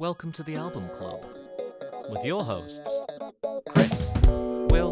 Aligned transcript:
Welcome 0.00 0.32
to 0.32 0.42
the 0.42 0.56
Album 0.56 0.88
Club 0.88 1.24
with 2.10 2.24
your 2.24 2.42
hosts, 2.42 2.90
Chris. 3.68 4.10
Will, 4.26 4.90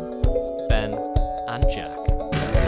Ben, 0.69 0.95
and 1.49 1.65
Jack. 1.69 1.97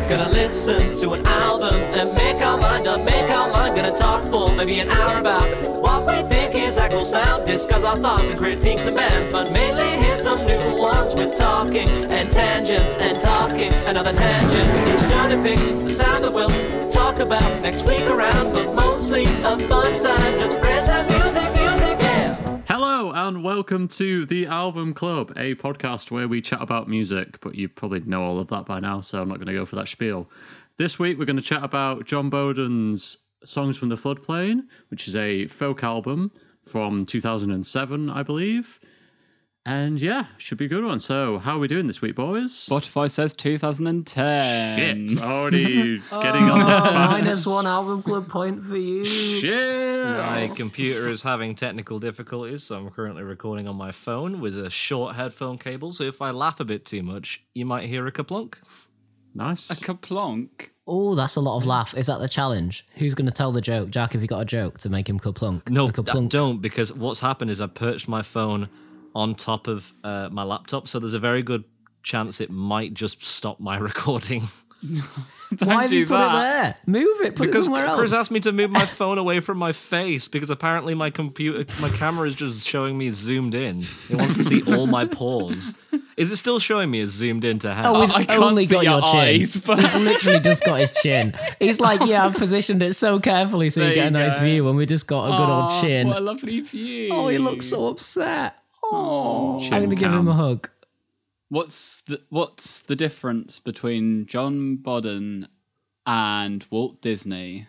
Gonna 0.09 0.31
listen 0.33 0.97
to 0.97 1.13
an 1.13 1.25
album 1.25 1.77
and 1.95 2.13
make 2.15 2.43
our 2.45 2.59
mind 2.59 2.89
up, 2.89 3.05
make 3.05 3.31
our 3.31 3.53
mind. 3.53 3.77
Gonna 3.77 3.97
talk 3.97 4.25
for 4.25 4.53
maybe 4.57 4.81
an 4.81 4.89
hour 4.89 5.21
about 5.21 5.49
what 5.81 6.09
we 6.09 6.29
think 6.29 6.57
is 6.57 6.77
actual 6.77 7.05
sound. 7.05 7.47
Discuss 7.47 7.85
our 7.85 7.97
thoughts 7.99 8.29
and 8.31 8.37
critiques 8.41 8.87
and 8.87 8.97
bands, 8.97 9.29
but 9.29 9.53
mainly 9.53 10.05
hear 10.05 10.17
some 10.17 10.45
new 10.45 10.77
ones 10.77 11.15
with 11.15 11.37
talking 11.37 11.89
and 11.89 12.29
tangents 12.33 12.91
and 12.99 13.17
talking 13.21 13.73
another 13.87 14.13
tangent. 14.13 14.69
Each 14.89 15.09
turn 15.09 15.31
to 15.31 15.41
pick 15.41 15.85
the 15.85 15.91
sound 15.91 16.25
that 16.25 16.33
we'll 16.33 16.51
talk 16.91 17.21
about 17.21 17.63
next 17.63 17.87
week 17.87 18.03
around, 18.07 18.53
but 18.53 18.75
mostly 18.75 19.23
a 19.23 19.57
fun 19.69 20.03
time, 20.03 20.39
just 20.41 20.59
friends 20.59 20.89
and 20.89 21.07
music. 21.07 21.24
Hello 23.05 23.29
and 23.29 23.45
welcome 23.45 23.87
to 23.89 24.25
the 24.25 24.47
Album 24.47 24.95
Club, 24.95 25.31
a 25.37 25.55
podcast 25.57 26.11
where 26.11 26.27
we 26.27 26.41
chat 26.41 26.63
about 26.63 26.89
music, 26.89 27.39
but 27.43 27.55
you 27.55 27.69
probably 27.69 28.01
know 28.01 28.23
all 28.23 28.39
of 28.39 28.49
that 28.49 28.65
by 28.65 28.81
now, 28.81 29.03
so 29.03 29.21
I'm 29.21 29.29
not 29.29 29.37
going 29.37 29.49
to 29.49 29.53
go 29.53 29.67
for 29.67 29.77
that 29.77 29.89
spiel. 29.89 30.31
This 30.79 30.99
week 30.99 31.19
we're 31.19 31.27
going 31.27 31.37
to 31.37 31.43
chat 31.43 31.63
about 31.63 32.07
Jon 32.07 32.31
Boden's 32.31 33.19
Songs 33.45 33.77
from 33.77 33.91
the 33.91 33.97
Floodplain, 33.97 34.69
which 34.89 35.07
is 35.07 35.15
a 35.17 35.49
folk 35.49 35.85
album 35.85 36.33
from 36.63 37.05
2007, 37.05 38.09
I 38.09 38.23
believe. 38.23 38.81
And 39.67 39.99
yeah, 39.99 40.27
should 40.37 40.59
be 40.59 40.67
a 40.67 40.69
good 40.69 40.85
one. 40.85 40.99
So, 41.01 41.39
how 41.39 41.57
are 41.57 41.59
we 41.59 41.69
doing 41.69 41.87
this 41.87 42.03
week, 42.03 42.17
boys? 42.17 42.53
Spotify 42.53 43.11
says 43.11 43.33
2010. 43.33 45.07
Shit, 45.07 45.23
already 45.23 45.99
getting 46.11 46.51
on 46.51 46.59
the 46.59 46.65
Oh, 46.67 46.81
fast. 46.83 47.11
minus 47.11 47.47
one 47.47 47.67
album 47.67 48.03
club 48.03 48.29
point 48.29 48.63
for 48.63 48.77
you. 48.77 49.07
Shit. 49.07 50.05
My 50.19 50.51
computer 50.55 51.09
is 51.09 51.23
having 51.23 51.55
technical 51.55 51.99
difficulties, 51.99 52.63
so 52.65 52.77
I'm 52.77 52.91
currently 52.91 53.23
recording 53.23 53.67
on 53.67 53.77
my 53.77 53.91
phone 53.91 54.41
with 54.41 54.59
a 54.59 54.69
short 54.69 55.17
headphone 55.17 55.57
cable. 55.57 55.93
So 55.93 56.05
if 56.05 56.21
I 56.21 56.31
laugh 56.31 56.61
a 56.61 56.65
bit 56.67 56.85
too 56.85 57.03
much, 57.03 57.43
you 57.55 57.65
might 57.65 57.87
hear 57.87 58.07
a 58.07 58.13
kaplunk. 58.13 58.57
Nice. 59.35 59.71
A 59.71 59.75
kaplonk. 59.83 60.69
Oh, 60.87 61.15
that's 61.15 61.37
a 61.37 61.41
lot 61.41 61.57
of 61.57 61.65
laugh. 61.67 61.95
Is 61.97 62.07
that 62.09 62.19
the 62.21 62.29
challenge? 62.29 62.87
Who's 62.97 63.15
going 63.15 63.27
to 63.27 63.33
tell 63.33 63.51
the 63.51 63.63
joke? 63.63 63.89
Jack, 63.91 64.13
have 64.13 64.21
you 64.21 64.29
got 64.29 64.41
a 64.41 64.45
joke 64.45 64.77
to 64.79 64.91
make 64.91 65.09
him 65.09 65.19
kaplunk? 65.19 65.71
No, 65.71 65.87
the 65.89 66.03
I 66.03 66.05
kaplunk. 66.05 66.29
don't, 66.29 66.61
because 66.61 66.93
what's 66.93 67.21
happened 67.21 67.51
is 67.51 67.63
I 67.63 67.67
perched 67.67 68.07
my 68.09 68.21
phone 68.21 68.69
on 69.15 69.35
top 69.35 69.67
of 69.69 69.93
uh, 70.03 70.29
my 70.31 70.43
laptop, 70.43 70.89
so 70.89 70.99
there's 70.99 71.15
a 71.15 71.19
very 71.19 71.43
good 71.43 71.65
chance 72.03 72.41
it 72.41 72.51
might 72.51 72.95
just 72.95 73.25
stop 73.25 73.61
my 73.61 73.77
recording. 73.91 74.43
Don't 75.57 75.69
Why 75.69 75.83
have 75.83 75.91
do 75.91 75.97
you 75.97 76.05
put 76.07 76.15
that. 76.19 76.35
it 76.35 76.39
there? 76.39 76.77
Move 76.87 77.21
it. 77.21 77.37
Put 77.37 77.47
Because 77.47 77.61
it 77.61 77.65
somewhere 77.65 77.87
else. 77.87 77.99
Chris 77.99 78.13
asked 78.13 78.31
me 78.33 78.41
to 78.41 78.51
move 78.51 78.71
my 78.73 78.85
phone 78.85 79.19
away 79.19 79.39
from 79.41 79.57
my 79.57 79.73
face 79.73 80.27
because 80.27 80.51
apparently 80.51 80.95
my 80.95 81.11
computer, 81.11 81.65
my 81.81 81.89
camera 81.91 82.27
is 82.27 82.35
just 82.35 82.69
showing 82.69 82.99
me 82.99 83.11
zoomed 83.13 83.55
in. 83.55 83.85
It 84.11 84.17
wants 84.17 84.37
to 84.37 84.43
see 84.43 84.63
all 84.63 84.87
my 84.89 85.07
pores. 85.07 85.77
Is 86.17 86.33
it 86.33 86.37
still 86.37 86.59
showing 86.59 86.91
me 86.91 87.01
as 87.03 87.11
zoomed 87.11 87.45
in 87.45 87.61
to 87.61 87.73
hell? 87.73 87.97
Oh, 87.97 88.01
we've 88.01 88.11
I 88.11 88.25
can't 88.25 88.43
only 88.43 88.67
see 88.67 88.75
got 88.75 88.85
your 88.85 88.93
your 88.95 89.03
chin. 89.03 89.43
eyes, 89.43 89.57
but- 89.59 89.79
We've 89.79 89.95
literally 90.03 90.41
just 90.41 90.65
got 90.65 90.81
his 90.81 90.91
chin. 90.91 91.35
He's 91.61 91.79
like, 91.81 92.01
yeah, 92.05 92.27
I've 92.27 92.35
positioned 92.35 92.83
it 92.83 92.95
so 92.95 93.21
carefully 93.21 93.71
so 93.71 93.87
you 93.87 93.95
get 93.95 94.09
a 94.09 94.11
nice 94.11 94.37
go. 94.37 94.45
view, 94.45 94.69
and 94.69 94.77
we 94.77 94.87
just 94.87 95.07
got 95.07 95.27
a 95.27 95.31
good 95.31 95.51
Aw, 95.51 95.71
old 95.73 95.81
chin. 95.83 96.09
What 96.09 96.17
a 96.17 96.21
lovely 96.21 96.61
view. 96.61 97.11
Oh, 97.13 97.29
he 97.29 97.39
looks 97.39 97.67
so 97.67 97.87
upset. 97.89 98.57
Oh, 98.97 99.59
I'm 99.61 99.71
going 99.71 99.91
to 99.91 99.97
give 99.97 100.13
him 100.13 100.29
a 100.29 100.33
hug. 100.33 100.71
What's 101.49 102.01
the 102.03 102.21
What's 102.31 102.81
the 102.83 102.97
difference 102.97 103.59
between 103.59 104.27
John 104.27 104.77
Bodden 104.77 105.49
and 106.07 106.65
Walt 106.71 107.01
Disney? 107.03 107.67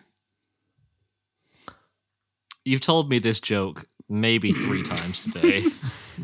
You've 2.64 2.80
told 2.80 3.10
me 3.10 3.18
this 3.18 3.40
joke 3.40 3.86
maybe 4.08 4.52
three 4.52 4.82
times 4.88 5.24
today. 5.24 5.64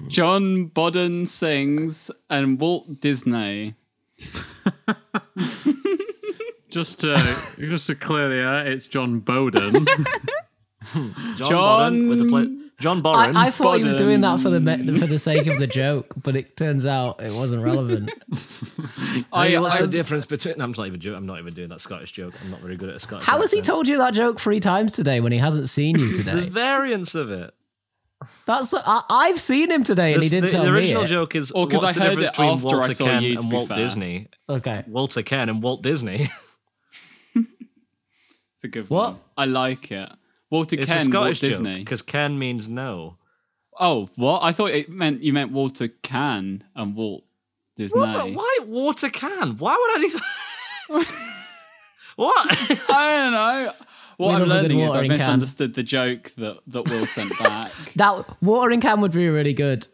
John 0.08 0.66
Bodden 0.66 1.26
sings 1.26 2.10
and 2.30 2.58
Walt 2.60 3.00
Disney. 3.00 3.74
Just 6.70 7.00
to, 7.00 7.36
just 7.58 7.86
to 7.88 7.94
clear 7.94 8.30
the 8.30 8.36
air, 8.36 8.66
it's 8.66 8.86
Jon 8.86 9.20
Boden. 9.20 9.84
John, 9.84 11.14
John- 11.36 11.50
Bodden 11.50 12.08
with 12.08 12.18
the 12.20 12.28
pla- 12.28 12.46
John 12.82 13.00
Boren. 13.00 13.36
I, 13.36 13.46
I 13.46 13.50
thought 13.50 13.78
he 13.78 13.84
was 13.84 13.94
doing 13.94 14.20
that 14.22 14.40
for 14.40 14.50
the 14.50 14.60
me- 14.60 14.98
for 14.98 15.06
the 15.06 15.18
sake 15.18 15.46
of 15.46 15.58
the 15.58 15.66
joke, 15.66 16.12
but 16.22 16.36
it 16.36 16.56
turns 16.56 16.84
out 16.84 17.22
it 17.22 17.32
wasn't 17.32 17.62
relevant. 17.62 18.10
I, 19.32 19.56
What's 19.58 19.76
I- 19.76 19.82
the 19.82 19.86
difference 19.86 20.26
between? 20.26 20.60
I'm 20.60 20.72
not 20.72 20.86
even. 20.86 20.98
do- 21.00 21.14
I'm 21.14 21.24
not 21.26 21.38
even 21.38 21.54
doing 21.54 21.68
that 21.70 21.80
Scottish 21.80 22.12
joke. 22.12 22.34
I'm 22.44 22.50
not 22.50 22.60
very 22.60 22.76
good 22.76 22.88
at 22.90 22.96
a 22.96 23.00
Scottish. 23.00 23.26
How 23.26 23.40
has 23.40 23.52
he 23.52 23.62
told 23.62 23.88
you 23.88 23.98
that 23.98 24.14
joke 24.14 24.40
three 24.40 24.60
times 24.60 24.92
today 24.92 25.20
when 25.20 25.32
he 25.32 25.38
hasn't 25.38 25.68
seen 25.68 25.96
you 25.96 26.10
today? 26.16 26.32
the 26.32 26.40
today? 26.40 26.48
variance 26.50 27.14
of 27.14 27.30
it? 27.30 27.54
That's 28.46 28.72
I, 28.74 29.02
I've 29.08 29.40
seen 29.40 29.70
him 29.70 29.82
today, 29.84 30.14
and 30.14 30.22
he 30.22 30.28
didn't 30.28 30.44
the, 30.46 30.50
tell 30.50 30.64
the 30.64 30.70
original 30.70 31.02
me. 31.02 31.06
it. 31.06 31.10
joke 31.10 31.34
is 31.34 31.50
Or 31.52 31.66
'cause 31.66 31.82
what's 31.82 31.90
I 31.90 31.94
the 31.94 32.00
heard 32.00 32.08
difference 32.10 32.28
it 32.28 32.32
between 32.32 32.50
after 32.50 32.66
I 32.68 32.72
Walter 32.72 32.94
saw 32.94 33.04
Ken 33.04 33.22
you, 33.24 33.38
and 33.38 33.52
Walt 33.52 33.68
fair. 33.68 33.76
Disney. 33.76 34.28
Okay. 34.48 34.84
Walter 34.86 35.22
Ken 35.22 35.48
and 35.48 35.62
Walt 35.62 35.82
Disney. 35.82 36.20
it's 37.34 38.64
a 38.64 38.68
good 38.68 38.88
What? 38.90 39.12
one. 39.14 39.20
I 39.36 39.44
like 39.46 39.90
it. 39.90 40.08
Walter 40.52 40.76
It's 40.78 40.86
Ken, 40.92 40.98
a 40.98 41.04
Scottish 41.04 41.42
Walt 41.42 41.50
Disney. 41.50 41.78
because 41.78 42.02
Ken 42.02 42.38
means 42.38 42.68
no. 42.68 43.16
Oh, 43.80 44.10
what? 44.16 44.42
I 44.44 44.52
thought 44.52 44.70
it 44.70 44.90
meant 44.90 45.24
you 45.24 45.32
meant 45.32 45.50
Walter 45.50 45.88
Can 45.88 46.62
and 46.76 46.94
Walt 46.94 47.24
Disney. 47.74 47.98
What 47.98 48.12
the, 48.26 48.32
why 48.32 48.58
Water 48.66 49.08
Can? 49.08 49.56
Why 49.56 49.74
would 49.74 49.98
I 49.98 50.00
do 50.06 50.08
that? 50.10 51.06
what? 52.16 52.46
I 52.90 53.16
don't 53.22 53.32
know. 53.32 53.72
We 54.18 54.26
What 54.26 54.34
I'm 54.34 54.40
love 54.40 54.42
a 54.42 54.44
good 54.44 54.62
learning 54.62 54.80
is 54.80 54.84
I 54.92 54.94
watering 54.94 55.08
can. 55.12 55.18
misunderstood 55.18 55.74
the 55.74 55.82
joke 55.82 56.32
that, 56.36 56.58
that 56.66 56.90
Will 56.90 57.06
sent 57.06 57.36
back. 57.38 57.72
That 57.96 58.42
watering 58.42 58.80
can 58.82 59.00
would 59.00 59.12
be 59.12 59.26
really 59.30 59.54
good. 59.54 59.86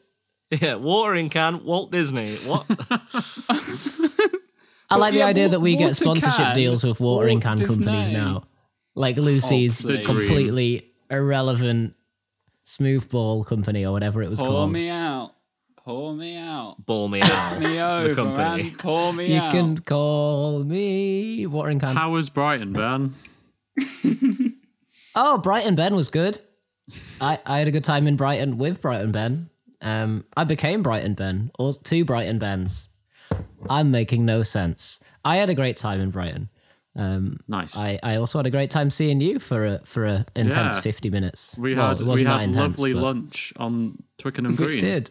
yeah, 0.50 0.74
watering 0.74 1.30
can. 1.30 1.64
Walt 1.64 1.92
Disney. 1.92 2.34
What? 2.38 2.66
I 4.90 4.96
like 4.96 5.12
the 5.12 5.18
yeah, 5.20 5.26
idea 5.26 5.44
wa- 5.46 5.50
that 5.52 5.60
we 5.60 5.76
get 5.76 5.84
water 5.84 5.94
sponsorship 5.94 6.36
can, 6.46 6.54
deals 6.56 6.82
with 6.84 6.98
watering 6.98 7.36
Walt 7.40 7.58
can 7.58 7.66
companies 7.66 8.02
Disney. 8.10 8.16
now, 8.16 8.44
like 8.98 9.16
Lucy's 9.18 9.84
Oh, 9.86 9.98
completely 10.02 10.92
irrelevant 11.10 11.94
smoothball 12.66 13.46
company 13.46 13.86
or 13.86 13.92
whatever 13.92 14.22
it 14.22 14.28
was 14.30 14.40
called. 14.40 14.50
Pour 14.50 14.58
called. 14.60 14.72
me 14.72 14.88
out. 14.90 15.32
Pour 15.84 16.14
me 16.14 16.36
out. 16.36 16.76
Ball 16.84 17.08
me 17.08 17.20
out. 17.22 17.58
Me 17.60 17.80
over 17.80 18.14
company. 18.14 18.68
and 18.68 18.78
pour 18.78 19.12
me 19.12 19.32
You 19.34 19.40
out. 19.40 19.54
You 19.54 19.60
can 19.60 19.78
call 19.78 20.62
me 20.64 21.46
watering 21.46 21.78
can. 21.78 21.96
How 21.96 22.10
was 22.10 22.28
Brighton, 22.28 22.72
Ben? 22.74 23.14
Oh, 25.20 25.38
Brighton 25.38 25.74
Ben 25.74 25.96
was 25.96 26.10
good. 26.10 26.40
I, 27.20 27.40
I 27.44 27.58
had 27.58 27.66
a 27.66 27.72
good 27.72 27.82
time 27.82 28.06
in 28.06 28.14
Brighton 28.16 28.56
with 28.56 28.80
Brighton 28.80 29.10
Ben. 29.10 29.50
Um, 29.80 30.24
I 30.36 30.44
became 30.44 30.82
Brighton 30.82 31.14
Ben, 31.14 31.50
or 31.58 31.72
two 31.72 32.04
Brighton 32.04 32.38
Bens. 32.38 32.90
I'm 33.68 33.90
making 33.90 34.24
no 34.24 34.42
sense. 34.44 35.00
I 35.24 35.38
had 35.38 35.50
a 35.50 35.54
great 35.54 35.76
time 35.76 36.00
in 36.00 36.10
Brighton. 36.10 36.50
Um, 36.98 37.38
Nice. 37.48 37.76
I, 37.78 37.98
I 38.02 38.16
also 38.16 38.38
had 38.40 38.46
a 38.46 38.50
great 38.50 38.70
time 38.70 38.90
seeing 38.90 39.20
you 39.20 39.38
for 39.38 39.64
a 39.66 39.80
for 39.84 40.04
a 40.04 40.26
intense 40.36 40.76
Yeah. 40.76 40.82
50 40.82 41.10
minutes. 41.10 41.56
we 41.56 41.74
had 41.74 42.00
it 42.00 42.06
we 42.06 42.24
had 42.24 42.42
intense, 42.42 42.76
lovely 42.76 42.92
but 42.92 43.02
lunch 43.02 43.52
on 43.56 44.02
Twickenham 44.18 44.52
We 44.52 44.56
Green. 44.56 44.80
did. 44.80 45.10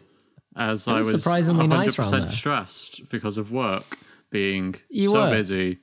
As 0.54 0.86
I 0.86 0.98
was 0.98 1.12
was 1.12 1.22
surprisingly 1.22 1.66
100% 1.66 1.68
nice 1.70 1.98
round 1.98 2.12
there. 2.24 2.30
stressed 2.30 3.08
because 3.10 3.38
of 3.38 3.50
work 3.52 3.98
being 4.30 4.74
You 4.90 5.10
so 5.10 5.22
were. 5.24 5.30
busy. 5.30 5.78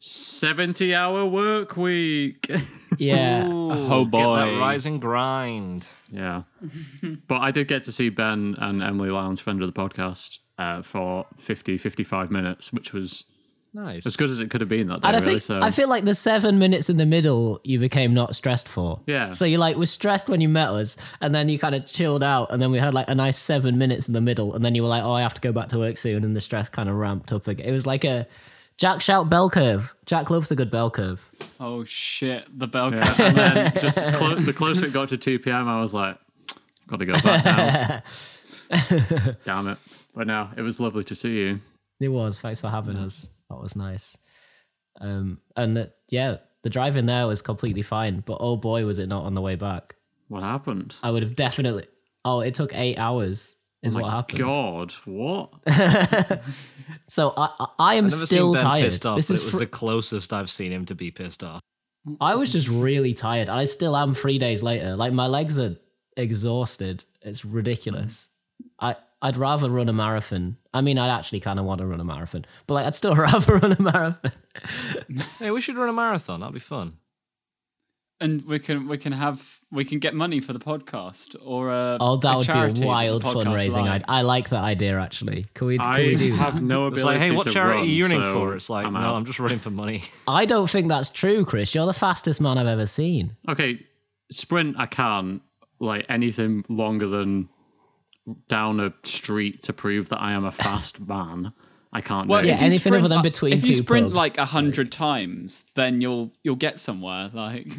70 0.00 0.94
hour 0.94 1.26
work 1.26 1.76
week. 1.76 2.50
Yeah. 2.96 3.44
Oh 3.48 4.04
Get 4.06 4.12
that 4.12 4.46
boy. 4.46 4.58
rise 4.58 4.84
and 4.86 5.00
grind. 5.00 5.86
yeah. 6.10 6.42
but 7.28 7.36
I 7.40 7.50
did 7.52 7.68
get 7.68 7.84
to 7.84 7.92
see 7.92 8.08
Ben 8.08 8.56
and 8.58 8.82
Emily 8.82 9.10
Lowndes, 9.10 9.38
friend 9.40 9.62
of 9.62 9.72
the 9.72 9.78
podcast, 9.78 10.38
uh, 10.58 10.82
for 10.82 11.26
50, 11.36 11.78
55 11.78 12.30
minutes, 12.32 12.72
which 12.72 12.92
was 12.92 13.24
Nice. 13.74 14.06
as 14.06 14.16
good 14.16 14.30
as 14.30 14.40
it 14.40 14.50
could 14.50 14.60
have 14.60 14.68
been 14.68 14.88
that 14.88 15.02
day, 15.02 15.08
And 15.08 15.16
I 15.16 15.20
really. 15.20 15.32
think 15.32 15.42
so 15.42 15.60
I 15.62 15.70
feel 15.70 15.88
like 15.88 16.04
the 16.04 16.14
seven 16.14 16.58
minutes 16.58 16.88
in 16.90 16.96
the 16.96 17.06
middle 17.06 17.60
you 17.64 17.78
became 17.78 18.14
not 18.14 18.34
stressed 18.34 18.66
for. 18.68 19.00
Yeah. 19.06 19.30
So 19.30 19.44
you 19.44 19.58
like 19.58 19.76
were 19.76 19.86
stressed 19.86 20.28
when 20.28 20.40
you 20.40 20.48
met 20.48 20.68
us, 20.70 20.96
and 21.20 21.34
then 21.34 21.48
you 21.48 21.58
kind 21.58 21.74
of 21.74 21.84
chilled 21.86 22.22
out, 22.22 22.50
and 22.50 22.60
then 22.62 22.70
we 22.70 22.78
had 22.78 22.94
like 22.94 23.08
a 23.08 23.14
nice 23.14 23.38
seven 23.38 23.78
minutes 23.78 24.08
in 24.08 24.14
the 24.14 24.20
middle, 24.20 24.54
and 24.54 24.64
then 24.64 24.74
you 24.74 24.82
were 24.82 24.88
like, 24.88 25.02
"Oh, 25.04 25.12
I 25.12 25.22
have 25.22 25.34
to 25.34 25.40
go 25.40 25.52
back 25.52 25.68
to 25.68 25.78
work 25.78 25.96
soon," 25.96 26.24
and 26.24 26.34
the 26.34 26.40
stress 26.40 26.68
kind 26.68 26.88
of 26.88 26.96
ramped 26.96 27.30
up 27.32 27.46
again. 27.46 27.66
It 27.66 27.72
was 27.72 27.86
like 27.86 28.04
a 28.04 28.26
Jack 28.78 29.00
shout 29.00 29.28
bell 29.28 29.50
curve. 29.50 29.92
Jack 30.06 30.30
loves 30.30 30.50
a 30.52 30.56
good 30.56 30.70
bell 30.70 30.88
curve. 30.90 31.20
Oh 31.58 31.84
shit, 31.84 32.46
the 32.56 32.66
bell 32.68 32.94
Yeah, 32.94 33.06
curve. 33.12 33.20
and 33.26 33.36
then 33.36 33.72
just 33.80 33.98
clo- 34.14 34.36
the 34.36 34.52
closer 34.52 34.86
it 34.86 34.92
got 34.92 35.08
to 35.10 35.16
2 35.16 35.40
p.m., 35.40 35.68
I 35.68 35.80
was 35.80 35.92
like, 35.92 36.16
got 36.86 37.00
to 37.00 37.06
go 37.06 37.14
back 37.14 37.44
now. 37.44 38.02
Damn 39.44 39.68
it. 39.68 39.78
But 40.14 40.26
no, 40.28 40.48
it 40.56 40.62
was 40.62 40.78
lovely 40.80 41.02
to 41.04 41.14
see 41.14 41.38
you. 41.38 41.60
It 42.00 42.08
was. 42.08 42.38
Thanks 42.38 42.60
for 42.60 42.68
having 42.68 42.96
us. 42.96 43.28
That 43.50 43.60
was 43.60 43.76
nice. 43.76 44.16
Um, 45.00 45.40
and 45.56 45.76
the, 45.76 45.92
yeah, 46.10 46.36
the 46.62 46.70
drive 46.70 46.96
in 46.96 47.06
there 47.06 47.26
was 47.26 47.40
completely 47.42 47.82
fine, 47.82 48.20
but 48.26 48.38
oh 48.40 48.56
boy, 48.56 48.84
was 48.84 48.98
it 48.98 49.08
not 49.08 49.24
on 49.24 49.34
the 49.34 49.40
way 49.40 49.54
back. 49.54 49.94
What 50.28 50.42
happened? 50.42 50.94
I 51.02 51.10
would 51.10 51.22
have 51.22 51.36
definitely. 51.36 51.86
Oh, 52.24 52.40
it 52.40 52.54
took 52.54 52.74
eight 52.74 52.98
hours. 52.98 53.54
Is 53.82 53.94
My 53.94 54.02
what 54.02 54.10
happened. 54.10 54.38
God, 54.40 54.92
what? 55.04 55.50
So 57.06 57.32
I, 57.36 57.50
I, 57.58 57.66
I 57.78 57.94
am 57.94 58.06
I've 58.06 58.10
never 58.12 58.26
still 58.26 58.52
seen 58.52 58.54
Ben 58.54 58.62
tired. 58.64 58.84
pissed 58.84 59.06
off, 59.06 59.16
this 59.16 59.28
but 59.28 59.34
is 59.34 59.40
it 59.40 59.44
was 59.44 59.54
fr- 59.54 59.60
the 59.60 59.66
closest 59.66 60.32
I've 60.32 60.50
seen 60.50 60.72
him 60.72 60.84
to 60.86 60.94
be 60.94 61.10
pissed 61.10 61.44
off. 61.44 61.60
I 62.20 62.34
was 62.34 62.50
just 62.50 62.68
really 62.68 63.12
tired. 63.14 63.48
I 63.48 63.64
still 63.64 63.96
am 63.96 64.14
three 64.14 64.38
days 64.38 64.62
later. 64.62 64.96
Like 64.96 65.12
my 65.12 65.26
legs 65.26 65.58
are 65.58 65.76
exhausted. 66.16 67.04
It's 67.22 67.44
ridiculous. 67.44 68.30
I 68.80 68.96
I'd 69.20 69.36
rather 69.36 69.68
run 69.68 69.88
a 69.88 69.92
marathon. 69.92 70.56
I 70.72 70.80
mean, 70.80 70.96
I'd 70.98 71.10
actually 71.10 71.40
kind 71.40 71.58
of 71.58 71.64
want 71.64 71.80
to 71.80 71.86
run 71.86 72.00
a 72.00 72.04
marathon, 72.04 72.44
but 72.66 72.74
like 72.74 72.86
I'd 72.86 72.94
still 72.94 73.14
rather 73.16 73.56
run 73.56 73.72
a 73.72 73.82
marathon. 73.82 74.32
Hey, 75.38 75.50
we 75.52 75.60
should 75.60 75.76
run 75.76 75.88
a 75.88 75.92
marathon. 75.92 76.40
That'd 76.40 76.54
be 76.54 76.60
fun. 76.60 76.98
And 78.20 78.44
we 78.46 78.58
can 78.58 78.88
we 78.88 78.98
can 78.98 79.12
have 79.12 79.60
we 79.70 79.84
can 79.84 80.00
get 80.00 80.12
money 80.12 80.40
for 80.40 80.52
the 80.52 80.58
podcast 80.58 81.36
or 81.40 81.70
a 81.70 81.98
Oh, 82.00 82.16
that 82.16 82.34
a 82.34 82.38
would 82.38 82.74
be 82.74 82.82
a 82.82 82.86
wild 82.86 83.22
podcast 83.22 83.44
fundraising. 83.44 83.86
I. 83.88 84.00
I 84.08 84.22
like 84.22 84.48
that 84.48 84.64
idea 84.64 84.98
actually. 84.98 85.46
Can 85.54 85.68
we? 85.68 85.78
Can 85.78 85.86
I 85.86 85.98
we 85.98 86.16
do? 86.16 86.30
that? 86.30 86.36
have 86.38 86.62
no 86.62 86.86
ability 86.86 86.96
It's 86.96 87.04
like, 87.04 87.18
hey, 87.18 87.30
what 87.30 87.46
to 87.46 87.52
charity 87.52 87.78
run, 87.78 87.86
are 87.86 87.90
you 87.90 88.02
running 88.02 88.22
so 88.22 88.32
for? 88.32 88.56
It's 88.56 88.68
like, 88.68 88.86
I'm 88.86 88.94
no, 88.94 88.98
out. 88.98 89.14
I'm 89.14 89.24
just 89.24 89.38
running 89.38 89.60
for 89.60 89.70
money. 89.70 90.02
I 90.26 90.46
don't 90.46 90.68
think 90.68 90.88
that's 90.88 91.10
true, 91.10 91.44
Chris. 91.44 91.72
You're 91.76 91.86
the 91.86 91.92
fastest 91.92 92.40
man 92.40 92.58
I've 92.58 92.66
ever 92.66 92.86
seen. 92.86 93.36
Okay, 93.48 93.86
sprint 94.32 94.76
I 94.80 94.86
can 94.86 95.40
like 95.78 96.04
anything 96.08 96.64
longer 96.68 97.06
than 97.06 97.48
down 98.48 98.80
a 98.80 98.92
street 99.04 99.62
to 99.64 99.72
prove 99.72 100.08
that 100.10 100.20
I 100.20 100.32
am 100.32 100.44
a 100.44 100.52
fast 100.52 101.00
man. 101.08 101.52
I 101.92 102.00
can't 102.02 102.28
Well, 102.28 102.42
do. 102.42 102.48
Yeah, 102.48 102.54
if 102.54 102.60
you 102.60 102.66
anything 102.66 102.92
other 102.92 102.98
sprint, 103.00 103.08
than 103.08 103.16
like- 103.18 103.22
between 103.22 103.52
If 103.54 103.64
you 103.64 103.74
sprint 103.74 104.06
pubs, 104.08 104.14
like 104.14 104.38
a 104.38 104.44
hundred 104.44 104.92
times, 104.92 105.64
then 105.74 106.00
you'll 106.00 106.32
you'll 106.42 106.56
get 106.56 106.78
somewhere. 106.78 107.30
Like 107.32 107.72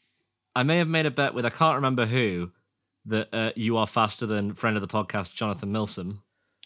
I 0.54 0.62
may 0.64 0.78
have 0.78 0.88
made 0.88 1.06
a 1.06 1.10
bet 1.10 1.34
with 1.34 1.46
I 1.46 1.50
can't 1.50 1.76
remember 1.76 2.04
who 2.06 2.50
that 3.06 3.28
uh, 3.32 3.50
you 3.56 3.76
are 3.78 3.86
faster 3.86 4.26
than 4.26 4.54
friend 4.54 4.76
of 4.76 4.80
the 4.80 4.88
podcast 4.88 5.34
Jonathan 5.34 5.72
Milsom. 5.72 6.22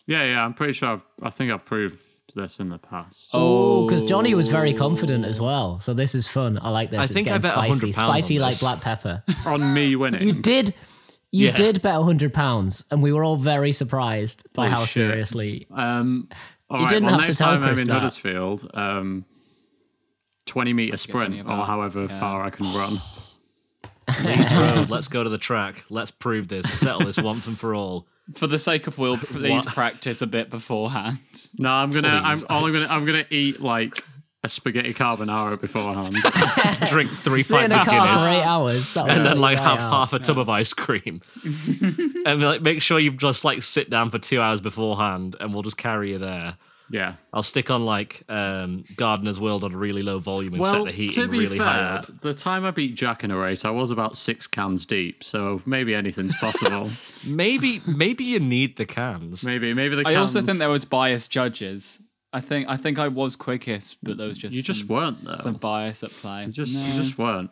Yeah, 0.06 0.22
yeah, 0.24 0.44
I'm 0.44 0.54
pretty 0.54 0.72
sure 0.72 0.88
I've 0.90 1.04
I 1.22 1.30
think 1.30 1.52
I've 1.52 1.64
proved 1.64 2.00
this 2.34 2.58
in 2.60 2.70
the 2.70 2.78
past. 2.78 3.30
Oh, 3.32 3.86
because 3.86 4.02
Johnny 4.02 4.34
was 4.34 4.48
very 4.48 4.72
confident 4.72 5.24
as 5.24 5.40
well. 5.40 5.78
So 5.80 5.94
this 5.94 6.14
is 6.14 6.26
fun. 6.26 6.58
I 6.60 6.70
like 6.70 6.90
this. 6.90 6.98
I 7.00 7.04
It's 7.04 7.12
think 7.12 7.28
I 7.28 7.32
bet 7.38 7.52
spicy, 7.52 7.58
100 7.68 7.80
pounds 7.80 7.96
spicy 7.96 8.38
like 8.38 8.58
black 8.60 8.80
pepper. 8.80 9.22
On 9.46 9.74
me 9.74 9.94
winning. 9.96 10.26
You 10.26 10.32
did. 10.32 10.74
You 11.32 11.46
Yeah. 11.48 11.56
did 11.56 11.82
bet 11.82 11.94
hundred 12.02 12.32
pounds, 12.32 12.84
and 12.90 13.02
we 13.02 13.12
were 13.12 13.24
all 13.24 13.36
very 13.36 13.72
surprised 13.72 14.44
by 14.54 14.66
Oh, 14.66 14.70
how 14.70 14.78
shit. 14.80 14.88
seriously. 15.10 15.66
Um, 15.70 16.28
all 16.70 16.78
You 16.78 16.84
right, 16.84 16.90
didn't 16.90 17.06
well, 17.06 17.14
have 17.14 17.22
to 17.22 17.26
next 17.32 17.38
tell 17.38 17.50
time 17.54 17.62
I'm 17.64 17.78
in 17.78 17.86
that. 17.88 17.92
Huddersfield, 17.94 18.70
um, 18.74 19.24
20 20.46 20.72
meter 20.72 20.96
sprint 20.96 21.40
or 21.46 21.64
however 21.66 22.06
yeah. 22.08 22.20
far 22.20 22.42
I 22.42 22.50
can 22.50 22.66
run. 22.74 22.98
Leeds 24.24 24.54
Road, 24.54 24.88
let's 24.90 25.08
go 25.08 25.24
to 25.24 25.28
the 25.30 25.38
track. 25.38 25.84
Let's 25.90 26.12
prove 26.12 26.46
this. 26.48 26.70
Settle 26.72 27.04
this 27.06 27.18
once 27.18 27.46
and 27.48 27.58
for 27.58 27.74
all. 27.74 28.06
for 28.34 28.46
the 28.46 28.58
sake 28.58 28.86
of 28.86 28.98
will, 28.98 29.16
please 29.18 29.64
practice 29.66 30.22
a 30.22 30.26
bit 30.26 30.48
beforehand. 30.50 31.18
No, 31.58 31.70
I'm 31.70 31.90
gonna. 31.90 32.08
I'm 32.08 32.38
all 32.50 32.66
I'm 32.66 32.72
gonna. 32.72 32.86
I'm 32.88 33.04
gonna 33.06 33.24
eat 33.30 33.60
like 33.60 33.96
a 34.46 34.48
spaghetti 34.48 34.94
carbonara 34.94 35.60
beforehand. 35.60 36.14
Drink 36.90 37.10
three 37.10 37.42
Sit 37.42 37.54
in 37.64 37.70
pints 37.70 37.74
a 37.76 37.80
of 37.80 37.86
car 37.86 38.06
Guinness. 38.06 38.22
for 38.22 38.28
eight 38.28 38.42
hours. 38.44 38.94
That 38.94 39.06
was 39.06 39.18
and 39.18 39.26
then 39.26 39.38
like 39.40 39.58
right 39.58 39.66
have 39.66 39.78
out. 39.80 39.90
half 39.90 40.12
a 40.12 40.18
tub 40.18 40.38
of 40.38 40.48
ice 40.48 40.72
cream, 40.72 41.20
and 42.24 42.40
like 42.42 42.62
make 42.62 42.80
sure 42.82 42.98
you 42.98 43.10
just 43.12 43.44
like 43.44 43.62
sit 43.62 43.90
down 43.90 44.10
for 44.10 44.18
two 44.18 44.40
hours 44.40 44.60
beforehand, 44.60 45.36
and 45.40 45.52
we'll 45.52 45.62
just 45.62 45.76
carry 45.76 46.10
you 46.12 46.18
there. 46.18 46.56
yeah. 46.90 47.14
I'll 47.32 47.42
stick 47.42 47.70
on 47.70 47.84
like 47.84 48.22
um, 48.28 48.84
Gardener's 48.96 49.38
World 49.40 49.64
on 49.64 49.74
a 49.74 49.76
really 49.76 50.02
low 50.02 50.18
volume 50.18 50.54
and 50.54 50.62
Well, 50.62 50.72
set 50.72 50.84
the 50.84 50.90
to 50.90 50.96
heating 50.96 51.30
be 51.30 51.38
really 51.40 51.58
fair, 51.58 51.66
high 51.66 51.80
up. 51.98 52.20
the 52.20 52.32
time 52.34 52.64
I 52.64 52.70
beat 52.70 52.94
Jack 52.94 53.24
in 53.24 53.30
a 53.30 53.36
race, 53.36 53.64
I 53.64 53.70
was 53.70 53.90
about 53.90 54.16
six 54.16 54.46
cans 54.46 54.86
deep, 54.86 55.22
so 55.24 55.60
maybe 55.66 55.94
anything's 55.94 56.34
possible. 56.36 56.90
Maybe 57.26 57.80
maybe 57.86 58.22
you 58.24 58.38
need 58.40 58.76
the 58.76 58.86
cans. 58.86 59.44
maybe, 59.44 59.74
maybe 59.74 59.96
the 59.96 60.04
cans. 60.04 60.12
I 60.14 60.16
cans. 60.18 60.36
also 60.36 60.46
think 60.46 60.58
there 60.58 60.68
was 60.70 60.84
biased 60.84 61.30
judges. 61.30 62.00
I 62.36 62.40
think 62.40 62.68
I 62.68 62.76
think 62.76 62.98
I 62.98 63.08
was 63.08 63.34
quickest, 63.36 63.98
but 64.02 64.18
there 64.18 64.28
was 64.28 64.36
just 64.38 64.54
you 64.54 64.62
just 64.62 64.80
some, 64.80 64.88
weren't 64.88 65.24
though. 65.24 65.36
some 65.36 65.54
bias 65.54 66.02
at 66.02 66.10
play. 66.10 66.44
You 66.44 66.52
just, 66.52 66.74
No. 66.74 66.86
you 66.86 66.92
just 67.02 67.16
weren't. 67.18 67.50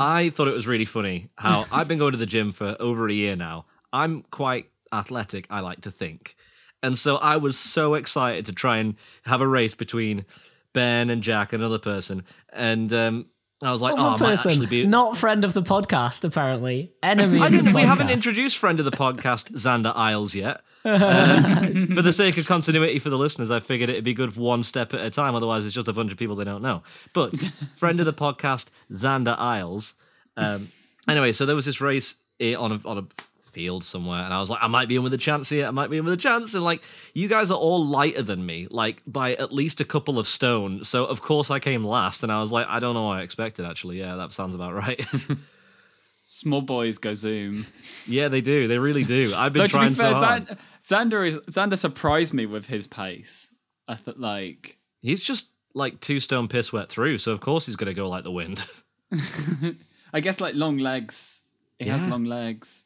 I 0.00 0.30
thought 0.30 0.48
it 0.48 0.54
was 0.54 0.66
really 0.66 0.84
funny 0.86 1.28
how 1.36 1.66
I've 1.72 1.86
been 1.88 1.98
going 1.98 2.12
to 2.12 2.18
the 2.18 2.26
gym 2.26 2.50
for 2.50 2.76
over 2.80 3.08
a 3.08 3.12
year 3.12 3.36
now. 3.36 3.66
I'm 3.92 4.22
quite 4.30 4.70
athletic, 4.92 5.46
I 5.50 5.60
like 5.60 5.82
to 5.82 5.90
think. 5.90 6.34
And 6.82 6.96
so 6.96 7.16
I 7.16 7.36
was 7.36 7.58
so 7.58 7.94
excited 7.94 8.46
to 8.46 8.52
try 8.52 8.78
and 8.78 8.96
have 9.26 9.40
a 9.42 9.46
race 9.46 9.74
between 9.74 10.24
Ben 10.72 11.10
and 11.10 11.22
Jack, 11.22 11.52
another 11.52 11.78
person. 11.78 12.24
And 12.52 12.92
um, 12.92 13.26
I 13.62 13.72
was 13.72 13.82
like, 13.82 13.92
Other 13.92 14.02
oh, 14.02 14.14
it 14.14 14.20
might 14.20 14.46
actually 14.46 14.66
be. 14.66 14.86
not 14.86 15.18
friend 15.18 15.44
of 15.44 15.52
the 15.52 15.62
podcast, 15.62 16.24
apparently. 16.24 16.92
Enemy. 17.02 17.40
I 17.40 17.50
didn't. 17.50 17.74
We 17.74 17.82
haven't 17.82 18.08
introduced 18.08 18.56
friend 18.56 18.78
of 18.78 18.86
the 18.86 18.90
podcast, 18.90 19.50
Xander 19.52 19.92
Isles, 19.94 20.34
yet. 20.34 20.62
Uh, 20.82 21.66
for 21.94 22.00
the 22.00 22.10
sake 22.10 22.38
of 22.38 22.46
continuity 22.46 22.98
for 22.98 23.10
the 23.10 23.18
listeners, 23.18 23.50
I 23.50 23.60
figured 23.60 23.90
it'd 23.90 24.02
be 24.02 24.14
good 24.14 24.34
one 24.36 24.62
step 24.62 24.94
at 24.94 25.00
a 25.04 25.10
time. 25.10 25.34
Otherwise, 25.34 25.66
it's 25.66 25.74
just 25.74 25.88
a 25.88 25.92
bunch 25.92 26.10
of 26.10 26.16
people 26.16 26.36
they 26.36 26.44
don't 26.44 26.62
know. 26.62 26.82
But 27.12 27.36
friend 27.76 28.00
of 28.00 28.06
the 28.06 28.14
podcast, 28.14 28.70
Xander 28.90 29.38
Isles. 29.38 29.92
Um, 30.38 30.72
anyway, 31.06 31.32
so 31.32 31.44
there 31.44 31.54
was 31.54 31.66
this 31.66 31.82
race 31.82 32.14
eh, 32.40 32.54
on 32.54 32.72
a 32.72 32.88
on 32.88 32.96
a 32.96 33.04
field 33.50 33.84
somewhere, 33.84 34.22
and 34.22 34.32
I 34.32 34.40
was 34.40 34.50
like, 34.50 34.62
I 34.62 34.66
might 34.66 34.88
be 34.88 34.96
in 34.96 35.02
with 35.02 35.14
a 35.14 35.18
chance 35.18 35.48
here. 35.48 35.66
I 35.66 35.70
might 35.70 35.90
be 35.90 35.98
in 35.98 36.04
with 36.04 36.14
a 36.14 36.16
chance. 36.16 36.54
And 36.54 36.64
like, 36.64 36.82
you 37.14 37.28
guys 37.28 37.50
are 37.50 37.58
all 37.58 37.84
lighter 37.84 38.22
than 38.22 38.44
me, 38.44 38.68
like 38.70 39.02
by 39.06 39.34
at 39.34 39.52
least 39.52 39.80
a 39.80 39.84
couple 39.84 40.18
of 40.18 40.26
stone. 40.26 40.84
So 40.84 41.04
of 41.04 41.22
course 41.22 41.50
I 41.50 41.58
came 41.58 41.84
last, 41.84 42.22
and 42.22 42.32
I 42.32 42.40
was 42.40 42.52
like, 42.52 42.66
I 42.68 42.78
don't 42.78 42.94
know 42.94 43.04
what 43.04 43.18
I 43.18 43.22
expected. 43.22 43.66
Actually, 43.66 43.98
yeah, 43.98 44.16
that 44.16 44.32
sounds 44.32 44.54
about 44.54 44.74
right. 44.74 45.04
Small 46.24 46.60
boys 46.60 46.98
go 46.98 47.12
zoom. 47.14 47.66
Yeah, 48.06 48.28
they 48.28 48.40
do. 48.40 48.68
They 48.68 48.78
really 48.78 49.04
do. 49.04 49.32
I've 49.36 49.52
been 49.52 49.68
trying 49.68 49.90
be 49.90 49.94
fair, 49.96 50.14
so 50.14 50.24
hard. 50.24 50.58
Xander 50.82 51.26
is 51.26 51.36
Xander 51.38 51.76
surprised 51.76 52.32
me 52.32 52.46
with 52.46 52.66
his 52.66 52.86
pace. 52.86 53.52
I 53.88 53.96
thought 53.96 54.20
like 54.20 54.78
He's 55.00 55.22
just 55.22 55.50
like 55.74 56.00
two 56.00 56.20
stone 56.20 56.48
piss 56.48 56.72
wet 56.72 56.88
through, 56.88 57.18
so 57.18 57.32
of 57.32 57.40
course 57.40 57.66
he's 57.66 57.76
gonna 57.76 57.94
go 57.94 58.08
like 58.08 58.24
the 58.24 58.30
wind. 58.30 58.64
I 60.12 60.20
guess 60.20 60.40
like 60.40 60.54
long 60.54 60.78
legs. 60.78 61.42
He 61.78 61.88
has 61.88 62.06
long 62.06 62.24
legs. 62.24 62.84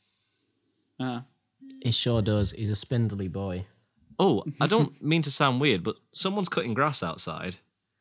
Uh, 1.01 1.21
He 1.83 1.91
sure 1.91 2.23
does. 2.23 2.53
He's 2.53 2.71
a 2.71 2.77
spindly 2.77 3.29
boy. 3.29 3.67
oh, 4.19 4.45
I 4.61 4.67
don't 4.67 5.01
mean 5.03 5.23
to 5.23 5.31
sound 5.31 5.61
weird, 5.61 5.83
but 5.83 5.97
someone's 6.13 6.49
cutting 6.49 6.75
grass 6.75 7.03
outside, 7.03 7.57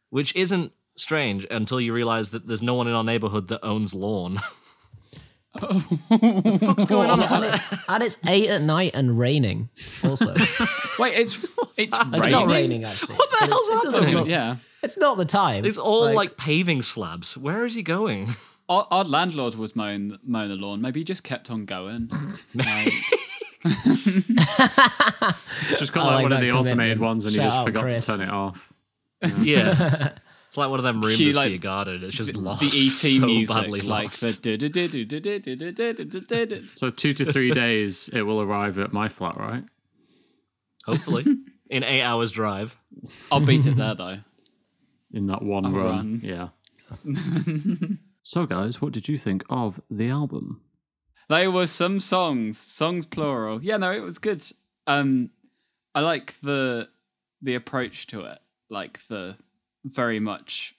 which 0.10 0.36
isn't 0.36 0.72
strange 0.96 1.46
until 1.50 1.82
you 1.82 1.92
realise 1.94 2.30
that 2.30 2.48
there's 2.48 2.62
no 2.62 2.76
one 2.76 2.88
in 2.88 2.94
our 2.94 3.04
neighbourhood 3.04 3.48
that 3.48 3.66
owns 3.66 3.94
lawn. 3.96 4.40
What's 5.60 6.86
going 6.86 7.10
on? 7.10 7.20
And 7.32 7.46
it's, 7.46 7.90
and 7.90 8.04
it's 8.04 8.18
eight 8.28 8.50
at 8.50 8.62
night 8.62 8.92
and 8.96 9.18
raining. 9.20 9.70
Also, 10.04 10.34
wait, 11.00 11.14
it's 11.16 11.46
it's 11.78 11.98
raining. 12.12 12.32
not 12.32 12.48
raining 12.48 12.84
actually. 12.86 13.16
What 13.16 13.30
the 13.32 13.38
hell's 13.46 13.68
it 13.70 13.84
doesn't 13.84 13.94
happening? 14.04 14.16
look- 14.22 14.28
Yeah. 14.30 14.56
It's 14.82 14.98
not 14.98 15.16
the 15.18 15.26
time. 15.26 15.64
It's 15.64 15.78
all 15.78 16.14
like, 16.14 16.36
paving 16.38 16.82
slabs. 16.82 17.38
Where 17.38 17.66
is 17.66 17.74
he 17.76 17.84
going? 17.84 18.30
Our, 18.70 18.88
our 18.92 19.04
landlord 19.04 19.56
was 19.56 19.76
mowing 19.76 20.18
mowing 20.24 20.50
the 20.50 20.56
lawn. 20.56 20.82
Maybe 20.82 21.02
he 21.02 21.04
just 21.04 21.24
kept 21.24 21.52
on 21.52 21.66
going. 21.66 22.10
Like, 22.56 22.94
Just 25.78 25.94
got 25.94 26.04
I 26.04 26.06
like, 26.06 26.14
like 26.16 26.24
one 26.24 26.34
of 26.34 26.42
the 26.42 26.52
automated 26.52 27.00
ones, 27.00 27.24
and 27.24 27.34
Shout 27.34 27.44
you 27.44 27.48
just 27.48 27.58
out, 27.58 27.66
forgot 27.66 27.82
Chris. 27.84 28.06
to 28.06 28.12
turn 28.12 28.22
it 28.28 28.30
off. 28.30 28.74
Yeah. 29.42 30.10
It's 30.48 30.58
like 30.58 30.70
one 30.70 30.80
of 30.80 30.84
them 30.84 31.02
Roombas 31.02 31.32
for 31.32 31.38
like, 31.38 31.50
your 31.50 31.58
garden. 31.60 32.04
It's 32.04 32.16
just 32.16 32.36
lost. 32.38 32.60
the 32.60 32.68
ET 32.68 32.72
so 33.20 33.26
music, 33.26 33.56
badly 33.56 33.82
like 33.82 34.04
lost. 34.04 34.44
the. 34.44 36.70
So 36.76 36.90
two 36.90 37.14
to 37.14 37.26
three 37.26 37.52
days, 37.52 38.10
it 38.14 38.22
will 38.24 38.42
arrive 38.42 38.78
at 38.78 38.92
my 38.94 39.08
flat, 39.08 39.38
right? 39.38 39.64
Hopefully. 40.86 41.26
In 41.70 41.84
eight 41.84 42.04
hours 42.04 42.32
drive. 42.32 42.78
I'll 43.32 43.40
beat 43.40 43.66
it 43.66 43.78
there 43.78 43.96
though. 43.96 44.20
In 45.12 45.28
that 45.28 45.42
one 45.42 45.74
run. 45.74 45.76
run. 46.22 46.22
Yeah. 46.22 46.50
So, 48.24 48.46
guys, 48.46 48.82
what 48.82 48.94
did 48.94 49.08
you 49.08 49.18
think 49.18 49.44
of 49.50 49.82
the 49.92 50.10
album? 50.10 50.62
There 51.30 51.52
were 51.52 51.68
some 51.68 52.00
songs, 52.00 52.58
songs 52.58 53.06
plural. 53.06 53.64
Yeah, 53.64 53.78
no, 53.78 53.92
it 53.92 54.02
was 54.02 54.18
good. 54.18 54.44
Um, 54.88 55.30
I 55.94 56.02
like 56.02 56.40
the 56.42 56.90
the 57.42 57.56
approach 57.56 58.08
to 58.08 58.22
it, 58.22 58.40
like 58.70 59.06
the 59.08 59.36
very 59.84 60.20
much 60.20 60.76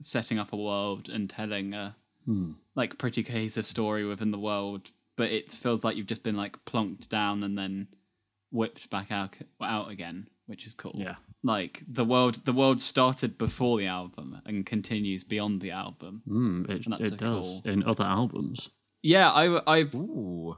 setting 0.00 0.38
up 0.38 0.52
a 0.52 0.56
world 0.56 1.08
and 1.08 1.30
telling 1.30 1.74
a 1.74 1.96
like 2.74 2.98
pretty 2.98 3.22
cohesive 3.22 3.64
story 3.64 4.04
within 4.04 4.30
the 4.30 4.38
world. 4.38 4.90
But 5.16 5.30
it 5.30 5.50
feels 5.50 5.82
like 5.82 5.96
you've 5.96 6.06
just 6.06 6.22
been 6.22 6.36
like 6.36 6.64
plonked 6.64 7.08
down 7.08 7.42
and 7.42 7.56
then 7.58 7.88
whipped 8.50 8.90
back 8.90 9.10
out 9.10 9.36
out 9.62 9.90
again, 9.90 10.28
which 10.46 10.66
is 10.66 10.74
cool. 10.74 10.94
Yeah. 10.96 11.16
Like 11.42 11.82
the 11.86 12.04
world 12.04 12.44
the 12.44 12.52
world 12.52 12.80
started 12.80 13.38
before 13.38 13.78
the 13.78 13.86
album 13.86 14.40
and 14.44 14.66
continues 14.66 15.24
beyond 15.24 15.60
the 15.60 15.70
album. 15.70 16.22
Mm, 16.28 16.70
it 16.70 16.86
it 17.00 17.16
does 17.16 17.60
cool. 17.64 17.72
in 17.72 17.82
other 17.84 18.04
albums. 18.04 18.70
Yeah, 19.02 19.30
I 19.30 19.60
I 19.66 19.80
Ooh. 19.94 20.56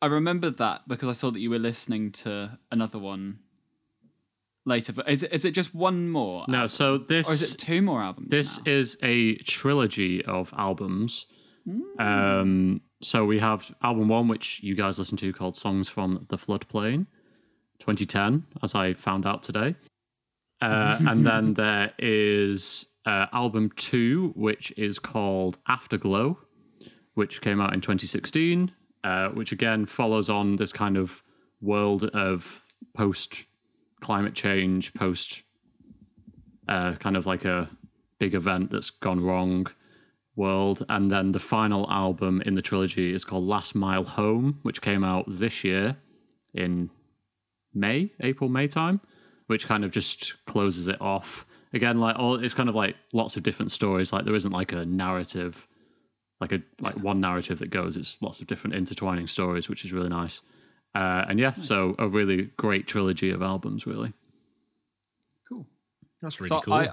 I 0.00 0.06
remembered 0.06 0.58
that 0.58 0.86
because 0.86 1.08
I 1.08 1.12
saw 1.12 1.30
that 1.30 1.40
you 1.40 1.50
were 1.50 1.58
listening 1.58 2.12
to 2.12 2.58
another 2.70 2.98
one 2.98 3.38
later. 4.64 4.92
But 4.92 5.08
is 5.08 5.22
it, 5.22 5.32
is 5.32 5.44
it 5.44 5.52
just 5.52 5.74
one 5.74 6.10
more? 6.10 6.44
No, 6.48 6.58
album? 6.58 6.68
so 6.68 6.98
this 6.98 7.28
or 7.28 7.32
is 7.32 7.54
it 7.54 7.58
two 7.58 7.80
more 7.82 8.02
albums? 8.02 8.28
This 8.30 8.58
now? 8.58 8.72
is 8.72 8.96
a 9.02 9.36
trilogy 9.36 10.24
of 10.24 10.52
albums. 10.56 11.26
Um, 11.98 12.80
so 13.02 13.24
we 13.24 13.40
have 13.40 13.74
album 13.82 14.08
one, 14.08 14.28
which 14.28 14.62
you 14.62 14.76
guys 14.76 14.98
listen 14.98 15.16
to, 15.18 15.32
called 15.32 15.56
"Songs 15.56 15.88
from 15.88 16.24
the 16.28 16.38
Floodplain," 16.38 17.06
2010, 17.80 18.44
as 18.62 18.74
I 18.74 18.92
found 18.92 19.26
out 19.26 19.42
today. 19.42 19.74
Uh, 20.60 20.98
and 21.06 21.26
then 21.30 21.54
there 21.54 21.92
is 21.98 22.86
uh, 23.04 23.26
album 23.32 23.70
two, 23.76 24.32
which 24.34 24.72
is 24.76 24.98
called 24.98 25.58
"Afterglow," 25.68 26.38
which 27.14 27.40
came 27.40 27.60
out 27.60 27.72
in 27.74 27.80
2016. 27.80 28.72
uh, 29.06 29.28
which 29.28 29.52
again 29.52 29.86
follows 29.86 30.28
on 30.28 30.56
this 30.56 30.72
kind 30.72 30.96
of 30.96 31.22
world 31.60 32.04
of 32.04 32.64
post 32.92 33.44
climate 34.00 34.34
change, 34.34 34.92
post 34.94 35.42
uh, 36.66 36.92
kind 36.94 37.16
of 37.16 37.24
like 37.24 37.44
a 37.44 37.70
big 38.18 38.34
event 38.34 38.70
that's 38.72 38.90
gone 38.90 39.20
wrong 39.20 39.68
world. 40.34 40.84
And 40.88 41.08
then 41.08 41.30
the 41.30 41.38
final 41.38 41.88
album 41.88 42.42
in 42.44 42.56
the 42.56 42.62
trilogy 42.62 43.14
is 43.14 43.24
called 43.24 43.44
Last 43.44 43.76
Mile 43.76 44.02
Home, 44.02 44.58
which 44.62 44.82
came 44.82 45.04
out 45.04 45.24
this 45.28 45.62
year 45.62 45.96
in 46.52 46.90
May, 47.72 48.12
April, 48.20 48.50
May 48.50 48.66
time, 48.66 49.00
which 49.46 49.66
kind 49.66 49.84
of 49.84 49.90
just 49.90 50.44
closes 50.46 50.88
it 50.88 51.00
off. 51.00 51.46
Again, 51.72 52.00
like 52.00 52.18
all 52.18 52.42
it's 52.42 52.54
kind 52.54 52.68
of 52.68 52.74
like 52.74 52.96
lots 53.12 53.36
of 53.36 53.42
different 53.42 53.70
stories. 53.70 54.12
Like 54.12 54.24
there 54.24 54.34
isn't 54.34 54.52
like 54.52 54.72
a 54.72 54.84
narrative, 54.86 55.66
like 56.40 56.52
a 56.52 56.62
like 56.80 56.96
one 57.02 57.20
narrative 57.20 57.58
that 57.58 57.70
goes. 57.70 57.96
It's 57.96 58.20
lots 58.22 58.40
of 58.40 58.46
different 58.46 58.74
intertwining 58.74 59.26
stories, 59.26 59.68
which 59.68 59.84
is 59.84 59.92
really 59.92 60.08
nice. 60.08 60.40
Uh, 60.94 61.24
and 61.28 61.38
yeah, 61.38 61.52
so 61.60 61.94
a 61.98 62.08
really 62.08 62.44
great 62.56 62.86
trilogy 62.86 63.30
of 63.30 63.42
albums, 63.42 63.86
really. 63.86 64.14
Cool. 65.46 65.66
That's 66.22 66.40
really 66.40 66.48
So 66.48 66.60
cool. 66.62 66.72
I, 66.72 66.88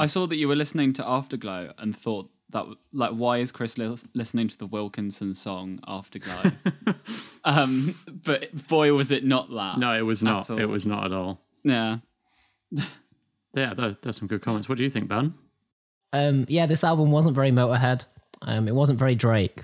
I 0.00 0.06
saw 0.06 0.26
that 0.26 0.36
you 0.36 0.48
were 0.48 0.56
listening 0.56 0.92
to 0.94 1.06
Afterglow 1.06 1.72
and 1.78 1.96
thought 1.96 2.28
that 2.50 2.66
like 2.92 3.12
why 3.12 3.38
is 3.38 3.52
Chris 3.52 3.78
li- 3.78 3.96
listening 4.14 4.48
to 4.48 4.58
the 4.58 4.66
Wilkinson 4.66 5.34
song 5.36 5.78
Afterglow? 5.86 6.50
um, 7.44 7.94
but 8.24 8.66
boy 8.66 8.92
was 8.94 9.12
it 9.12 9.24
not 9.24 9.48
that. 9.54 9.78
No, 9.78 9.96
it 9.96 10.02
was 10.02 10.22
not. 10.24 10.50
It 10.50 10.66
was 10.66 10.84
not 10.86 11.04
at 11.04 11.12
all. 11.12 11.40
Yeah. 11.64 11.98
Yeah, 13.52 13.74
there, 13.74 13.96
there's 14.00 14.16
some 14.16 14.28
good 14.28 14.42
comments. 14.42 14.68
What 14.68 14.78
do 14.78 14.84
you 14.84 14.90
think, 14.90 15.08
Ben? 15.08 15.34
Um, 16.12 16.44
yeah, 16.48 16.66
this 16.66 16.84
album 16.84 17.10
wasn't 17.10 17.34
very 17.34 17.50
Motorhead. 17.50 18.06
Um, 18.42 18.68
it 18.68 18.74
wasn't 18.76 18.98
very 18.98 19.16
Drake. 19.16 19.62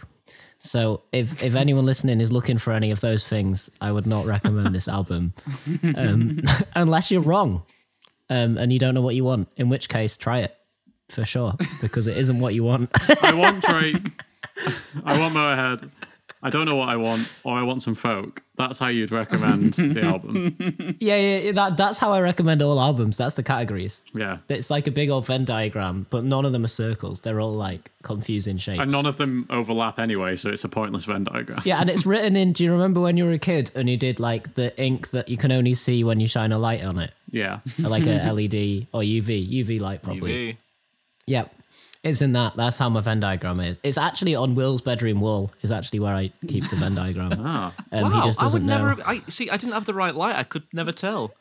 So 0.58 1.02
if 1.12 1.42
if 1.42 1.54
anyone 1.54 1.86
listening 1.86 2.20
is 2.20 2.32
looking 2.32 2.58
for 2.58 2.72
any 2.72 2.90
of 2.90 3.00
those 3.00 3.22
things, 3.24 3.70
I 3.80 3.92
would 3.92 4.06
not 4.06 4.26
recommend 4.26 4.74
this 4.74 4.88
album, 4.88 5.34
um, 5.96 6.42
unless 6.74 7.10
you're 7.10 7.20
wrong, 7.20 7.62
um, 8.30 8.56
and 8.58 8.72
you 8.72 8.78
don't 8.78 8.94
know 8.94 9.02
what 9.02 9.14
you 9.14 9.22
want. 9.22 9.48
In 9.56 9.68
which 9.68 9.88
case, 9.88 10.16
try 10.16 10.40
it 10.40 10.56
for 11.08 11.24
sure 11.24 11.54
because 11.80 12.06
it 12.06 12.16
isn't 12.16 12.40
what 12.40 12.54
you 12.54 12.64
want. 12.64 12.90
I 13.22 13.34
want 13.34 13.62
Drake. 13.62 14.22
I 15.04 15.18
want 15.18 15.34
Motorhead. 15.34 15.90
I 16.46 16.50
don't 16.50 16.64
know 16.64 16.76
what 16.76 16.88
I 16.88 16.94
want, 16.96 17.28
or 17.42 17.58
I 17.58 17.62
want 17.64 17.82
some 17.82 17.96
folk. 17.96 18.40
That's 18.56 18.78
how 18.78 18.86
you'd 18.86 19.10
recommend 19.10 19.74
the 19.74 20.02
album. 20.04 20.56
yeah, 21.00 21.16
yeah, 21.16 21.38
yeah, 21.38 21.52
that 21.52 21.76
that's 21.76 21.98
how 21.98 22.12
I 22.12 22.20
recommend 22.20 22.62
all 22.62 22.80
albums. 22.80 23.16
That's 23.16 23.34
the 23.34 23.42
categories. 23.42 24.04
Yeah. 24.14 24.38
It's 24.48 24.70
like 24.70 24.86
a 24.86 24.92
big 24.92 25.10
old 25.10 25.26
Venn 25.26 25.44
diagram, 25.44 26.06
but 26.08 26.22
none 26.22 26.44
of 26.44 26.52
them 26.52 26.62
are 26.64 26.68
circles. 26.68 27.18
They're 27.20 27.40
all 27.40 27.54
like 27.56 27.90
confusing 28.04 28.58
shapes. 28.58 28.80
And 28.80 28.92
none 28.92 29.06
of 29.06 29.16
them 29.16 29.48
overlap 29.50 29.98
anyway, 29.98 30.36
so 30.36 30.50
it's 30.50 30.62
a 30.62 30.68
pointless 30.68 31.04
Venn 31.06 31.24
diagram. 31.24 31.62
Yeah, 31.64 31.80
and 31.80 31.90
it's 31.90 32.06
written 32.12 32.36
in. 32.36 32.52
Do 32.52 32.62
you 32.62 32.70
remember 32.70 33.00
when 33.00 33.16
you 33.16 33.24
were 33.24 33.32
a 33.32 33.38
kid 33.40 33.72
and 33.74 33.90
you 33.90 33.96
did 33.96 34.20
like 34.20 34.54
the 34.54 34.70
ink 34.80 35.10
that 35.10 35.28
you 35.28 35.36
can 35.36 35.50
only 35.50 35.74
see 35.74 36.04
when 36.04 36.20
you 36.20 36.28
shine 36.28 36.52
a 36.52 36.58
light 36.58 36.84
on 36.84 36.98
it, 37.00 37.10
Yeah. 37.32 37.58
Or 37.82 37.88
like 37.88 38.06
a 38.06 38.22
LED 38.32 38.86
or 38.92 39.00
UV, 39.02 39.50
UV 39.52 39.80
light 39.80 40.00
probably. 40.00 40.30
UV. 40.52 40.56
Yep, 41.26 41.52
it's 42.06 42.22
in 42.22 42.32
that. 42.32 42.56
That's 42.56 42.78
how 42.78 42.88
my 42.88 43.00
Venn 43.00 43.20
diagram 43.20 43.60
is. 43.60 43.76
It's 43.82 43.98
actually 43.98 44.34
on 44.34 44.54
Will's 44.54 44.80
bedroom 44.80 45.20
wall. 45.20 45.52
Is 45.62 45.72
actually 45.72 46.00
where 46.00 46.14
I 46.14 46.32
keep 46.46 46.68
the 46.70 46.76
Venn 46.76 46.94
diagram. 46.94 47.32
Ah. 47.38 47.74
Um, 47.92 48.02
wow, 48.02 48.20
he 48.20 48.26
just 48.28 48.42
I 48.42 48.48
would 48.48 48.62
know. 48.64 48.88
never. 48.88 49.02
I 49.06 49.22
see. 49.28 49.50
I 49.50 49.56
didn't 49.56 49.72
have 49.74 49.84
the 49.84 49.94
right 49.94 50.14
light. 50.14 50.36
I 50.36 50.42
could 50.42 50.64
never 50.72 50.92
tell. 50.92 51.32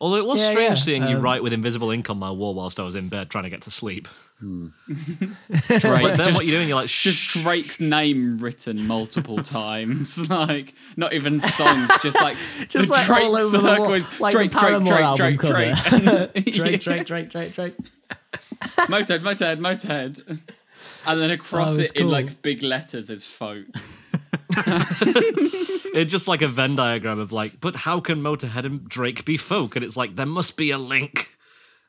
Although 0.00 0.16
it 0.16 0.24
was 0.26 0.40
Yeah, 0.40 0.50
strange 0.50 0.68
yeah, 0.70 0.74
seeing 0.84 1.08
you 1.08 1.16
um, 1.16 1.22
write 1.22 1.42
with 1.42 1.52
invisible 1.52 1.90
ink 1.90 2.08
on 2.08 2.18
my 2.18 2.30
wall 2.30 2.54
whilst 2.54 2.80
I 2.80 2.84
was 2.84 2.94
in 2.94 3.10
bed 3.10 3.28
trying 3.28 3.44
to 3.44 3.50
get 3.50 3.62
to 3.62 3.70
sleep. 3.70 4.08
Drake, 4.40 5.84
like 5.84 6.16
then 6.16 6.18
just, 6.18 6.32
what 6.34 6.46
you're 6.46 6.56
doing, 6.56 6.68
you're 6.68 6.76
like, 6.76 6.88
just. 6.88 7.28
Drake's 7.28 7.80
name 7.80 8.38
written 8.38 8.86
multiple 8.86 9.36
times. 9.42 10.30
like 10.30 10.72
not 10.96 11.12
even 11.12 11.40
songs, 11.40 11.90
just 12.02 12.18
like 12.18 12.38
Just 12.68 12.88
the 12.88 12.94
like 12.94 13.06
Drake 13.06 13.24
all 13.24 13.36
over 13.36 13.58
the 13.58 13.80
wall, 13.80 13.98
like 14.20 14.32
Drake, 14.32 14.50
the 14.52 14.58
Drake, 14.58 14.84
Paramore 14.86 15.16
Drake, 15.16 15.38
Drake, 15.38 15.40
Drake. 15.40 15.76
Drake, 16.54 16.80
Drake, 16.80 16.80
Drake, 16.80 17.06
Drake, 17.06 17.28
Drake, 17.30 17.54
Drake. 17.54 17.74
Motorhead, 18.32 19.20
Motorhead, 19.20 19.58
Motorhead. 19.58 20.40
And 21.06 21.20
then 21.20 21.30
across 21.30 21.76
Oh, 21.76 21.78
it 21.78 21.80
it's 21.82 21.90
in 21.92 22.08
like 22.08 22.42
big 22.42 22.62
letters 22.62 23.10
is 23.10 23.24
folk. 23.24 23.66
It's 25.92 26.12
just 26.12 26.28
like 26.28 26.40
a 26.40 26.46
Venn 26.46 26.76
diagram 26.76 27.18
of 27.18 27.32
like, 27.32 27.60
but 27.60 27.74
how 27.74 27.98
can 27.98 28.22
Motorhead 28.22 28.64
and 28.64 28.88
Drake 28.88 29.24
be 29.24 29.36
folk? 29.36 29.74
And 29.74 29.84
it's 29.84 29.96
like 29.96 30.14
there 30.14 30.24
must 30.24 30.56
be 30.56 30.70
a 30.70 30.78
link. 30.78 31.34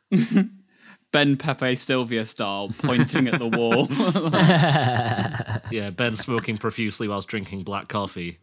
Ben 1.12 1.38
Pepe 1.38 1.76
Silvia 1.76 2.26
style, 2.26 2.72
pointing 2.80 3.28
at 3.28 3.38
the 3.40 3.48
wall. 3.48 3.88
Yeah, 5.72 5.90
Ben 5.92 6.16
smoking 6.16 6.58
profusely 6.58 7.08
whilst 7.08 7.28
drinking 7.28 7.64
black 7.64 7.88
coffee. 7.88 8.40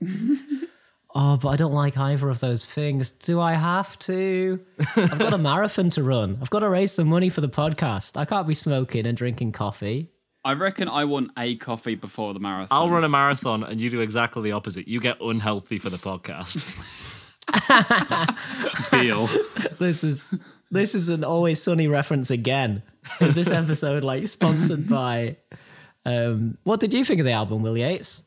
Oh, 1.21 1.37
but 1.37 1.49
I 1.49 1.57
don't 1.57 1.73
like 1.73 1.99
either 1.99 2.29
of 2.29 2.39
those 2.39 2.65
things. 2.65 3.11
Do 3.11 3.41
I 3.41 3.55
have 3.55 3.99
to? 4.01 4.61
I've 4.97 5.19
got 5.19 5.33
a 5.33 5.39
marathon 5.39 5.91
to 5.91 6.05
run. 6.05 6.39
I've 6.41 6.49
got 6.49 6.61
to 6.61 6.69
raise 6.69 6.93
some 6.93 7.09
money 7.09 7.29
for 7.29 7.41
the 7.41 7.49
podcast. 7.49 8.17
I 8.17 8.25
can't 8.25 8.47
be 8.47 8.55
smoking 8.55 9.05
and 9.05 9.19
drinking 9.19 9.51
coffee. 9.51 10.13
I 10.45 10.53
reckon 10.53 10.89
I 10.89 11.07
want 11.07 11.33
a 11.37 11.57
coffee 11.57 11.97
before 11.97 12.35
the 12.35 12.39
marathon. 12.39 12.69
I'll 12.71 12.89
run 12.89 13.03
a 13.03 13.09
marathon 13.09 13.65
and 13.65 13.81
you 13.81 13.91
do 13.91 14.01
exactly 14.01 14.43
the 14.43 14.53
opposite. 14.53 14.87
You 14.87 15.01
get 15.01 15.21
unhealthy 15.21 15.81
for 15.81 15.91
the 15.91 15.97
podcast. 15.97 16.65
Deal. 18.93 19.29
This 19.81 20.05
is 20.05 20.39
this 20.71 20.95
is 20.95 21.09
an 21.09 21.25
always 21.25 21.61
sunny 21.61 21.89
reference 21.89 22.31
again. 22.31 22.85
Is 23.21 23.35
this 23.35 23.51
episode 23.51 24.05
like 24.05 24.29
sponsored 24.29 24.89
by? 24.89 25.39
Um, 26.07 26.59
what 26.63 26.79
did 26.79 26.95
you 26.95 27.05
think 27.05 27.19
of 27.19 27.27
the 27.27 27.33
album, 27.33 27.63
Will 27.63 27.77
Yates? 27.77 28.23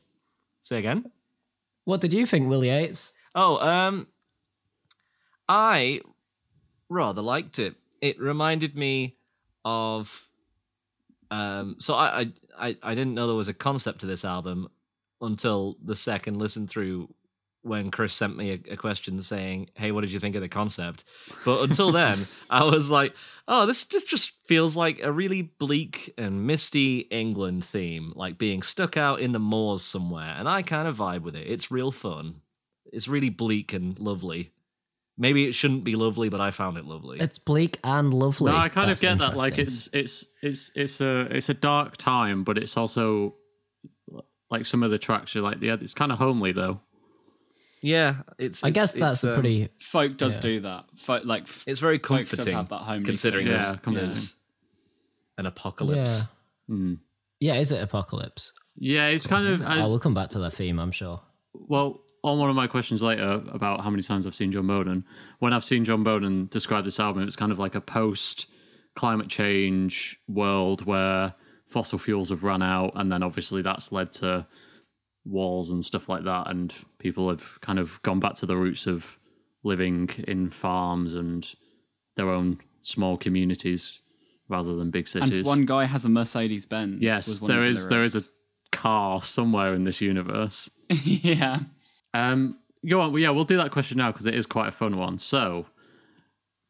Say 0.59 0.79
again. 0.79 1.09
What 1.85 2.01
did 2.01 2.13
you 2.13 2.25
think, 2.25 2.47
Will 2.47 2.63
Yates? 2.63 3.13
Oh, 3.33 3.57
um, 3.57 4.07
I 5.47 6.01
rather 6.89 7.21
liked 7.21 7.59
it. 7.59 7.75
It 8.01 8.19
reminded 8.19 8.75
me 8.75 9.17
of, 9.63 10.29
um, 11.29 11.75
so 11.79 11.95
I, 11.95 12.31
I, 12.57 12.77
I 12.81 12.95
didn't 12.95 13.13
know 13.13 13.27
there 13.27 13.35
was 13.35 13.47
a 13.47 13.53
concept 13.53 13.99
to 14.01 14.05
this 14.05 14.25
album 14.25 14.69
until 15.21 15.77
the 15.83 15.95
second 15.95 16.37
listen 16.37 16.67
through 16.67 17.13
when 17.63 17.91
Chris 17.91 18.13
sent 18.13 18.35
me 18.37 18.51
a, 18.51 18.73
a 18.73 18.77
question 18.77 19.21
saying, 19.21 19.69
"Hey, 19.75 19.91
what 19.91 20.01
did 20.01 20.11
you 20.11 20.19
think 20.19 20.35
of 20.35 20.41
the 20.41 20.49
concept?" 20.49 21.03
But 21.45 21.61
until 21.63 21.91
then, 21.91 22.27
I 22.49 22.63
was 22.63 22.89
like, 22.89 23.15
"Oh, 23.47 23.65
this 23.65 23.83
just 23.83 24.07
just 24.07 24.45
feels 24.45 24.75
like 24.75 25.01
a 25.01 25.11
really 25.11 25.43
bleak 25.43 26.13
and 26.17 26.45
misty 26.47 26.99
England 26.99 27.63
theme, 27.63 28.13
like 28.15 28.37
being 28.37 28.61
stuck 28.61 28.97
out 28.97 29.19
in 29.19 29.31
the 29.31 29.39
moors 29.39 29.81
somewhere." 29.83 30.35
And 30.37 30.49
I 30.49 30.61
kind 30.61 30.87
of 30.87 30.97
vibe 30.97 31.21
with 31.21 31.35
it. 31.35 31.47
It's 31.47 31.71
real 31.71 31.91
fun. 31.91 32.41
It's 32.85 33.07
really 33.07 33.29
bleak 33.29 33.73
and 33.73 33.97
lovely. 33.99 34.51
Maybe 35.17 35.45
it 35.45 35.53
shouldn't 35.53 35.83
be 35.83 35.95
lovely, 35.95 36.29
but 36.29 36.41
I 36.41 36.51
found 36.51 36.77
it 36.77 36.85
lovely. 36.85 37.19
It's 37.19 37.37
bleak 37.37 37.77
and 37.83 38.13
lovely. 38.13 38.51
No, 38.51 38.57
I 38.57 38.69
kind 38.69 38.89
That's 38.89 39.03
of 39.03 39.19
get 39.19 39.19
that. 39.19 39.37
Like 39.37 39.59
it's 39.59 39.89
it's 39.93 40.25
it's 40.41 40.71
it's 40.73 40.99
a 40.99 41.27
it's 41.29 41.49
a 41.49 41.53
dark 41.53 41.97
time, 41.97 42.43
but 42.43 42.57
it's 42.57 42.75
also 42.75 43.35
like 44.49 44.65
some 44.65 44.83
of 44.83 44.89
the 44.89 44.97
tracks 44.97 45.35
are 45.35 45.41
like 45.41 45.61
yeah, 45.61 45.77
it's 45.79 45.93
kind 45.93 46.11
of 46.11 46.17
homely 46.17 46.53
though. 46.53 46.79
Yeah, 47.81 48.17
it's. 48.37 48.63
I 48.63 48.67
it's- 48.69 48.93
guess 48.93 48.99
that's 48.99 49.15
it's, 49.15 49.23
a 49.23 49.29
um, 49.29 49.33
pretty. 49.41 49.69
Folk 49.79 50.17
does 50.17 50.35
Yeah. 50.37 50.41
do 50.41 50.59
that. 50.61 50.85
Folk, 50.97 51.25
like 51.25 51.47
It's 51.65 51.79
very 51.79 51.97
Folk 51.97 52.19
does 52.19 52.29
comforting, 52.29 52.53
have 52.55 52.69
that 52.69 52.77
homely 52.81 53.05
considering 53.05 53.45
feel. 53.47 53.55
Yeah, 53.55 53.63
there's, 53.63 53.75
comforting. 53.77 54.05
there's 54.09 54.35
an 55.37 55.45
apocalypse. 55.47 56.21
Yeah. 56.67 56.93
Yeah, 57.39 57.55
is 57.55 57.71
it 57.71 57.81
apocalypse? 57.81 58.53
Yeah, 58.75 59.07
it's 59.07 59.25
kind 59.25 59.47
of 59.47 59.61
I, 59.63 59.81
oh, 59.81 59.89
we'll 59.89 59.99
come 59.99 60.13
back 60.13 60.29
to 60.31 60.39
that 60.39 60.53
theme, 60.53 60.79
I'm 60.79 60.91
sure. 60.91 61.21
well 61.53 62.01
on 62.23 62.37
one 62.37 62.51
of 62.51 62.55
my 62.55 62.67
questions 62.67 63.01
later 63.01 63.41
about 63.51 63.81
how 63.81 63.89
many 63.89 64.03
times 64.03 64.27
I've 64.27 64.35
seen 64.35 64.51
Jon 64.51 64.67
Boden. 64.67 65.03
When 65.39 65.53
I've 65.53 65.63
seen 65.63 65.83
Jon 65.83 66.03
Boden 66.03 66.45
describe 66.51 66.85
this 66.85 66.99
album, 66.99 67.23
it's 67.23 67.35
kind 67.35 67.51
of 67.51 67.57
like 67.57 67.73
a 67.73 67.81
post 67.81 68.45
climate 68.95 69.27
change 69.27 70.19
world 70.27 70.85
where 70.85 71.33
fossil 71.65 71.97
fuels 71.97 72.29
have 72.29 72.43
run 72.43 72.61
out, 72.61 72.91
and 72.95 73.11
then 73.11 73.23
obviously 73.23 73.63
that's 73.63 73.91
led 73.91 74.11
to 74.11 74.45
wars 75.25 75.71
and 75.71 75.83
stuff 75.83 76.07
like 76.09 76.23
that, 76.25 76.47
and 76.47 76.71
people 77.01 77.29
have 77.29 77.59
kind 77.61 77.79
of 77.79 78.01
gone 78.03 78.19
back 78.19 78.35
to 78.35 78.45
the 78.45 78.55
roots 78.55 78.85
of 78.87 79.17
living 79.63 80.09
in 80.27 80.49
farms 80.49 81.13
and 81.13 81.53
their 82.15 82.29
own 82.29 82.59
small 82.79 83.17
communities 83.17 84.01
rather 84.47 84.75
than 84.75 84.91
big 84.91 85.07
cities. 85.07 85.31
And 85.31 85.45
one 85.45 85.65
guy 85.65 85.85
has 85.85 86.05
a 86.05 86.09
Mercedes 86.09 86.65
Benz. 86.65 87.01
yes, 87.01 87.39
there 87.39 87.63
is 87.63 87.87
there 87.87 88.03
is 88.03 88.15
a 88.15 88.21
car 88.71 89.21
somewhere 89.21 89.73
in 89.73 89.83
this 89.83 90.01
universe. 90.01 90.69
yeah. 90.89 91.59
Um, 92.13 92.57
go 92.87 93.01
on. 93.01 93.11
Well, 93.11 93.19
yeah, 93.19 93.29
we'll 93.31 93.45
do 93.45 93.57
that 93.57 93.71
question 93.71 93.97
now 93.97 94.11
because 94.11 94.27
it 94.27 94.35
is 94.35 94.45
quite 94.45 94.69
a 94.69 94.71
fun 94.71 94.97
one. 94.97 95.17
So, 95.17 95.65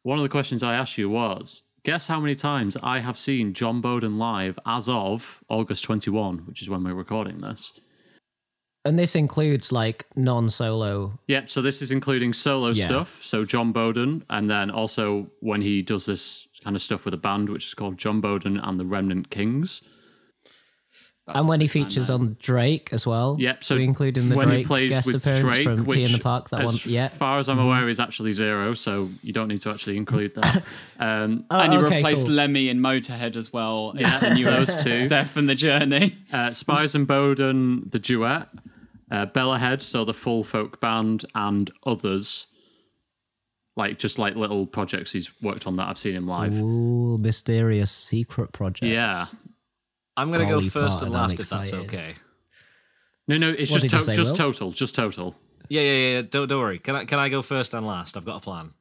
one 0.02 0.18
of 0.18 0.22
the 0.22 0.28
questions 0.28 0.62
I 0.62 0.74
asked 0.74 0.96
you 0.96 1.10
was 1.10 1.62
guess 1.84 2.06
how 2.06 2.20
many 2.20 2.34
times 2.34 2.76
I 2.82 3.00
have 3.00 3.18
seen 3.18 3.52
Jon 3.52 3.80
Boden 3.80 4.16
live 4.18 4.58
as 4.64 4.88
of 4.88 5.42
August 5.48 5.82
21, 5.84 6.38
which 6.46 6.62
is 6.62 6.70
when 6.70 6.84
we're 6.84 6.94
recording 6.94 7.40
this. 7.40 7.72
And 8.84 8.98
this 8.98 9.14
includes 9.14 9.70
like 9.70 10.06
non-solo. 10.16 11.18
Yep, 11.28 11.48
so 11.50 11.62
this 11.62 11.82
is 11.82 11.90
including 11.92 12.32
solo 12.32 12.70
Yeah. 12.70 12.86
stuff. 12.86 13.22
So, 13.22 13.44
Jon 13.44 13.70
Boden, 13.72 14.24
and 14.28 14.50
then 14.50 14.70
also 14.70 15.28
when 15.40 15.62
he 15.62 15.82
does 15.82 16.04
this 16.06 16.48
kind 16.64 16.74
of 16.74 16.82
stuff 16.82 17.04
with 17.04 17.14
a 17.14 17.18
band, 17.18 17.48
which 17.48 17.66
is 17.68 17.74
called 17.74 17.96
Jon 17.98 18.20
Boden 18.20 18.56
and 18.58 18.80
the 18.80 18.84
Remnant 18.84 19.30
Kings. 19.30 19.82
That's 21.28 21.38
and 21.38 21.46
when 21.48 21.60
he 21.60 21.68
features 21.68 22.10
on 22.10 22.36
Drake 22.42 22.88
as 22.92 23.06
well. 23.06 23.36
Yep. 23.38 23.62
So 23.62 23.76
we 23.76 23.84
include 23.84 24.18
in 24.18 24.28
the 24.28 24.34
when 24.34 24.48
Drake 24.48 24.58
he 24.58 24.64
plays 24.64 24.90
guest 24.90 25.06
with 25.06 25.16
appearance 25.24 25.40
Drake, 25.40 25.62
from 25.64 25.84
which, 25.84 25.98
T 25.98 26.04
in 26.04 26.10
the 26.12 26.18
Park. 26.18 26.50
That 26.50 26.62
as 26.62 26.66
one, 26.66 26.74
yeah. 26.84 27.06
far 27.06 27.38
as 27.38 27.48
I'm 27.48 27.60
aware, 27.60 27.88
is 27.88 28.00
actually 28.00 28.32
zero. 28.32 28.74
So 28.74 29.08
you 29.22 29.32
don't 29.32 29.46
need 29.46 29.60
to 29.62 29.70
actually 29.70 29.96
include 29.96 30.34
that. 30.34 30.64
Um, 30.98 31.44
Oh, 31.50 31.58
and 31.60 31.72
you 31.72 31.80
okay, 31.80 31.96
replaced 31.96 32.26
cool. 32.26 32.34
Lemmy 32.36 32.68
in 32.68 32.78
Motorhead 32.80 33.34
as 33.36 33.52
well. 33.52 33.92
Yeah, 33.96 34.02
Yeah, 34.02 34.18
the 34.18 34.26
those 34.28 34.36
newest 34.38 34.86
two. 34.86 34.96
Steph 35.06 35.36
and 35.36 35.48
the 35.48 35.54
Journey. 35.56 36.16
uh, 36.32 36.52
Spiers 36.52 36.94
and 36.96 37.06
Boden, 37.08 37.88
the 37.90 37.98
duet, 38.00 38.48
uh, 39.12 39.26
Bellowhead, 39.26 39.80
so 39.82 40.04
the 40.04 40.14
full 40.14 40.42
folk 40.42 40.80
band, 40.80 41.24
and 41.36 41.70
others. 41.86 42.48
Like 43.76 43.98
just 43.98 44.18
like 44.18 44.34
little 44.34 44.66
projects 44.66 45.12
he's 45.12 45.30
worked 45.40 45.66
on 45.66 45.76
that 45.76 45.88
I've 45.88 45.96
seen 45.98 46.14
him 46.14 46.26
live. 46.26 46.52
Ooh, 46.60 47.16
mysterious 47.18 47.90
secret 47.90 48.52
project. 48.52 48.84
Yeah. 48.92 49.24
I'm 50.16 50.28
going 50.30 50.40
to 50.46 50.46
go 50.46 50.60
first 50.60 50.98
Parton, 50.98 51.08
and 51.08 51.16
I'm 51.16 51.22
last 51.22 51.40
if 51.40 51.48
that's 51.48 51.72
okay. 51.72 52.14
No, 53.28 53.38
no, 53.38 53.48
it's 53.48 53.70
What 53.70 53.80
just 53.80 53.94
to- 53.94 54.00
say, 54.02 54.14
just 54.14 54.32
Will? 54.32 54.36
total, 54.36 54.72
just 54.72 54.94
total. 54.94 55.34
Yeah, 55.68 55.80
yeah, 55.80 55.90
yeah. 55.92 56.12
yeah. 56.16 56.22
Don't 56.28 56.48
don't 56.48 56.60
worry. 56.60 56.78
Can 56.80 56.96
I 56.96 57.04
can 57.06 57.18
I 57.18 57.30
go 57.30 57.40
first 57.40 57.72
and 57.72 57.86
last? 57.86 58.16
I've 58.18 58.26
got 58.26 58.36
a 58.36 58.40
plan. 58.40 58.72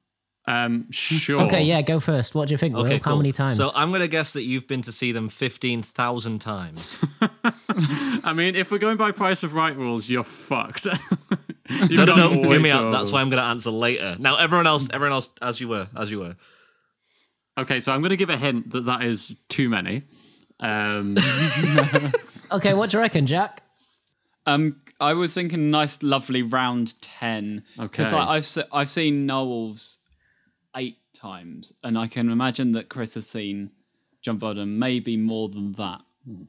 Um, 0.51 0.91
sure. 0.91 1.43
Okay, 1.43 1.63
yeah, 1.63 1.81
go 1.81 1.99
first. 2.01 2.35
What 2.35 2.49
do 2.49 2.53
you 2.53 2.57
think, 2.57 2.75
Will? 2.75 2.83
Okay, 2.83 2.97
How 2.97 3.11
cool. 3.11 3.17
many 3.17 3.31
times? 3.31 3.55
So 3.55 3.71
I'm 3.73 3.89
going 3.89 4.01
to 4.01 4.07
guess 4.09 4.33
that 4.33 4.43
you've 4.43 4.67
been 4.67 4.81
to 4.81 4.91
see 4.91 5.11
them 5.13 5.29
fifteen 5.29 5.81
thousand 5.81 6.39
times. 6.39 6.97
I 8.23 8.33
mean, 8.35 8.55
if 8.55 8.69
we're 8.69 8.77
going 8.79 8.97
by 8.97 9.11
price 9.11 9.43
of 9.43 9.53
right 9.53 9.75
rules, 9.75 10.09
you're 10.09 10.23
fucked. 10.25 10.87
You've 11.69 11.91
no, 11.91 12.03
no, 12.05 12.15
no. 12.33 12.49
Hear 12.49 12.59
me 12.59 12.69
out. 12.69 12.91
That's 12.91 13.13
why 13.13 13.21
I'm 13.21 13.29
going 13.29 13.41
to 13.41 13.47
answer 13.47 13.71
later. 13.71 14.17
Now, 14.19 14.35
everyone 14.35 14.67
else, 14.67 14.89
everyone 14.91 15.13
else, 15.13 15.29
as 15.41 15.61
you 15.61 15.69
were, 15.69 15.87
as 15.95 16.11
you 16.11 16.19
were. 16.19 16.35
Okay, 17.57 17.79
so 17.79 17.93
I'm 17.93 18.01
going 18.01 18.09
to 18.09 18.17
give 18.17 18.29
a 18.29 18.35
hint 18.35 18.71
that 18.71 18.85
that 18.87 19.03
is 19.03 19.37
too 19.47 19.69
many. 19.69 20.03
Um, 20.59 21.15
okay, 22.51 22.73
what 22.73 22.89
do 22.89 22.97
you 22.97 23.01
reckon, 23.01 23.25
Jack? 23.25 23.63
Um, 24.45 24.81
I 24.99 25.13
was 25.13 25.33
thinking 25.33 25.71
nice, 25.71 26.03
lovely 26.03 26.41
round 26.41 26.99
ten. 27.01 27.63
Okay, 27.79 27.87
Because 27.87 28.13
Okay. 28.13 28.21
I've 28.21 28.45
se- 28.45 28.67
I've 28.73 28.89
seen 28.89 29.25
Knowles 29.25 29.99
eight 29.99 30.00
times, 31.21 31.73
and 31.83 31.97
I 31.97 32.07
can 32.07 32.29
imagine 32.29 32.71
that 32.73 32.89
Chris 32.89 33.13
has 33.13 33.27
seen 33.27 33.71
John 34.21 34.37
Bottom 34.37 34.79
maybe 34.79 35.17
more 35.17 35.49
than 35.49 35.73
that. 35.73 36.01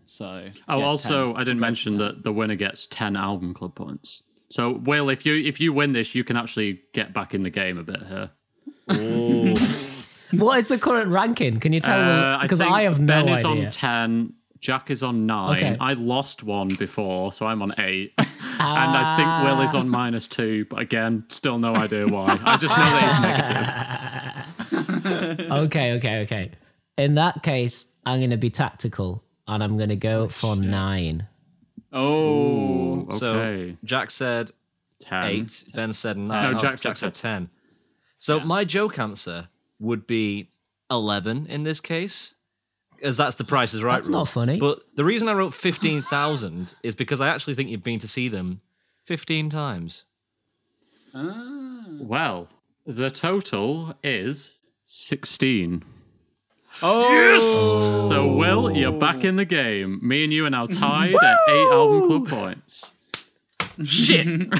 So 0.05 0.49
oh, 0.69 0.79
yeah, 0.79 0.85
also, 0.85 1.33
10. 1.33 1.41
I 1.41 1.45
didn't 1.45 1.61
mention 1.61 1.99
that 1.99 2.23
the 2.25 2.33
winner 2.33 2.57
gets 2.57 2.87
ten 2.87 3.17
album 3.17 3.55
club 3.55 3.75
points. 3.75 4.23
So, 4.51 4.73
Will, 4.73 5.09
if 5.09 5.25
you 5.25 5.35
if 5.35 5.61
you 5.61 5.73
win 5.73 5.93
this, 5.93 6.15
you 6.15 6.25
can 6.25 6.37
actually 6.37 6.83
get 6.93 7.15
back 7.15 7.35
in 7.35 7.43
the 7.43 7.51
game 7.51 7.79
a 7.79 7.83
bit 7.83 8.03
here. 8.07 8.31
What 10.33 10.59
is 10.59 10.69
the 10.69 10.79
current 10.79 11.11
ranking? 11.11 11.61
Can 11.61 11.75
you 11.75 11.81
tell 11.81 12.01
Uh, 12.01 12.05
them? 12.05 12.41
Because 12.41 12.59
think 12.61 12.73
I, 12.73 12.83
have 12.83 12.99
no 12.99 13.07
Ben 13.07 13.29
is 13.29 13.45
on 13.45 13.71
ten. 13.71 14.33
Jack 14.61 14.91
is 14.91 15.03
on 15.03 15.27
nine. 15.27 15.57
Okay. 15.59 15.77
I 15.81 15.93
lost 15.95 16.43
one 16.43 16.69
before, 16.69 17.33
so 17.33 17.47
I'm 17.47 17.61
on 17.63 17.75
eight. 17.79 18.13
and 18.19 18.27
I 18.61 19.17
think 19.17 19.29
Will 19.45 19.61
is 19.63 19.75
on 19.75 19.89
minus 19.89 20.29
two, 20.29 20.65
but 20.71 20.79
again, 20.79 21.25
still 21.29 21.59
no 21.59 21.75
idea 21.75 22.07
why. 22.07 22.39
I 22.45 22.57
just 22.57 22.77
know 22.79 22.85
that 22.85 23.03
he's 23.13 23.21
negative. 23.21 23.67
okay, 24.73 25.93
okay, 25.95 26.23
okay. 26.23 26.51
In 26.99 27.15
that 27.15 27.43
case, 27.43 27.87
I'm 28.05 28.21
going 28.21 28.31
to 28.31 28.37
be 28.37 28.51
tactical 28.51 29.25
and 29.49 29.63
I'm 29.63 29.77
going 29.77 29.89
to 29.89 29.97
go 29.97 30.29
for 30.29 30.57
nine. 30.57 31.27
Oh, 31.93 33.07
So 33.11 33.33
Okay. 33.35 33.77
Jack 33.85 34.11
said 34.11 34.51
Ten. 35.01 35.25
eight. 35.25 35.65
Ben 35.75 35.93
said 35.93 36.17
nine. 36.17 36.53
No, 36.53 36.59
Oh, 36.59 36.61
Jack 36.61 36.81
Jack, 36.81 36.97
said 36.97 37.15
said 37.15 37.15
ten. 37.15 37.51
So 38.17 38.41
my 38.41 38.65
joke 38.65 38.99
answer 38.99 39.49
would 39.79 40.07
be 40.07 40.49
eleven 40.91 41.47
in 41.47 41.65
this 41.65 41.81
case, 41.81 42.35
as 43.03 43.17
that's 43.17 43.35
the 43.37 43.45
Price 43.45 43.75
is 43.75 43.83
Right. 43.83 43.97
That's 43.97 44.09
not 44.09 44.29
funny. 44.29 44.59
But 44.59 44.81
the 44.95 45.05
reason 45.05 45.29
I 45.29 45.33
wrote 45.35 45.55
fifteen 45.55 46.03
thousand 46.03 46.75
is 46.83 46.95
because 46.95 47.21
I 47.21 47.29
actually 47.29 47.55
think 47.55 47.69
you've 47.69 47.83
been 47.83 47.99
to 47.99 48.09
see 48.09 48.29
them 48.29 48.59
fifteen 49.03 49.51
times. 49.51 50.05
Ah. 51.15 51.85
Well, 52.01 52.49
the 52.87 53.11
total 53.11 53.95
is 54.03 54.62
sixteen. 54.93 55.83
oh, 56.83 57.11
yes! 57.13 58.09
So, 58.09 58.27
Will, 58.35 58.71
you're 58.71 58.93
back 58.93 59.25
in 59.25 59.37
the 59.37 59.45
game. 59.45 59.99
Me 60.07 60.25
and 60.25 60.33
you 60.33 60.45
are 60.47 60.51
now 60.51 60.67
tied 60.67 61.15
at 61.15 61.39
eight 61.49 61.69
album 61.73 62.09
club 62.09 62.29
points. 62.29 62.93
Shit! 63.85 64.27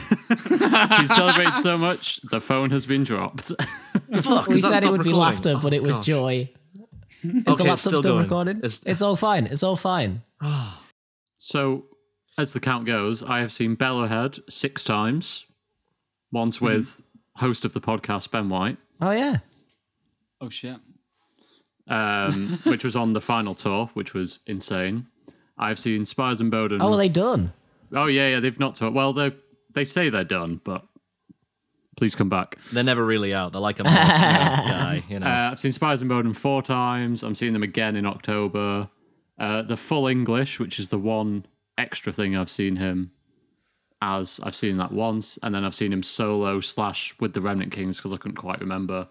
You 1.01 1.07
celebrated 1.09 1.57
so 1.59 1.77
much, 1.77 2.21
the 2.23 2.41
phone 2.41 2.71
has 2.71 2.87
been 2.87 3.05
dropped. 3.05 3.53
Fuck! 4.23 4.49
We 4.49 4.59
said 4.59 4.71
it 4.71 4.77
stopped 4.77 4.87
would 4.87 5.05
be 5.05 5.13
laughter, 5.13 5.57
but 5.63 5.73
Oh, 5.73 5.77
it 5.77 5.83
was 5.83 5.97
gosh. 5.99 6.07
joy. 6.07 6.51
Is 7.23 7.31
Okay, 7.31 7.33
the 7.33 7.41
it's 7.49 7.59
laptop 7.59 7.77
still 7.79 7.99
still, 8.03 8.19
recording? 8.19 8.57
It's- 8.59 8.81
It's, 8.87 9.03
all 9.03 9.15
fine. 9.17 9.47
It's 9.47 9.63
all 9.63 9.77
fine. 9.77 10.23
so, 11.39 11.85
as 12.39 12.53
the 12.53 12.61
count 12.61 12.87
goes, 12.87 13.23
I 13.23 13.41
have 13.41 13.53
seen 13.53 13.77
Bellowhead 13.77 14.41
six 14.51 14.83
times. 14.83 15.45
Once 16.33 16.57
mm-hmm. 16.57 16.67
with 16.67 17.03
host 17.37 17.65
of 17.67 17.75
the 17.75 17.81
podcast, 17.81 18.31
Ben 18.31 18.49
White, 18.49 18.79
Oh, 19.01 19.11
yeah. 19.13 19.39
Oh 20.43 20.49
shit. 20.51 20.77
um, 21.89 22.59
which 22.65 22.83
was 22.85 22.97
on 22.97 23.13
the 23.13 23.21
final 23.21 23.55
tour, 23.55 23.91
which 23.95 24.13
was 24.13 24.41
insane. 24.47 25.07
I've 25.57 25.79
seen 25.79 26.05
Spiers 26.05 26.41
and 26.41 26.51
Boden. 26.51 26.83
Oh, 26.83 26.93
are 26.93 26.97
they 26.97 27.09
done? 27.09 27.53
Oh 27.93 28.07
yeah, 28.07 28.29
yeah, 28.31 28.41
they've 28.41 28.59
not 28.59 28.75
toured. 28.75 28.93
Well, 28.93 29.13
they 29.13 29.33
they 29.73 29.85
say 29.85 30.09
they're 30.11 30.25
done, 30.25 30.61
but 30.65 30.85
please 31.97 32.15
come 32.17 32.29
back. 32.29 32.57
They're 32.73 32.83
never 32.83 33.05
really 33.05 33.33
out. 33.33 33.53
They're 33.53 33.61
like 33.61 33.79
a 33.79 33.85
mob 33.85 33.95
guy, 33.95 35.03
you 35.09 35.21
know. 35.21 35.27
Uh, 35.27 35.51
I've 35.53 35.61
seen 35.61 35.73
Spiers 35.73 36.01
and 36.01 36.09
Boden 36.09 36.35
four 36.35 36.61
times. 36.63 37.23
I'm 37.23 37.35
seeing 37.37 37.53
them 37.53 37.63
again 37.63 37.95
in 37.97 38.05
October. 38.05 38.89
Uh, 39.39 39.63
the 39.63 39.77
full 39.77 40.09
English, 40.09 40.59
which 40.59 40.79
is 40.79 40.89
the 40.89 40.99
one 40.99 41.47
extra 41.79 42.13
thing 42.13 42.37
I've 42.37 42.51
seen 42.51 42.77
him 42.77 43.13
as. 44.01 44.41
I've 44.43 44.57
seen 44.57 44.77
that 44.79 44.91
once, 44.93 45.39
and 45.43 45.55
then 45.55 45.65
I've 45.65 45.75
seen 45.75 45.93
him 45.93 46.03
solo 46.03 46.61
slash 46.61 47.15
with 47.21 47.35
the 47.35 47.41
Remnant 47.41 47.71
Kings 47.73 47.99
because 47.99 48.13
I 48.13 48.17
couldn't 48.17 48.37
quite 48.39 48.61
remember 48.61 49.07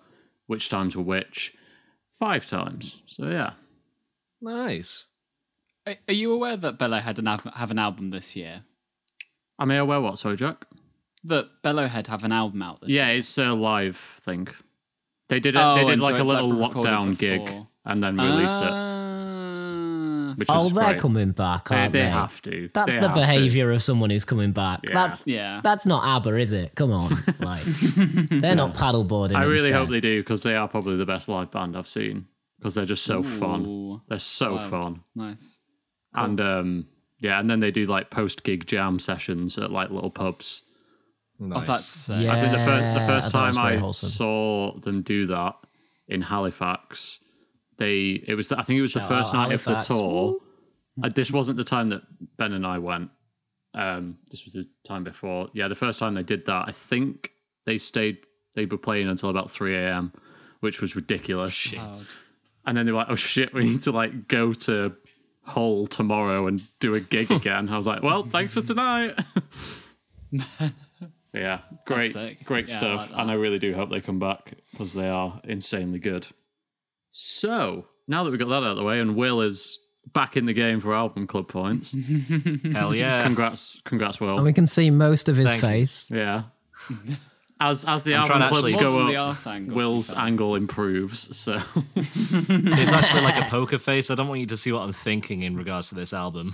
which 0.51 0.67
times 0.69 0.95
were 0.97 1.03
which. 1.15 1.55
Five 2.11 2.45
times. 2.45 3.01
So 3.07 3.27
yeah. 3.27 3.53
nice. 4.41 5.07
Are 5.87 5.95
are 6.07 6.13
you 6.13 6.33
aware 6.33 6.57
that 6.57 6.77
Bellowhead 6.77 7.17
an 7.19 7.27
av- 7.27 7.53
have 7.55 7.71
an 7.71 7.79
album 7.79 8.11
this 8.11 8.35
year? 8.35 8.63
Am 9.59 9.71
I 9.71 9.75
aware 9.75 10.01
what? 10.01 10.19
Sorry, 10.19 10.35
Jack. 10.35 10.65
That 11.23 11.45
Bellowhead 11.63 12.07
have 12.07 12.23
an 12.23 12.31
album 12.31 12.61
out 12.61 12.81
this 12.81 12.89
Yeah, 12.89 13.07
year. 13.09 13.17
it's 13.19 13.37
a 13.37 13.53
live 13.53 13.97
thing. 13.97 14.47
They 15.29 15.39
did 15.39 15.55
it. 15.55 15.59
Oh, 15.61 15.75
they 15.75 15.85
did 15.85 15.93
and 15.93 16.01
so 16.01 16.07
like 16.09 16.15
a 16.15 16.21
it's, 16.21 16.27
like, 16.29 16.41
little 16.43 16.57
lockdown 16.69 17.17
gig 17.17 17.41
and 17.85 18.03
then 18.03 18.17
released 18.17 18.59
it, 18.61 18.69
Ah. 18.69 19.00
Which 20.35 20.47
Oh, 20.51 20.69
they're 20.69 20.83
great. 20.91 20.99
coming 20.99 21.31
back, 21.31 21.69
They, 21.69 21.75
aren't 21.75 21.93
they 21.93 21.99
they? 22.01 22.09
have 22.09 22.41
to. 22.43 22.69
That's 22.73 22.93
They 22.95 23.01
the 23.01 23.07
have 23.09 23.15
to. 23.15 23.21
behavior 23.21 23.71
of 23.71 23.81
someone 23.83 24.09
who's 24.09 24.25
coming 24.25 24.51
back. 24.51 24.79
Yeah. 24.87 24.93
That's 24.93 25.25
Yeah. 25.27 25.61
That's 25.63 25.85
not 25.85 26.03
ABBA, 26.05 26.35
is 26.37 26.51
it? 26.53 26.75
Come 26.75 26.91
on, 26.91 27.23
like 27.39 27.63
they're 27.63 28.55
not 28.55 28.73
paddleboarding. 28.73 29.35
I 29.35 29.43
really 29.43 29.55
instead. 29.69 29.73
hope 29.73 29.89
they 29.89 29.99
do 30.01 30.21
because 30.21 30.43
they 30.43 30.55
are 30.55 30.67
probably 30.67 30.95
the 30.95 31.05
best 31.05 31.27
live 31.29 31.51
band 31.51 31.77
I've 31.77 31.87
seen 31.87 32.27
because 32.59 32.75
they're 32.75 32.85
just 32.85 33.03
so 33.05 33.23
fun. 33.23 34.01
They're 34.09 34.19
so 34.19 34.55
wild. 34.55 34.69
fun, 34.69 35.03
Nice. 35.15 35.59
and 36.13 36.39
um, 36.41 36.87
yeah, 37.19 37.39
and 37.39 37.49
then 37.49 37.59
they 37.59 37.71
do 37.71 37.85
like 37.85 38.09
post 38.09 38.43
gig 38.43 38.65
jam 38.67 38.99
sessions 38.99 39.57
at 39.57 39.71
like 39.71 39.89
little 39.91 40.11
pubs. 40.11 40.63
Nice. 41.39 41.63
Oh, 41.63 41.65
that's 41.71 41.85
sick. 41.85 42.21
Yeah. 42.23 42.33
I 42.33 42.35
think 42.39 42.51
the, 42.51 42.59
fir- 42.59 42.93
the 42.99 43.05
first 43.07 43.31
thought 43.31 43.45
it 43.45 43.47
was 43.47 43.55
time 43.57 43.65
I 43.65 43.77
wholesome. 43.77 44.09
saw 44.09 44.77
them 44.79 45.01
do 45.01 45.25
that 45.25 45.55
in 46.07 46.21
Halifax, 46.21 47.19
they 47.81 48.23
it 48.27 48.35
was 48.35 48.49
the, 48.49 48.59
I 48.59 48.63
think 48.63 48.77
it 48.77 48.81
was 48.81 48.93
the 48.93 48.99
Shout 48.99 49.09
first 49.09 49.33
out 49.33 49.49
night 49.49 49.53
of 49.53 49.63
the 49.63 49.75
tour. 49.81 50.37
Uh, 51.03 51.09
this 51.09 51.31
wasn't 51.31 51.57
the 51.57 51.63
time 51.63 51.89
that 51.89 52.03
Ben 52.37 52.53
and 52.53 52.65
I 52.65 52.77
went. 52.77 53.09
Um, 53.73 54.17
this 54.29 54.43
was 54.43 54.53
the 54.53 54.67
time 54.85 55.03
before. 55.03 55.49
Yeah, 55.53 55.67
the 55.67 55.75
first 55.75 55.97
time 55.99 56.13
they 56.13 56.23
did 56.23 56.45
that, 56.45 56.65
I 56.67 56.71
think 56.71 57.31
they 57.65 57.77
stayed. 57.77 58.17
They 58.53 58.65
were 58.65 58.77
playing 58.77 59.07
until 59.07 59.29
about 59.29 59.49
three 59.49 59.75
a.m., 59.75 60.13
which 60.59 60.81
was 60.81 60.95
ridiculous. 60.95 61.73
Wild. 61.73 62.07
And 62.65 62.77
then 62.77 62.85
they 62.85 62.91
were 62.91 62.99
like, 62.99 63.09
"Oh 63.09 63.15
shit, 63.15 63.53
we 63.53 63.63
need 63.63 63.81
to 63.81 63.91
like 63.91 64.27
go 64.27 64.53
to 64.53 64.93
Hull 65.43 65.87
tomorrow 65.87 66.47
and 66.47 66.61
do 66.79 66.93
a 66.93 66.99
gig 66.99 67.31
again." 67.39 67.69
I 67.69 67.77
was 67.77 67.87
like, 67.87 68.03
"Well, 68.03 68.23
thanks 68.23 68.53
for 68.53 68.61
tonight." 68.61 69.17
yeah, 71.33 71.59
great, 71.85 72.13
great 72.45 72.67
Yeah, 72.67 72.75
I 72.75 72.77
stuff, 72.77 73.11
like 73.11 73.19
and 73.19 73.31
I 73.31 73.33
really 73.33 73.59
do 73.59 73.73
hope 73.73 73.89
they 73.89 74.01
come 74.01 74.19
back 74.19 74.53
because 74.71 74.93
they 74.93 75.09
are 75.09 75.39
insanely 75.45 75.99
good. 75.99 76.27
So 77.11 77.85
now 78.07 78.23
that 78.23 78.31
we've 78.31 78.39
got 78.39 78.49
that 78.49 78.55
out 78.55 78.71
of 78.71 78.77
the 78.77 78.83
way, 78.83 78.99
and 78.99 79.15
Will 79.15 79.41
is 79.41 79.77
back 80.13 80.35
in 80.35 80.45
the 80.45 80.53
game 80.53 80.79
for 80.79 80.93
album 80.95 81.27
club 81.27 81.47
points. 81.47 81.95
Hell 82.73 82.95
yeah. 82.95 83.21
congrats, 83.23 83.79
congrats, 83.85 84.19
Will. 84.19 84.35
And 84.37 84.43
we 84.45 84.53
can 84.53 84.65
see 84.65 84.89
most 84.89 85.29
of 85.29 85.35
his 85.37 85.47
Thank 85.49 85.61
you. 85.61 85.67
face. 85.69 86.09
yeah. 86.11 86.43
As 87.63 87.85
as 87.85 88.03
the 88.03 88.15
I'm 88.15 88.21
album 88.21 88.27
trying 88.37 88.41
to 88.41 88.47
clubs 88.47 88.63
actually- 88.73 88.79
go 88.81 88.91
More 88.93 89.05
than 89.11 89.15
up, 89.17 89.45
angle, 89.45 89.75
Will's 89.75 90.11
angle 90.13 90.55
improves. 90.55 91.37
So 91.37 91.61
It's 91.95 92.91
actually 92.91 93.21
like 93.21 93.37
a 93.37 93.47
poker 93.47 93.77
face. 93.77 94.09
I 94.09 94.15
don't 94.15 94.27
want 94.27 94.39
you 94.39 94.47
to 94.47 94.57
see 94.57 94.71
what 94.71 94.79
I'm 94.81 94.93
thinking 94.93 95.43
in 95.43 95.55
regards 95.55 95.89
to 95.89 95.95
this 95.95 96.11
album. 96.11 96.53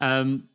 Um, 0.00 0.48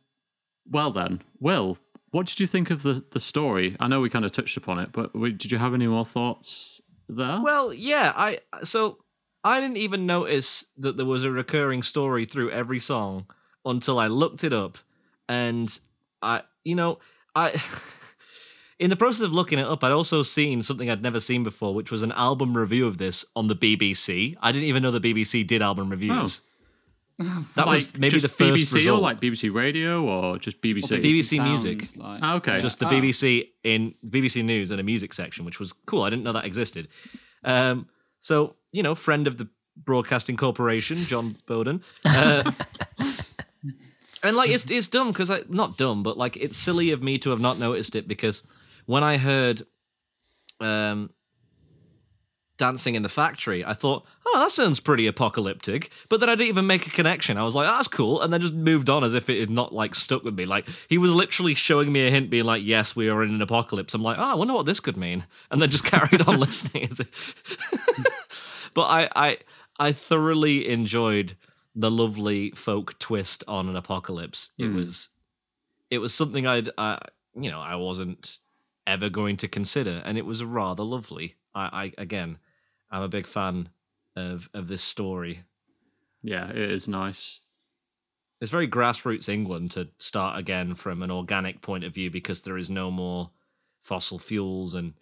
well 0.70 0.90
then, 0.92 1.20
Will, 1.40 1.76
what 2.12 2.24
did 2.26 2.40
you 2.40 2.46
think 2.46 2.70
of 2.70 2.82
the 2.82 3.04
the 3.10 3.20
story? 3.20 3.76
I 3.80 3.86
know 3.88 4.00
we 4.00 4.08
kind 4.08 4.24
of 4.24 4.32
touched 4.32 4.56
upon 4.56 4.78
it, 4.78 4.92
but 4.92 5.12
w- 5.12 5.34
did 5.34 5.52
you 5.52 5.58
have 5.58 5.74
any 5.74 5.86
more 5.86 6.04
thoughts 6.06 6.80
there? 7.16 7.40
Well, 7.42 7.72
yeah, 7.72 8.12
I 8.14 8.38
so 8.62 8.98
I 9.44 9.60
didn't 9.60 9.78
even 9.78 10.06
notice 10.06 10.66
that 10.78 10.96
there 10.96 11.06
was 11.06 11.24
a 11.24 11.30
recurring 11.30 11.82
story 11.82 12.24
through 12.24 12.50
every 12.50 12.78
song 12.78 13.26
until 13.64 13.98
I 13.98 14.06
looked 14.06 14.44
it 14.44 14.52
up, 14.52 14.78
and 15.28 15.78
I, 16.20 16.42
you 16.64 16.74
know, 16.74 16.98
I. 17.34 17.60
In 18.78 18.90
the 18.90 18.96
process 18.96 19.22
of 19.22 19.32
looking 19.32 19.60
it 19.60 19.66
up, 19.66 19.84
I'd 19.84 19.92
also 19.92 20.24
seen 20.24 20.60
something 20.60 20.90
I'd 20.90 21.04
never 21.04 21.20
seen 21.20 21.44
before, 21.44 21.72
which 21.72 21.92
was 21.92 22.02
an 22.02 22.10
album 22.10 22.56
review 22.56 22.88
of 22.88 22.98
this 22.98 23.24
on 23.36 23.46
the 23.46 23.54
BBC. 23.54 24.34
I 24.42 24.50
didn't 24.50 24.66
even 24.66 24.82
know 24.82 24.90
the 24.90 24.98
BBC 24.98 25.46
did 25.46 25.62
album 25.62 25.88
reviews. 25.88 26.42
Oh. 26.44 26.51
That 27.54 27.66
was 27.66 27.96
maybe 27.96 28.10
just 28.10 28.22
the 28.22 28.28
first 28.28 28.64
BBC 28.64 28.74
result. 28.74 28.98
or 28.98 29.02
like 29.02 29.20
BBC 29.20 29.52
Radio 29.54 30.04
or 30.04 30.38
just 30.38 30.60
BBC. 30.60 31.00
BBC 31.02 31.36
Sounds 31.36 31.64
Music. 31.64 31.96
Like, 31.96 32.20
Ah, 32.22 32.34
okay. 32.36 32.60
just 32.60 32.78
the 32.78 32.86
Oh. 32.86 32.90
BBC 32.90 33.48
in 33.64 33.94
BBC 34.08 34.44
News 34.44 34.70
and 34.70 34.80
a 34.80 34.82
music 34.82 35.12
section, 35.12 35.44
which 35.44 35.60
was 35.60 35.72
cool. 35.86 36.02
I 36.02 36.10
didn't 36.10 36.24
know 36.24 36.32
that 36.32 36.44
existed. 36.44 36.88
Um, 37.44 37.88
so 38.20 38.56
you 38.72 38.82
know, 38.82 38.94
friend 38.94 39.26
of 39.26 39.36
the 39.38 39.48
Broadcasting 39.76 40.36
Corporation, 40.36 40.98
Jon 41.04 41.36
Boden, 41.46 41.82
uh, 42.04 42.50
and 44.22 44.36
like 44.36 44.50
it's 44.50 44.70
it's 44.70 44.88
dumb 44.88 45.08
because 45.08 45.30
I 45.30 45.40
not 45.48 45.76
dumb, 45.76 46.02
but 46.02 46.16
like 46.16 46.36
it's 46.36 46.56
silly 46.56 46.90
of 46.92 47.02
me 47.02 47.18
to 47.18 47.30
have 47.30 47.40
not 47.40 47.58
noticed 47.58 47.94
it 47.96 48.06
because 48.08 48.42
when 48.86 49.02
I 49.02 49.16
heard 49.18 49.62
um, 50.60 51.10
dancing 52.62 52.94
in 52.94 53.02
the 53.02 53.08
factory, 53.08 53.64
I 53.64 53.72
thought, 53.72 54.06
oh, 54.24 54.38
that 54.38 54.52
sounds 54.52 54.78
pretty 54.78 55.08
apocalyptic. 55.08 55.90
But 56.08 56.20
then 56.20 56.28
I 56.28 56.36
didn't 56.36 56.50
even 56.50 56.68
make 56.68 56.86
a 56.86 56.90
connection. 56.90 57.36
I 57.36 57.42
was 57.42 57.56
like, 57.56 57.66
that's 57.66 57.88
cool, 57.88 58.22
and 58.22 58.32
then 58.32 58.40
just 58.40 58.54
moved 58.54 58.88
on 58.88 59.02
as 59.02 59.14
if 59.14 59.28
it 59.28 59.40
had 59.40 59.50
not 59.50 59.74
like 59.74 59.96
stuck 59.96 60.22
with 60.22 60.36
me. 60.36 60.46
Like 60.46 60.68
he 60.88 60.96
was 60.96 61.12
literally 61.12 61.56
showing 61.56 61.92
me 61.92 62.06
a 62.06 62.10
hint, 62.12 62.30
being 62.30 62.44
like, 62.44 62.62
yes, 62.64 62.94
we 62.94 63.08
are 63.08 63.24
in 63.24 63.34
an 63.34 63.42
apocalypse. 63.42 63.94
I'm 63.94 64.02
like, 64.04 64.16
oh, 64.16 64.22
I 64.22 64.36
wonder 64.36 64.54
what 64.54 64.64
this 64.64 64.78
could 64.78 64.96
mean, 64.96 65.26
and 65.50 65.60
then 65.60 65.70
just 65.70 65.84
carried 65.90 66.22
on 66.22 66.38
listening. 66.38 66.88
but 68.74 68.82
I, 68.82 69.08
I, 69.16 69.38
I 69.80 69.90
thoroughly 69.90 70.68
enjoyed 70.68 71.36
the 71.74 71.90
lovely 71.90 72.52
folk 72.52 72.96
twist 73.00 73.42
on 73.48 73.68
an 73.68 73.74
apocalypse. 73.74 74.50
It 74.56 74.68
was, 74.68 75.08
it 75.90 75.98
was 75.98 76.14
something 76.14 76.46
I'd, 76.46 76.68
uh, 76.78 76.98
you 77.34 77.50
know, 77.50 77.60
I 77.60 77.74
wasn't 77.74 78.38
ever 78.86 79.08
going 79.08 79.36
to 79.38 79.48
consider, 79.48 80.00
and 80.04 80.16
it 80.16 80.26
was 80.26 80.44
rather 80.44 80.84
lovely. 80.84 81.34
I, 81.56 81.64
I 81.72 81.92
again, 81.98 82.38
I'm 82.92 83.02
a 83.02 83.08
big 83.08 83.26
fan 83.26 83.70
of 84.14 84.48
of 84.54 84.68
this 84.68 84.82
story. 84.82 85.42
yeah, 86.22 86.48
it 86.50 86.56
is 86.56 86.86
nice. 86.86 87.40
It's 88.40 88.50
very 88.50 88.68
grassroots 88.68 89.28
England 89.28 89.70
to 89.72 89.88
start 89.98 90.38
again 90.38 90.74
from 90.74 91.02
an 91.02 91.10
organic 91.10 91.62
point 91.62 91.84
of 91.84 91.94
view 91.94 92.10
because 92.10 92.42
there 92.42 92.58
is 92.58 92.68
no 92.70 92.90
more 92.90 93.30
fossil 93.82 94.18
fuels 94.18 94.74
and 94.74 94.94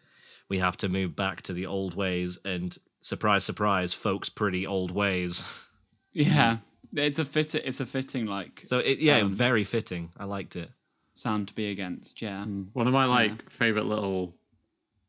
we 0.50 0.58
have 0.58 0.76
to 0.78 0.88
move 0.88 1.16
back 1.16 1.40
to 1.42 1.52
the 1.54 1.64
old 1.66 1.94
ways. 1.94 2.38
And 2.44 2.76
surprise, 3.00 3.44
surprise, 3.44 3.94
folks, 3.94 4.28
pretty 4.28 4.66
old 4.66 4.90
ways. 4.90 5.64
yeah, 6.12 6.58
it's 6.94 7.18
a 7.18 7.24
fit. 7.24 7.54
It's 7.54 7.80
a 7.80 7.86
fitting 7.86 8.26
like 8.26 8.60
So 8.64 8.78
it, 8.78 8.98
yeah, 8.98 9.18
Um, 9.20 9.32
very 9.32 9.64
fitting. 9.64 10.10
I 10.18 10.24
liked 10.24 10.54
it. 10.56 10.70
sound 11.14 11.48
to 11.48 11.54
be 11.54 11.70
against. 11.70 12.20
Yeah, 12.20 12.44
One 12.44 12.86
of 12.86 12.92
my 12.92 13.06
like 13.06 13.48
favorite 13.50 13.86
little 13.86 14.34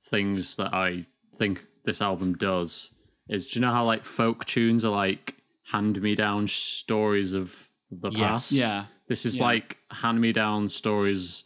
things 0.03 0.55
that 0.55 0.73
I 0.73 1.05
think 1.35 1.65
this 1.83 2.01
album 2.01 2.33
does 2.35 2.91
is 3.29 3.47
do 3.47 3.59
you 3.59 3.65
know 3.65 3.71
how 3.71 3.83
like 3.85 4.03
folk 4.03 4.45
tunes 4.45 4.83
are 4.85 4.91
like 4.91 5.35
hand 5.63 6.01
me 6.01 6.15
down 6.15 6.47
stories 6.47 7.33
of 7.33 7.69
the 7.91 8.09
Yes. 8.11 8.19
past? 8.19 8.51
yeah. 8.53 8.85
This 9.07 9.25
is 9.25 9.37
Yeah. 9.37 9.43
like 9.45 9.77
hand 9.91 10.19
me 10.21 10.31
down 10.33 10.69
stories 10.69 11.43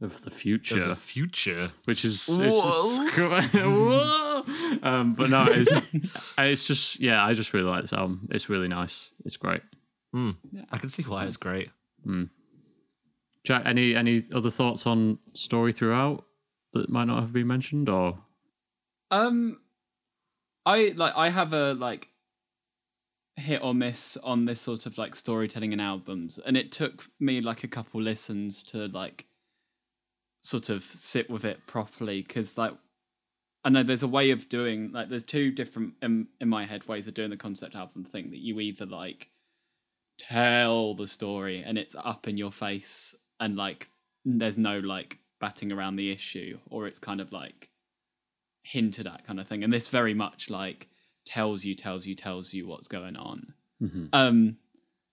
of 0.00 0.22
the 0.22 0.30
future. 0.30 0.80
Of 0.80 0.88
the 0.88 0.94
future. 0.94 1.72
which 1.86 2.04
is 2.04 2.28
it's 2.28 2.62
just 2.62 3.00
Whoa. 3.18 4.44
um, 4.82 5.12
but 5.14 5.28
no, 5.30 5.44
it's 5.48 5.82
it's 6.38 6.66
just 6.66 7.00
yeah, 7.00 7.24
I 7.24 7.32
just 7.34 7.52
really 7.52 7.68
like 7.68 7.82
this 7.82 7.92
album. 7.92 8.28
It's 8.30 8.48
really 8.48 8.68
nice. 8.68 9.10
It's 9.24 9.36
great. 9.36 9.62
I 10.14 10.78
can 10.78 10.88
see 10.88 11.02
why 11.04 11.24
it's 11.26 11.36
great. 11.36 11.70
Jack, 13.44 13.62
any 13.66 13.94
any 13.94 14.24
other 14.34 14.50
thoughts 14.50 14.86
on 14.86 15.18
story 15.34 15.72
throughout 15.72 16.24
that 16.72 16.88
might 16.90 17.04
not 17.06 17.20
have 17.20 17.32
been 17.32 17.46
mentioned 17.46 17.88
or 17.88 18.18
Um, 19.10 19.60
I 20.68 20.92
like 20.94 21.14
I 21.16 21.30
have 21.30 21.54
a 21.54 21.72
like 21.72 22.08
hit 23.36 23.62
or 23.62 23.72
miss 23.72 24.18
on 24.18 24.44
this 24.44 24.60
sort 24.60 24.84
of 24.84 24.98
like 24.98 25.16
storytelling 25.16 25.72
in 25.72 25.80
albums, 25.80 26.38
and 26.38 26.58
it 26.58 26.70
took 26.70 27.06
me 27.18 27.40
like 27.40 27.64
a 27.64 27.68
couple 27.68 28.02
listens 28.02 28.62
to 28.64 28.86
like 28.88 29.24
sort 30.42 30.68
of 30.68 30.82
sit 30.82 31.30
with 31.30 31.46
it 31.46 31.66
properly 31.66 32.20
because 32.20 32.58
like 32.58 32.74
I 33.64 33.70
know 33.70 33.82
there's 33.82 34.02
a 34.02 34.08
way 34.08 34.30
of 34.30 34.50
doing 34.50 34.92
like 34.92 35.08
there's 35.08 35.24
two 35.24 35.50
different 35.50 35.94
in, 36.02 36.28
in 36.38 36.50
my 36.50 36.66
head 36.66 36.86
ways 36.86 37.08
of 37.08 37.14
doing 37.14 37.30
the 37.30 37.38
concept 37.38 37.74
album 37.74 38.04
thing 38.04 38.30
that 38.30 38.40
you 38.40 38.60
either 38.60 38.84
like 38.84 39.30
tell 40.18 40.94
the 40.94 41.06
story 41.06 41.62
and 41.64 41.78
it's 41.78 41.94
up 41.94 42.28
in 42.28 42.36
your 42.36 42.52
face 42.52 43.14
and 43.40 43.56
like 43.56 43.88
there's 44.26 44.58
no 44.58 44.80
like 44.80 45.18
batting 45.40 45.72
around 45.72 45.96
the 45.96 46.10
issue 46.10 46.58
or 46.68 46.86
it's 46.86 46.98
kind 46.98 47.22
of 47.22 47.32
like 47.32 47.70
hinted 48.68 49.06
at 49.06 49.26
kind 49.26 49.40
of 49.40 49.48
thing. 49.48 49.64
And 49.64 49.72
this 49.72 49.88
very 49.88 50.12
much 50.12 50.50
like 50.50 50.88
tells 51.24 51.64
you 51.64 51.74
tells 51.74 52.06
you 52.06 52.14
tells 52.14 52.52
you 52.52 52.66
what's 52.66 52.88
going 52.88 53.16
on. 53.16 53.54
Um 54.12 54.56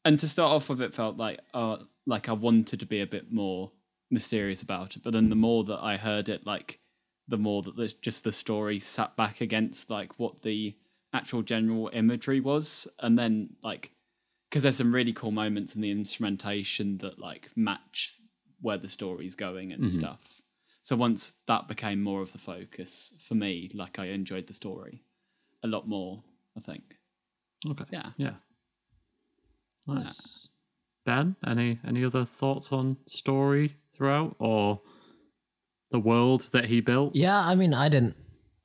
and 0.03 0.19
to 0.19 0.27
start 0.27 0.51
off 0.51 0.69
with 0.69 0.81
it 0.81 0.93
felt 0.93 1.17
like 1.17 1.39
uh 1.53 1.77
like 2.05 2.29
i 2.29 2.33
wanted 2.33 2.79
to 2.79 2.85
be 2.85 3.01
a 3.01 3.07
bit 3.07 3.31
more 3.31 3.71
mysterious 4.11 4.61
about 4.61 4.95
it. 4.95 5.03
But 5.03 5.13
then 5.13 5.29
the 5.29 5.35
more 5.35 5.63
that 5.65 5.79
i 5.81 5.95
heard 5.97 6.27
it 6.29 6.45
like 6.45 6.79
the 7.27 7.37
more 7.37 7.63
that 7.63 7.75
there's 7.77 7.93
just 7.93 8.23
the 8.23 8.31
story 8.31 8.79
sat 8.79 9.15
back 9.15 9.41
against 9.41 9.89
like 9.89 10.19
what 10.19 10.41
the 10.41 10.75
actual 11.13 11.41
general 11.41 11.89
imagery 11.93 12.41
was. 12.41 12.87
And 12.99 13.17
then 13.17 13.51
like 13.63 13.91
because 14.49 14.63
there's 14.63 14.77
some 14.77 14.93
really 14.93 15.13
cool 15.13 15.31
moments 15.31 15.75
in 15.75 15.81
the 15.81 15.91
instrumentation 15.91 16.97
that 16.99 17.19
like 17.19 17.49
match 17.55 18.19
where 18.61 18.77
the 18.77 18.89
story's 18.89 19.35
going 19.35 19.71
and 19.71 19.89
stuff 19.89 20.41
so 20.85 20.95
once 20.95 21.33
that 21.47 21.67
became 21.67 22.03
more 22.03 22.21
of 22.21 22.31
the 22.31 22.37
focus 22.37 23.11
for 23.17 23.33
me, 23.33 23.71
like 23.73 23.97
I 23.97 24.05
enjoyed 24.09 24.45
the 24.45 24.53
story 24.53 25.03
a 25.63 25.67
lot 25.67 25.87
more. 25.87 26.23
I 26.55 26.61
think. 26.61 26.83
okay 27.71 27.85
Yeah. 27.89 28.11
yeah 28.17 28.35
nice 29.87 30.47
Ben 31.05 31.35
any 31.45 31.79
any 31.87 32.05
other 32.05 32.23
thoughts 32.23 32.71
on 32.71 32.97
story 33.07 33.75
throughout 33.91 34.35
or 34.37 34.79
the 35.89 35.99
world 35.99 36.41
that 36.51 36.65
he 36.65 36.81
built 36.81 37.15
Yeah, 37.15 37.39
I 37.39 37.55
mean, 37.55 37.73
I 37.73 37.89
didn't, 37.89 38.15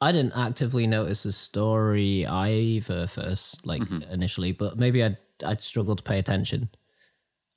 I 0.01 0.13
didn't 0.13 0.35
actively 0.35 0.87
notice 0.87 1.23
the 1.23 1.33
story 1.33 2.27
either 2.27 3.07
first, 3.07 3.65
like 3.65 3.83
initially, 4.11 4.53
but 4.53 4.79
maybe 4.79 5.03
I, 5.05 5.17
I 5.45 5.57
struggled 5.57 5.99
to 5.99 6.05
pay 6.05 6.19
attention, 6.19 6.69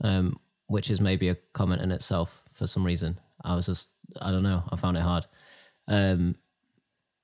um, 0.04 0.40
which 0.68 0.90
is 0.90 1.02
maybe 1.02 1.30
a 1.30 1.36
comment 1.54 1.82
in 1.82 1.92
itself 1.92 2.44
for 2.54 2.68
some 2.68 2.86
reason. 2.86 3.20
I 3.44 3.56
was 3.56 3.66
just, 3.66 3.90
I 4.22 4.32
don't 4.32 4.44
know, 4.44 4.64
I 4.70 4.76
found 4.76 4.98
it 4.98 5.02
hard. 5.04 5.26
Um, 5.88 6.36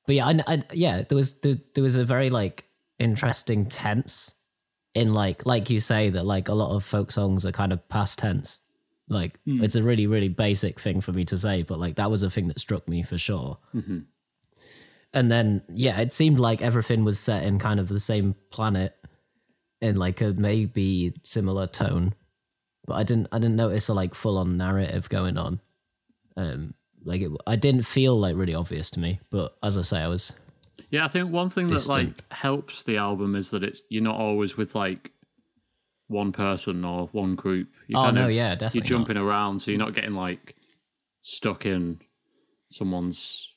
but 0.06 0.16
yeah, 0.16 0.28
I, 0.28 0.44
I 0.48 0.64
yeah, 0.74 1.04
there 1.04 1.16
was 1.16 1.40
there, 1.40 1.58
there 1.76 1.84
was 1.84 1.96
a 1.96 2.06
very 2.06 2.30
like 2.30 2.66
interesting 2.98 3.68
tense 3.68 4.34
in 4.96 5.14
like 5.14 5.46
like 5.46 5.70
you 5.70 5.80
say 5.80 6.10
that 6.10 6.26
like 6.26 6.48
a 6.48 6.54
lot 6.54 6.76
of 6.76 6.84
folk 6.84 7.12
songs 7.12 7.46
are 7.46 7.52
kind 7.52 7.72
of 7.72 7.88
past 7.90 8.20
tense. 8.20 8.62
Like 9.08 9.40
it's 9.64 9.76
a 9.76 9.84
really 9.84 10.08
really 10.08 10.30
basic 10.30 10.80
thing 10.80 11.02
for 11.02 11.12
me 11.12 11.26
to 11.26 11.38
say, 11.38 11.64
but 11.64 11.80
like 11.80 11.96
that 11.96 12.12
was 12.12 12.24
a 12.24 12.30
thing 12.30 12.48
that 12.48 12.60
struck 12.60 12.88
me 12.88 13.04
for 13.04 13.18
sure. 13.18 13.58
And 15.14 15.32
then 15.32 15.64
yeah, 15.74 16.00
it 16.00 16.14
seemed 16.14 16.40
like 16.40 16.62
everything 16.62 17.04
was 17.04 17.20
set 17.20 17.44
in 17.44 17.60
kind 17.60 17.80
of 17.80 17.88
the 17.88 18.00
same 18.00 18.36
planet 18.52 18.96
in 19.82 19.96
like 19.96 20.22
a 20.22 20.34
maybe 20.34 21.14
similar 21.24 21.66
tone, 21.68 22.14
but 22.86 22.96
I 22.96 23.04
didn't 23.04 23.28
I 23.32 23.40
didn't 23.40 23.56
notice 23.56 23.90
a 23.90 23.94
like 23.94 24.14
full 24.14 24.38
on 24.38 24.58
narrative 24.58 25.10
going 25.10 25.38
on. 25.38 25.60
Um, 26.36 26.74
like 27.04 27.22
it, 27.22 27.32
I 27.48 27.56
didn't 27.56 27.84
feel 27.84 28.20
like 28.20 28.36
really 28.36 28.56
obvious 28.56 28.90
to 28.92 29.00
me, 29.00 29.20
but 29.30 29.58
as 29.64 29.78
I 29.78 29.82
say, 29.82 30.00
I 30.00 30.08
was 30.08 30.34
Yeah, 30.90 31.06
I 31.06 31.08
think 31.08 31.32
one 31.32 31.50
thing 31.50 31.68
that 31.68 31.88
like 31.88 32.24
helps 32.32 32.84
the 32.84 32.98
album 32.98 33.36
is 33.36 33.52
that 33.52 33.64
it's 33.64 33.82
you're 33.90 34.04
not 34.04 34.18
always 34.18 34.58
with 34.58 34.76
like 34.76 35.12
one 36.08 36.32
person 36.32 36.84
or 36.84 37.08
one 37.12 37.36
group. 37.36 37.70
You 37.88 37.98
Oh, 37.98 38.04
kind 38.04 38.16
no, 38.16 38.26
of, 38.26 38.32
yeah, 38.32 38.56
definitely 38.56 38.80
You're 38.80 38.98
jumping 39.00 39.18
around, 39.18 39.60
so 39.60 39.72
you're 39.72 39.80
not 39.80 39.94
getting 39.94 40.16
like 40.16 40.56
stuck 41.22 41.66
in 41.66 42.00
someone's 42.72 43.54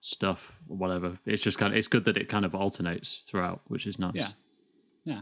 stuff 0.00 0.58
or 0.68 0.76
whatever. 0.76 1.18
It's 1.26 1.42
just 1.42 1.58
kind 1.58 1.72
of 1.72 1.78
it's 1.78 1.88
good 1.88 2.04
that 2.04 2.16
it 2.16 2.28
kind 2.28 2.44
of 2.44 2.54
alternates 2.54 3.22
throughout, 3.22 3.60
which 3.68 3.86
is 3.86 3.98
nice. 3.98 4.12
Yeah. 4.14 4.28
Yeah. 5.04 5.20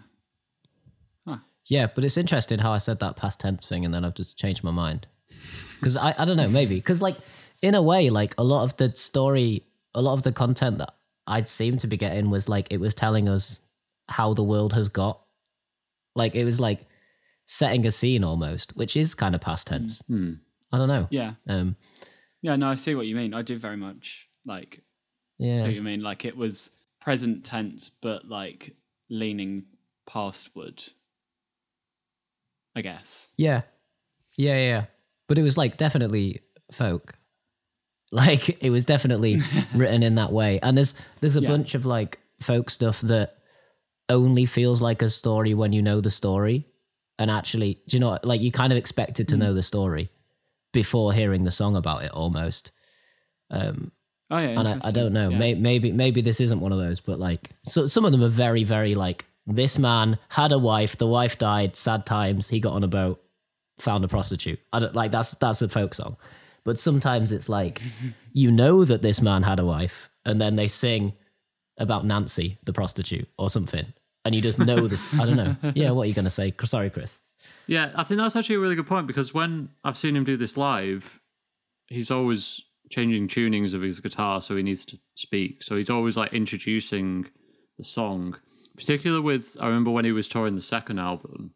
Yeah, 1.66 1.87
but 1.94 2.04
it's 2.04 2.18
interesting 2.18 2.58
how 2.58 2.72
I 2.72 2.76
said 2.78 3.00
that 3.00 3.16
past 3.16 3.40
tense 3.40 3.64
thing 3.64 3.87
and 3.87 3.94
then 3.94 4.04
I've 4.04 4.12
just 4.12 4.37
changed 4.37 4.62
my 4.62 4.70
mind. 4.70 5.06
Because 5.85 5.99
I, 5.99 6.14
I 6.16 6.25
don't 6.25 6.38
know, 6.38 6.49
maybe. 6.49 6.77
Because, 6.77 7.03
like, 7.03 7.18
in 7.61 7.75
a 7.75 7.83
way, 7.83 8.09
like, 8.09 8.35
a 8.38 8.42
lot 8.42 8.64
of 8.64 8.77
the 8.79 8.97
story, 8.97 9.64
a 9.94 10.01
lot 10.01 10.14
of 10.14 10.23
the 10.23 10.33
content 10.33 10.79
that 10.79 10.94
I'd 11.27 11.47
seem 11.47 11.77
to 11.79 11.87
be 11.87 11.99
getting 11.99 12.31
was 12.31 12.49
like, 12.49 12.68
it 12.70 12.81
was 12.81 12.94
telling 12.94 13.29
us 13.29 13.61
how 14.09 14.33
the 14.33 14.42
world 14.42 14.73
has 14.73 14.88
got. 14.88 15.20
Like, 16.14 16.35
it 16.35 16.44
was 16.44 16.59
like 16.59 16.87
setting 17.47 17.87
a 17.87 17.90
scene 17.90 18.25
almost, 18.25 18.75
which 18.77 18.97
is 18.97 19.14
kind 19.14 19.35
of 19.35 19.42
past 19.42 19.66
tense. 19.66 20.03
I 20.73 20.79
don't 20.79 20.88
know. 20.88 21.07
Yeah. 21.11 21.35
Um, 21.49 21.77
Yeah. 22.42 22.57
No, 22.57 22.68
I 22.68 22.75
see 22.75 22.94
what 22.94 23.07
you 23.07 23.14
mean. 23.14 23.35
I 23.35 23.42
do 23.42 23.57
very 23.57 23.77
much 23.77 24.29
like 24.47 24.81
yeah. 25.38 25.59
see 25.59 25.64
what 25.64 25.75
you 25.75 25.83
mean. 25.83 26.03
Like 26.03 26.25
it 26.25 26.37
was 26.37 26.70
present 27.01 27.44
tense, 27.44 27.88
but 27.88 28.27
like 28.29 28.75
leaning 29.09 29.64
pastward. 30.07 30.83
I 32.77 32.81
guess. 32.81 33.29
Yeah, 33.37 33.62
yeah, 34.37 34.59
yeah. 34.59 34.85
But 35.28 35.38
it 35.38 35.42
was 35.42 35.56
like 35.56 35.76
definitely 35.76 36.40
folk. 36.72 37.14
Like 38.12 38.62
it 38.62 38.70
was 38.70 38.84
definitely 38.84 39.40
written 39.74 40.02
in 40.02 40.14
that 40.16 40.32
way. 40.32 40.60
And 40.62 40.76
there's 40.76 40.94
there's 41.20 41.37
a 41.37 41.40
Yeah. 41.40 41.48
bunch 41.48 41.74
of 41.74 41.84
like 41.87 42.18
folk 42.40 42.70
stuff 42.70 43.00
that 43.02 43.38
only 44.08 44.44
feels 44.44 44.82
like 44.82 45.02
a 45.02 45.08
story 45.08 45.54
when 45.54 45.72
you 45.72 45.82
know 45.82 46.00
the 46.00 46.10
story. 46.10 46.66
And 47.18 47.30
actually, 47.30 47.80
do 47.88 47.96
you 47.96 48.00
know 48.00 48.18
like 48.22 48.40
you 48.40 48.50
kind 48.50 48.72
of 48.72 48.76
expected 48.78 49.28
to 49.28 49.37
know 49.37 49.54
the 49.54 49.62
story 49.62 50.10
before 50.72 51.12
hearing 51.12 51.42
the 51.42 51.50
song 51.50 51.76
about 51.76 52.02
it 52.04 52.10
almost. 52.12 52.70
Um 53.50 53.92
Oh 54.30 54.38
yeah, 54.38 54.58
and 54.58 54.66
I, 54.66 54.78
I 54.84 54.90
don't 54.90 55.12
know. 55.12 55.28
Yeah. 55.30 55.38
May, 55.38 55.54
maybe 55.54 55.92
maybe 55.92 56.20
this 56.22 56.40
isn't 56.40 56.60
one 56.60 56.72
of 56.72 56.78
those, 56.78 57.00
but 57.00 57.18
like 57.18 57.50
so, 57.62 57.87
some 57.87 58.04
of 58.04 58.12
them 58.12 58.22
are 58.22 58.28
very 58.28 58.64
very 58.64 58.94
like 58.94 59.24
this 59.46 59.78
man 59.78 60.18
had 60.30 60.50
a 60.52 60.58
wife, 60.58 60.96
the 60.96 61.06
wife 61.06 61.37
died, 61.38 61.76
sad 61.76 62.06
times. 62.06 62.48
He 62.48 62.58
got 62.60 62.72
on 62.72 62.82
a 62.82 62.88
boat, 62.88 63.22
found 63.78 64.04
a 64.04 64.08
prostitute. 64.08 64.60
I 64.72 64.80
don't 64.80 64.94
like 64.94 65.10
that's 65.10 65.32
that's 65.32 65.62
a 65.62 65.68
folk 65.68 65.94
song, 65.94 66.16
but 66.64 66.78
sometimes 66.78 67.32
it's 67.32 67.48
like 67.48 67.80
you 68.32 68.50
know 68.50 68.84
that 68.84 69.02
this 69.02 69.20
man 69.20 69.42
had 69.42 69.58
a 69.58 69.64
wife, 69.64 70.10
and 70.24 70.40
then 70.40 70.56
they 70.56 70.68
sing 70.68 71.14
about 71.78 72.06
Nancy 72.06 72.58
the 72.64 72.72
prostitute 72.72 73.28
or 73.38 73.50
something, 73.50 73.92
and 74.24 74.34
you 74.34 74.40
just 74.40 74.58
know 74.58 74.87
this. 74.87 75.12
I 75.14 75.26
don't 75.26 75.37
know. 75.37 75.56
Yeah, 75.74 75.90
what 75.90 76.04
are 76.04 76.06
you 76.06 76.14
gonna 76.14 76.30
say? 76.30 76.54
Sorry, 76.64 76.90
Chris. 76.90 77.20
Yeah, 77.66 77.92
I 77.94 78.04
think 78.04 78.18
that's 78.18 78.37
actually 78.37 78.56
a 78.56 78.60
really 78.60 78.74
good 78.76 78.87
point 78.87 79.06
because 79.06 79.32
when 79.32 79.70
I've 79.84 79.96
seen 79.96 80.16
him 80.16 80.24
do 80.24 80.37
this 80.37 80.56
live, 80.56 81.20
he's 81.88 82.10
always 82.10 82.62
changing 82.90 83.28
tunings 83.28 83.74
of 83.74 83.82
his 83.82 83.98
guitar 84.00 84.40
so 84.40 84.56
he 84.56 84.62
needs 84.62 84.84
to 84.84 84.98
speak. 85.14 85.62
So 85.62 85.76
he's 85.76 85.90
always 85.90 86.16
like 86.16 86.32
introducing 86.32 87.26
the 87.78 87.84
song. 87.84 88.37
Particularly 88.76 89.22
with 89.22 89.56
I 89.60 89.66
remember 89.66 89.90
when 89.90 90.04
he 90.04 90.12
was 90.12 90.28
touring 90.28 90.56
the 90.56 90.62
second 90.62 90.98
album, 90.98 91.52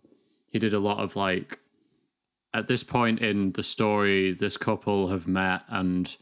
he 0.50 0.58
did 0.58 0.72
a 0.72 0.78
lot 0.78 0.98
of 0.98 1.16
like 1.16 1.58
at 2.58 2.68
this 2.68 2.82
point 2.84 3.20
in 3.20 3.52
the 3.52 3.62
story, 3.62 4.32
this 4.32 4.56
couple 4.56 5.08
have 5.08 5.26
met 5.26 5.62
and 5.68 6.14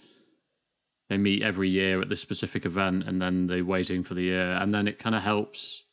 they 1.08 1.16
meet 1.18 1.42
every 1.42 1.68
year 1.68 2.00
at 2.00 2.08
this 2.08 2.20
specific 2.20 2.64
event 2.66 3.04
and 3.08 3.20
then 3.22 3.46
they're 3.46 3.64
waiting 3.64 4.02
for 4.02 4.14
the 4.14 4.22
year 4.22 4.52
and 4.52 4.72
then 4.74 4.88
it 4.88 4.98
kind 4.98 5.14
of 5.14 5.22
helps 5.22 5.84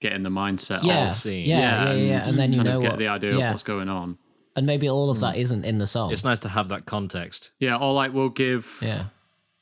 get 0.00 0.12
in 0.12 0.22
the 0.22 0.30
mindset 0.30 0.82
Yeah, 0.84 1.08
of 1.08 1.14
scene. 1.14 1.46
yeah, 1.48 1.58
yeah, 1.58 1.92
yeah, 1.92 2.02
yeah. 2.02 2.28
And 2.28 2.36
then 2.36 2.52
you 2.52 2.58
kind 2.58 2.68
know 2.68 2.76
of 2.76 2.82
get 2.82 2.90
what, 2.92 2.98
the 2.98 3.08
idea 3.08 3.36
yeah. 3.38 3.46
of 3.48 3.52
what's 3.52 3.62
going 3.62 3.88
on. 3.88 4.18
and 4.56 4.66
maybe 4.66 4.88
all 4.88 5.10
of 5.10 5.20
that 5.20 5.36
isn't 5.36 5.64
in 5.64 5.78
the 5.78 5.86
song. 5.86 6.12
It's 6.12 6.24
nice 6.24 6.40
to 6.40 6.48
have 6.48 6.68
that 6.70 6.84
context. 6.86 7.52
Yeah, 7.58 7.76
or 7.76 7.92
like 7.92 8.12
we'll 8.12 8.28
give 8.28 8.78
yeah. 8.82 9.04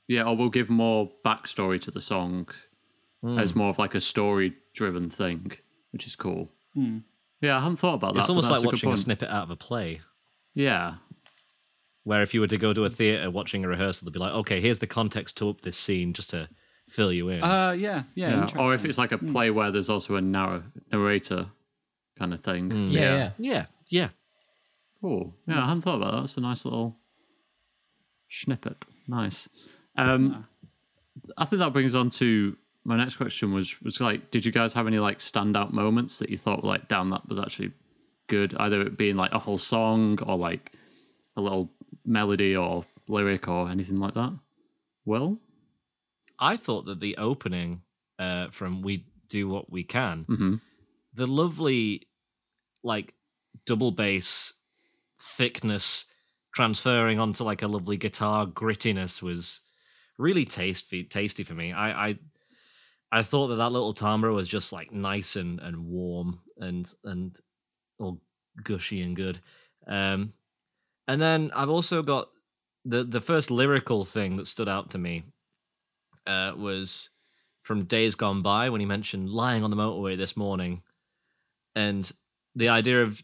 yeah, 0.08 0.22
or 0.24 0.36
we'll 0.36 0.48
give 0.50 0.68
more 0.70 1.10
backstory 1.24 1.80
to 1.82 1.90
the 1.90 2.00
song 2.00 2.48
Hmm. 3.22 3.38
as 3.38 3.54
more 3.54 3.68
of 3.68 3.78
like 3.78 3.94
a 3.94 4.00
story 4.00 4.54
driven 4.72 5.10
thing, 5.10 5.52
which 5.92 6.06
is 6.06 6.16
cool. 6.16 6.48
Yeah, 7.40 7.56
I 7.56 7.60
hadn't 7.60 7.76
thought 7.78 7.94
about 7.94 8.14
that. 8.14 8.20
It's 8.20 8.28
almost 8.28 8.50
like 8.50 8.62
a 8.62 8.66
watching 8.66 8.92
a 8.92 8.96
snippet 8.96 9.30
out 9.30 9.44
of 9.44 9.50
a 9.50 9.56
play. 9.56 10.00
Yeah, 10.54 10.94
Where 12.04 12.22
if 12.22 12.34
you 12.34 12.40
were 12.40 12.46
to 12.48 12.58
go 12.58 12.72
to 12.72 12.84
a 12.84 12.90
theatre 12.90 13.30
watching 13.30 13.64
a 13.64 13.68
rehearsal, 13.68 14.06
they'd 14.06 14.12
be 14.12 14.18
like, 14.18 14.32
okay, 14.32 14.60
here's 14.60 14.78
the 14.80 14.86
context 14.86 15.36
to 15.38 15.50
up 15.50 15.60
this 15.60 15.76
scene 15.76 16.12
just 16.12 16.30
to 16.30 16.48
fill 16.88 17.12
you 17.12 17.28
in. 17.28 17.42
Uh, 17.42 17.70
yeah, 17.72 18.02
yeah. 18.14 18.48
yeah. 18.52 18.60
Or 18.60 18.74
if 18.74 18.84
it's 18.84 18.98
like 18.98 19.12
a 19.12 19.18
play 19.18 19.50
where 19.50 19.70
there's 19.70 19.88
also 19.88 20.16
a 20.16 20.20
narr- 20.20 20.64
narrator 20.92 21.46
kind 22.18 22.34
of 22.34 22.40
thing. 22.40 22.70
Hmm. 22.70 22.88
Yeah, 22.88 23.16
yeah. 23.16 23.30
yeah, 23.38 23.66
yeah. 23.88 24.08
Cool. 25.00 25.34
Yeah, 25.46 25.62
I 25.62 25.66
hadn't 25.68 25.82
thought 25.82 25.96
about 25.96 26.12
that. 26.12 26.20
That's 26.20 26.36
a 26.36 26.40
nice 26.40 26.64
little 26.64 26.96
snippet. 28.28 28.84
Nice. 29.08 29.48
Um, 29.96 30.46
I 31.38 31.44
think 31.44 31.60
that 31.60 31.72
brings 31.72 31.94
on 31.94 32.10
to 32.10 32.56
my 32.84 32.96
next 32.96 33.16
question 33.16 33.52
was 33.52 33.80
was 33.82 34.00
like, 34.00 34.30
did 34.30 34.44
you 34.44 34.52
guys 34.52 34.72
have 34.74 34.86
any 34.86 34.98
like 34.98 35.18
standout 35.18 35.72
moments 35.72 36.18
that 36.18 36.30
you 36.30 36.38
thought 36.38 36.62
were 36.62 36.68
like, 36.68 36.88
damn, 36.88 37.10
that 37.10 37.28
was 37.28 37.38
actually 37.38 37.72
good? 38.28 38.54
Either 38.58 38.82
it 38.82 38.96
being 38.96 39.16
like 39.16 39.32
a 39.32 39.38
whole 39.38 39.58
song 39.58 40.18
or 40.22 40.36
like 40.38 40.72
a 41.36 41.40
little 41.40 41.70
melody 42.04 42.56
or 42.56 42.84
lyric 43.08 43.48
or 43.48 43.68
anything 43.68 43.96
like 43.96 44.14
that. 44.14 44.32
Well, 45.04 45.38
I 46.38 46.56
thought 46.56 46.86
that 46.86 47.00
the 47.00 47.16
opening 47.18 47.82
uh, 48.18 48.48
from 48.50 48.82
"We 48.82 49.06
Do 49.28 49.48
What 49.48 49.70
We 49.70 49.82
Can," 49.84 50.24
Mhm. 50.28 50.60
the 51.14 51.26
lovely, 51.26 52.08
like, 52.82 53.14
double 53.66 53.90
bass 53.90 54.54
thickness 55.18 56.06
transferring 56.54 57.18
onto 57.20 57.44
like 57.44 57.62
a 57.62 57.68
lovely 57.68 57.96
guitar 57.96 58.46
grittiness 58.46 59.22
was 59.22 59.60
really 60.18 60.44
tasty. 60.44 61.04
Tasty 61.04 61.44
for 61.44 61.54
me. 61.54 61.72
I, 61.72 62.08
I, 62.08 62.18
I 63.12 63.22
thought 63.22 63.48
that 63.48 63.56
that 63.56 63.72
little 63.72 63.92
timbre 63.92 64.32
was 64.32 64.48
just 64.48 64.72
like 64.72 64.92
nice 64.92 65.36
and 65.36 65.60
and 65.60 65.86
warm 65.86 66.40
and 66.58 66.92
and 67.04 67.38
all 67.98 68.20
gushy 68.62 69.02
and 69.02 69.16
good. 69.16 69.40
Um, 69.86 70.32
and 71.08 71.20
then 71.20 71.50
I've 71.54 71.70
also 71.70 72.02
got 72.02 72.28
the 72.84 73.04
the 73.04 73.20
first 73.20 73.50
lyrical 73.50 74.04
thing 74.04 74.36
that 74.36 74.46
stood 74.46 74.68
out 74.68 74.90
to 74.90 74.98
me 74.98 75.24
uh, 76.26 76.54
was 76.56 77.10
from 77.62 77.84
Days 77.84 78.14
Gone 78.14 78.42
By 78.42 78.70
when 78.70 78.80
he 78.80 78.86
mentioned 78.86 79.28
lying 79.28 79.64
on 79.64 79.70
the 79.70 79.76
motorway 79.76 80.16
this 80.16 80.36
morning, 80.36 80.82
and 81.74 82.10
the 82.54 82.68
idea 82.68 83.02
of 83.02 83.22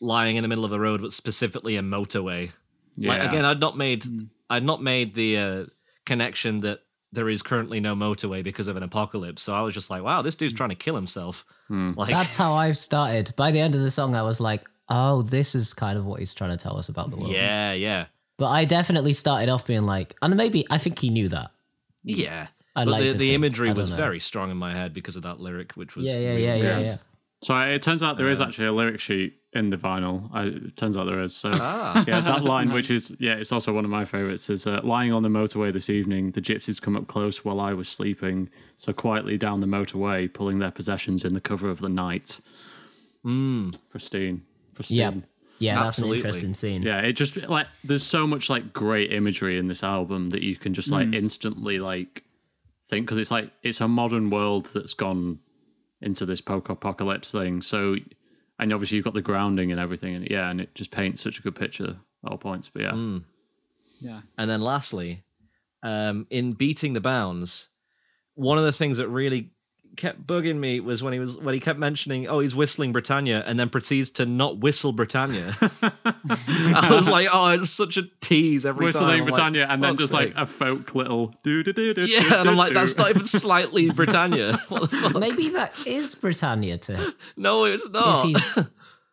lying 0.00 0.36
in 0.36 0.42
the 0.42 0.48
middle 0.48 0.64
of 0.64 0.72
a 0.72 0.80
road, 0.80 1.02
but 1.02 1.12
specifically 1.12 1.76
a 1.76 1.82
motorway. 1.82 2.50
yeah. 2.96 3.10
Like, 3.10 3.28
again, 3.32 3.44
I'd 3.44 3.60
not 3.60 3.76
made 3.76 4.04
I'd 4.48 4.64
not 4.64 4.82
made 4.82 5.14
the 5.14 5.36
uh, 5.36 5.64
connection 6.04 6.60
that 6.60 6.80
there 7.12 7.28
is 7.28 7.42
currently 7.42 7.80
no 7.80 7.94
motorway 7.94 8.42
because 8.42 8.68
of 8.68 8.76
an 8.76 8.82
apocalypse. 8.82 9.42
So 9.42 9.54
I 9.54 9.62
was 9.62 9.74
just 9.74 9.90
like, 9.90 10.02
wow, 10.02 10.22
this 10.22 10.36
dude's 10.36 10.52
hmm. 10.52 10.58
trying 10.58 10.68
to 10.70 10.76
kill 10.76 10.94
himself. 10.94 11.44
Hmm. 11.68 11.90
Like, 11.96 12.10
That's 12.10 12.36
how 12.36 12.54
I 12.54 12.72
started. 12.72 13.34
By 13.36 13.50
the 13.50 13.60
end 13.60 13.74
of 13.74 13.80
the 13.80 13.90
song, 13.90 14.14
I 14.14 14.22
was 14.22 14.40
like, 14.40 14.68
oh, 14.88 15.22
this 15.22 15.54
is 15.54 15.74
kind 15.74 15.98
of 15.98 16.06
what 16.06 16.20
he's 16.20 16.34
trying 16.34 16.50
to 16.50 16.56
tell 16.56 16.76
us 16.76 16.88
about 16.88 17.10
the 17.10 17.16
world. 17.16 17.32
yeah, 17.32 17.72
yeah, 17.72 18.06
But 18.38 18.48
I 18.48 18.64
definitely 18.64 19.12
started 19.12 19.48
off 19.48 19.66
being 19.66 19.86
like, 19.86 20.16
and 20.22 20.36
maybe 20.36 20.66
I 20.70 20.78
think 20.78 20.98
he 20.98 21.10
knew 21.10 21.28
that. 21.28 21.50
yeah. 22.02 22.48
I'd 22.76 22.84
but 22.84 22.92
like 22.92 23.02
the, 23.02 23.08
the 23.10 23.18
think. 23.18 23.34
imagery 23.34 23.72
was 23.72 23.90
know. 23.90 23.96
very 23.96 24.20
strong 24.20 24.50
in 24.50 24.56
my 24.56 24.72
head 24.72 24.94
because 24.94 25.16
of 25.16 25.22
that 25.24 25.40
lyric, 25.40 25.72
which 25.72 25.96
was 25.96 26.06
Yeah, 26.06 26.18
yeah, 26.18 26.30
really 26.30 26.44
yeah, 26.44 26.54
yeah, 26.54 26.78
yeah. 26.78 26.96
So 27.42 27.58
it 27.58 27.82
turns 27.82 28.02
out 28.02 28.16
there 28.16 28.28
is 28.28 28.40
um, 28.40 28.46
actually 28.46 28.66
a 28.66 28.72
lyric 28.72 29.00
sheet 29.00 29.39
in 29.52 29.68
the 29.70 29.76
vinyl. 29.76 30.28
I, 30.32 30.44
it 30.44 30.76
turns 30.76 30.96
out 30.96 31.04
there 31.06 31.20
is. 31.20 31.34
So 31.34 31.50
Ah. 31.54 32.04
yeah, 32.06 32.20
that 32.20 32.44
line, 32.54 32.72
which 32.72 32.90
is 32.90 33.14
yeah, 33.18 33.34
it's 33.34 33.50
also 33.52 33.72
one 33.72 33.84
of 33.84 33.90
my 33.90 34.04
favorites, 34.04 34.48
is 34.48 34.66
uh, 34.66 34.80
lying 34.84 35.12
on 35.12 35.22
the 35.22 35.28
motorway 35.28 35.72
this 35.72 35.90
evening. 35.90 36.30
The 36.32 36.40
gypsies 36.40 36.80
come 36.80 36.96
up 36.96 37.08
close 37.08 37.44
while 37.44 37.60
I 37.60 37.72
was 37.72 37.88
sleeping, 37.88 38.48
so 38.76 38.92
quietly 38.92 39.36
down 39.36 39.60
the 39.60 39.66
motorway, 39.66 40.32
pulling 40.32 40.58
their 40.60 40.70
possessions 40.70 41.24
in 41.24 41.34
the 41.34 41.40
cover 41.40 41.68
of 41.68 41.80
the 41.80 41.88
night. 41.88 42.40
Mm. 43.24 43.76
Pristine, 43.90 44.42
pristine. 44.74 44.96
Yeah, 44.98 45.12
yeah, 45.58 45.74
that's 45.74 45.98
Absolutely. 45.98 46.20
an 46.20 46.26
interesting 46.26 46.54
scene. 46.54 46.82
Yeah, 46.82 47.00
it 47.00 47.14
just 47.14 47.36
like 47.36 47.66
there's 47.84 48.06
so 48.06 48.26
much 48.26 48.48
like 48.48 48.72
great 48.72 49.12
imagery 49.12 49.58
in 49.58 49.66
this 49.66 49.82
album 49.84 50.30
that 50.30 50.42
you 50.42 50.56
can 50.56 50.74
just 50.74 50.90
like 50.90 51.12
instantly 51.12 51.78
like 51.78 52.22
think 52.84 53.04
because 53.06 53.18
it's 53.18 53.30
like 53.30 53.50
it's 53.62 53.80
a 53.80 53.88
modern 53.88 54.30
world 54.30 54.70
that's 54.74 54.94
gone 54.94 55.38
into 56.00 56.24
this 56.24 56.40
post 56.40 56.66
apocalypse 56.70 57.30
thing. 57.30 57.60
So 57.60 57.96
and 58.60 58.72
obviously 58.72 58.96
you've 58.96 59.04
got 59.04 59.14
the 59.14 59.22
grounding 59.22 59.72
and 59.72 59.80
everything, 59.80 60.14
and 60.14 60.28
yeah, 60.30 60.50
and 60.50 60.60
it 60.60 60.74
just 60.74 60.90
paints 60.90 61.22
such 61.22 61.38
a 61.38 61.42
good 61.42 61.56
picture 61.56 61.96
at 62.24 62.30
all 62.30 62.38
points. 62.38 62.68
But 62.68 62.82
yeah, 62.82 62.92
yeah. 64.00 64.20
And 64.38 64.48
then 64.48 64.60
lastly, 64.60 65.24
um, 65.82 66.26
in 66.30 66.52
beating 66.52 66.92
the 66.92 67.00
bounds, 67.00 67.68
one 68.34 68.58
of 68.58 68.64
the 68.64 68.72
things 68.72 68.98
that 68.98 69.08
really 69.08 69.50
kept 69.96 70.26
bugging 70.26 70.56
me 70.56 70.80
was 70.80 71.02
when 71.02 71.12
he 71.12 71.18
was 71.18 71.38
when 71.38 71.54
he 71.54 71.60
kept 71.60 71.78
mentioning, 71.78 72.26
oh, 72.28 72.40
he's 72.40 72.54
whistling 72.54 72.92
Britannia, 72.92 73.42
and 73.46 73.58
then 73.58 73.68
proceeds 73.68 74.10
to 74.10 74.26
not 74.26 74.58
whistle 74.58 74.92
Britannia. 74.92 75.54
I 75.60 76.88
was 76.90 77.08
like, 77.08 77.28
oh, 77.32 77.50
it's 77.50 77.70
such 77.70 77.96
a 77.96 78.04
tease 78.20 78.64
every 78.66 78.78
time. 78.78 78.86
whistling 78.86 79.10
I'm 79.10 79.18
like, 79.20 79.26
Britannia, 79.34 79.66
and 79.68 79.82
then 79.82 79.92
"Fuck's 79.92 80.02
just 80.04 80.12
like 80.12 80.34
a 80.36 80.46
folk 80.46 80.94
little 80.94 81.34
do 81.42 81.62
do 81.62 81.72
do 81.72 81.94
do. 81.94 82.06
yeah, 82.06 82.40
and 82.40 82.48
I'm 82.48 82.56
like, 82.56 82.72
that's 82.72 82.96
not 82.96 83.10
even 83.10 83.24
slightly 83.24 83.90
Britannia. 83.90 84.58
What 84.68 84.90
the 84.90 84.96
fuck? 84.96 85.18
Maybe 85.18 85.48
that 85.50 85.86
is 85.86 86.14
Britannia 86.14 86.78
to 86.78 86.96
him. 86.96 87.12
No, 87.36 87.64
it's 87.64 87.86
if 87.86 87.92
not. 87.92 88.26
he's 88.26 88.58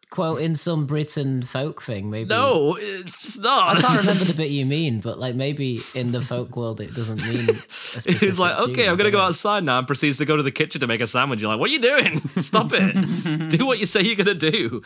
quoting 0.10 0.56
some 0.56 0.86
Britain 0.86 1.44
folk 1.44 1.82
thing. 1.82 2.10
Maybe 2.10 2.30
No, 2.30 2.78
it's 2.80 3.22
just 3.22 3.42
not. 3.42 3.78
I 3.78 3.82
can't 3.82 4.00
remember 4.00 4.24
the 4.24 4.34
bit 4.38 4.52
you 4.52 4.66
mean, 4.66 5.00
but 5.00 5.20
like 5.20 5.36
maybe 5.36 5.80
in 5.96 6.12
the 6.12 6.22
folk 6.22 6.56
world 6.56 6.82
it 6.82 6.94
doesn't 6.94 7.22
mean. 7.22 7.50
A 7.50 8.12
He's 8.14 8.40
like, 8.40 8.58
tune, 8.58 8.72
okay, 8.72 8.88
I 8.88 8.92
I'm 8.92 8.98
gonna 8.98 9.12
go 9.12 9.20
outside 9.20 9.64
now, 9.64 9.80
and 9.80 9.88
proceeds 9.88 10.18
to 10.20 10.26
go 10.26 10.38
to 10.38 10.44
the 10.44 10.52
kitchen 10.52 10.82
to 10.82 10.88
make 10.88 11.02
a 11.02 11.08
sandwich. 11.08 11.42
You're 11.42 11.52
like, 11.52 11.60
what 11.60 11.70
are 11.70 11.74
you 11.74 11.82
doing? 11.82 12.22
Stop 12.40 12.72
it! 12.74 13.50
do 13.50 13.66
what 13.66 13.80
you 13.80 13.86
say 13.86 14.02
you're 14.02 14.16
gonna 14.16 14.34
do. 14.34 14.82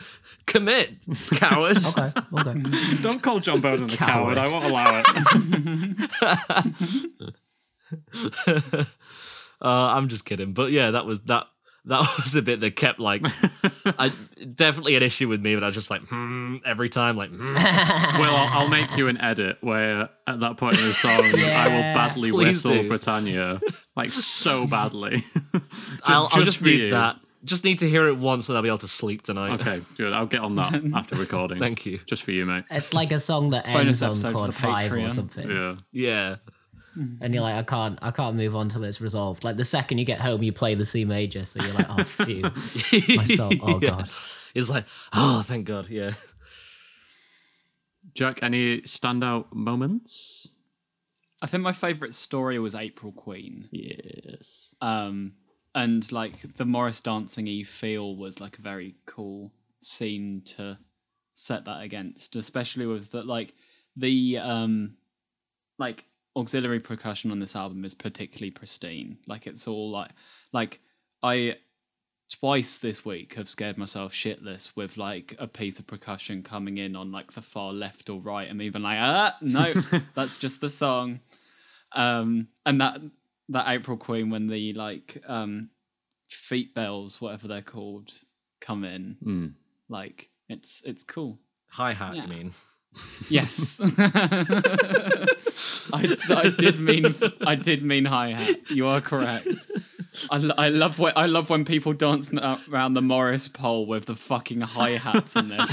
Commit, 0.46 1.06
coward. 1.36 1.78
Okay, 1.78 2.12
okay. 2.34 2.54
Don't 3.02 3.22
call 3.22 3.40
Jon 3.40 3.62
Boden 3.62 3.86
a 3.86 3.90
coward. 3.96 4.38
Coward. 4.38 4.40
I 4.40 4.52
won't 4.52 4.66
allow 4.66 5.02
it. 5.04 7.06
Uh, 9.62 9.94
I'm 9.96 10.08
just 10.08 10.26
kidding, 10.26 10.54
but 10.54 10.72
yeah, 10.72 10.92
that 10.92 11.06
was 11.06 11.22
that. 11.22 11.46
That 11.86 12.18
was 12.22 12.36
a 12.36 12.42
bit 12.42 12.60
that 12.60 12.76
kept 12.76 13.00
like, 13.00 13.24
I 13.86 14.12
definitely 14.56 14.96
an 14.96 15.04
issue 15.04 15.28
with 15.28 15.42
me. 15.42 15.56
But 15.56 15.64
I 15.64 15.68
was 15.68 15.76
just 15.76 15.90
like, 15.90 16.02
hmm, 16.04 16.58
every 16.66 16.90
time, 16.90 17.18
like, 17.18 17.30
hmm. 17.30 17.56
Well, 17.56 18.36
I'll, 18.36 18.62
I'll 18.62 18.70
make 18.70 18.96
you 18.98 19.08
an 19.08 19.20
edit 19.20 19.58
where 19.62 20.10
at 20.28 20.40
that 20.40 20.58
point 20.58 20.78
in 20.78 20.86
the 20.86 20.94
song, 20.94 21.12
I 21.22 21.68
will 21.68 21.82
badly 21.82 22.32
whistle 22.32 22.72
do. 22.84 22.88
Britannia, 22.88 23.60
like 23.96 24.12
so 24.12 24.68
badly. 24.68 25.24
just, 25.52 25.64
I'll, 26.04 26.30
I'll 26.32 26.44
just 26.44 26.60
for 26.60 26.66
need 26.66 26.80
you. 26.80 26.92
that. 26.92 27.18
Just 27.44 27.64
need 27.64 27.80
to 27.80 27.90
hear 27.90 28.08
it 28.08 28.18
once, 28.18 28.50
and 28.50 28.56
I'll 28.56 28.62
be 28.62 28.70
able 28.70 28.78
to 28.80 28.88
sleep 28.88 29.24
tonight. 29.24 29.60
Okay, 29.62 29.82
good. 29.98 30.14
I'll 30.14 30.28
get 30.28 30.42
on 30.42 30.58
that 30.58 30.80
after 30.94 31.16
recording. 31.16 31.58
Thank 31.58 31.88
you. 31.88 31.98
Just 32.06 32.22
for 32.22 32.30
you, 32.30 32.46
mate. 32.46 32.66
It's 32.70 32.94
like 32.94 33.12
a 33.12 33.18
song 33.18 33.50
that 33.50 33.66
Bonus 33.66 34.00
ends 34.04 34.24
on 34.24 34.34
chord 34.34 34.50
the 34.50 34.54
five 34.54 34.94
or 34.94 35.10
something. 35.10 35.50
Yeah. 35.50 35.76
Yeah. 35.92 36.36
And 36.96 37.34
you're 37.34 37.42
like, 37.44 37.56
I 37.56 37.64
can't, 37.64 37.98
I 38.02 38.12
can't 38.12 38.36
move 38.36 38.56
on 38.56 38.70
till 38.70 38.84
it's 38.84 39.00
resolved. 39.02 39.44
Like 39.44 39.56
the 39.58 39.66
second 39.66 39.98
you 39.98 40.06
get 40.06 40.20
home, 40.22 40.44
you 40.44 40.52
play 40.52 40.76
the 40.76 40.86
C 40.86 41.06
major, 41.06 41.46
so 41.46 41.64
you're 41.64 41.74
like, 41.74 41.88
oh, 41.90 42.04
phew, 42.04 42.42
my 43.16 43.24
soul, 43.26 43.52
oh 43.62 43.80
Yeah. 43.82 43.90
god. 43.90 44.10
It's 44.54 44.70
like, 44.70 44.86
oh, 45.14 45.42
thank 45.46 45.66
God. 45.66 45.88
Yeah. 45.90 46.12
Jack, 48.14 48.40
any 48.44 48.82
standout 48.82 49.54
moments? 49.54 50.50
I 51.42 51.48
think 51.48 51.64
my 51.64 51.72
favorite 51.72 52.14
story 52.14 52.60
was 52.60 52.76
April 52.76 53.12
Queen. 53.12 53.70
Yes. 53.72 54.76
Um, 54.82 55.34
and 55.74 56.12
like 56.12 56.56
the 56.58 56.66
Morris 56.66 57.00
dancing 57.00 57.46
y 57.46 57.64
feel 57.64 58.16
was 58.16 58.42
like 58.42 58.58
a 58.60 58.62
very 58.62 58.96
cool 59.06 59.54
scene 59.80 60.42
to 60.58 60.78
set 61.34 61.66
that 61.66 61.82
against, 61.82 62.36
especially 62.36 62.86
with 62.86 63.12
the 63.12 63.24
like 63.24 63.54
the 63.96 64.38
um 64.38 64.96
like 65.80 66.04
auxiliary 66.36 66.80
percussion 66.80 67.32
on 67.32 67.40
this 67.40 67.56
album 67.56 67.84
is 67.86 67.94
particularly 67.94 68.52
pristine. 68.52 69.18
Like 69.28 69.48
it's 69.48 69.68
all 69.68 69.90
like 69.92 70.12
like 70.54 70.80
I 71.24 71.58
twice 72.40 72.78
this 72.78 73.04
week 73.04 73.34
have 73.36 73.48
scared 73.48 73.78
myself 73.78 74.14
shitless 74.14 74.72
with 74.76 74.96
like 74.96 75.36
a 75.38 75.48
piece 75.48 75.80
of 75.80 75.88
percussion 75.88 76.42
coming 76.44 76.78
in 76.78 76.96
on 76.96 77.12
like 77.12 77.34
the 77.34 77.42
far 77.42 77.74
left 77.74 78.10
or 78.10 78.20
right. 78.22 78.50
I'm 78.50 78.62
even 78.62 78.82
like, 78.84 78.98
ah, 79.00 79.36
no, 79.42 79.74
that's 80.16 80.38
just 80.38 80.62
the 80.62 80.70
song. 80.70 81.20
Um, 81.94 82.48
and 82.66 82.80
that 82.80 83.02
that 83.50 83.68
April 83.68 83.98
Queen 83.98 84.30
when 84.30 84.48
the 84.48 84.74
like 84.74 85.22
um 85.28 85.70
feet 86.30 86.74
bells, 86.74 87.20
whatever 87.20 87.48
they're 87.50 87.62
called, 87.62 88.12
come 88.62 88.84
in, 88.86 89.18
Mm. 89.24 89.54
like 89.90 90.30
it's 90.48 90.82
it's 90.86 91.04
cool. 91.04 91.40
Hi 91.72 91.92
hat, 91.94 92.16
Yeah. 92.16 92.24
you 92.24 92.28
mean? 92.30 92.54
Yes, 93.30 93.80
I, 95.94 96.18
I 96.30 96.54
did 96.58 96.80
mean 96.80 97.16
I 97.46 97.56
did 97.56 97.84
mean 97.84 98.06
hi 98.06 98.32
hat. 98.32 98.70
You 98.70 98.88
are 98.88 99.00
correct. 99.00 99.48
I, 100.30 100.52
I 100.58 100.70
love 100.70 101.00
when 101.00 101.14
I 101.16 101.28
love 101.28 101.50
when 101.50 101.64
people 101.64 101.94
dance 101.94 102.34
uh, 102.34 102.58
around 102.70 102.96
the 102.96 103.02
Morris 103.02 103.48
pole 103.48 103.86
with 103.86 104.06
the 104.06 104.16
fucking 104.16 104.62
hi 104.62 104.92
hats 104.92 105.36
in 105.38 105.48
their. 105.50 105.60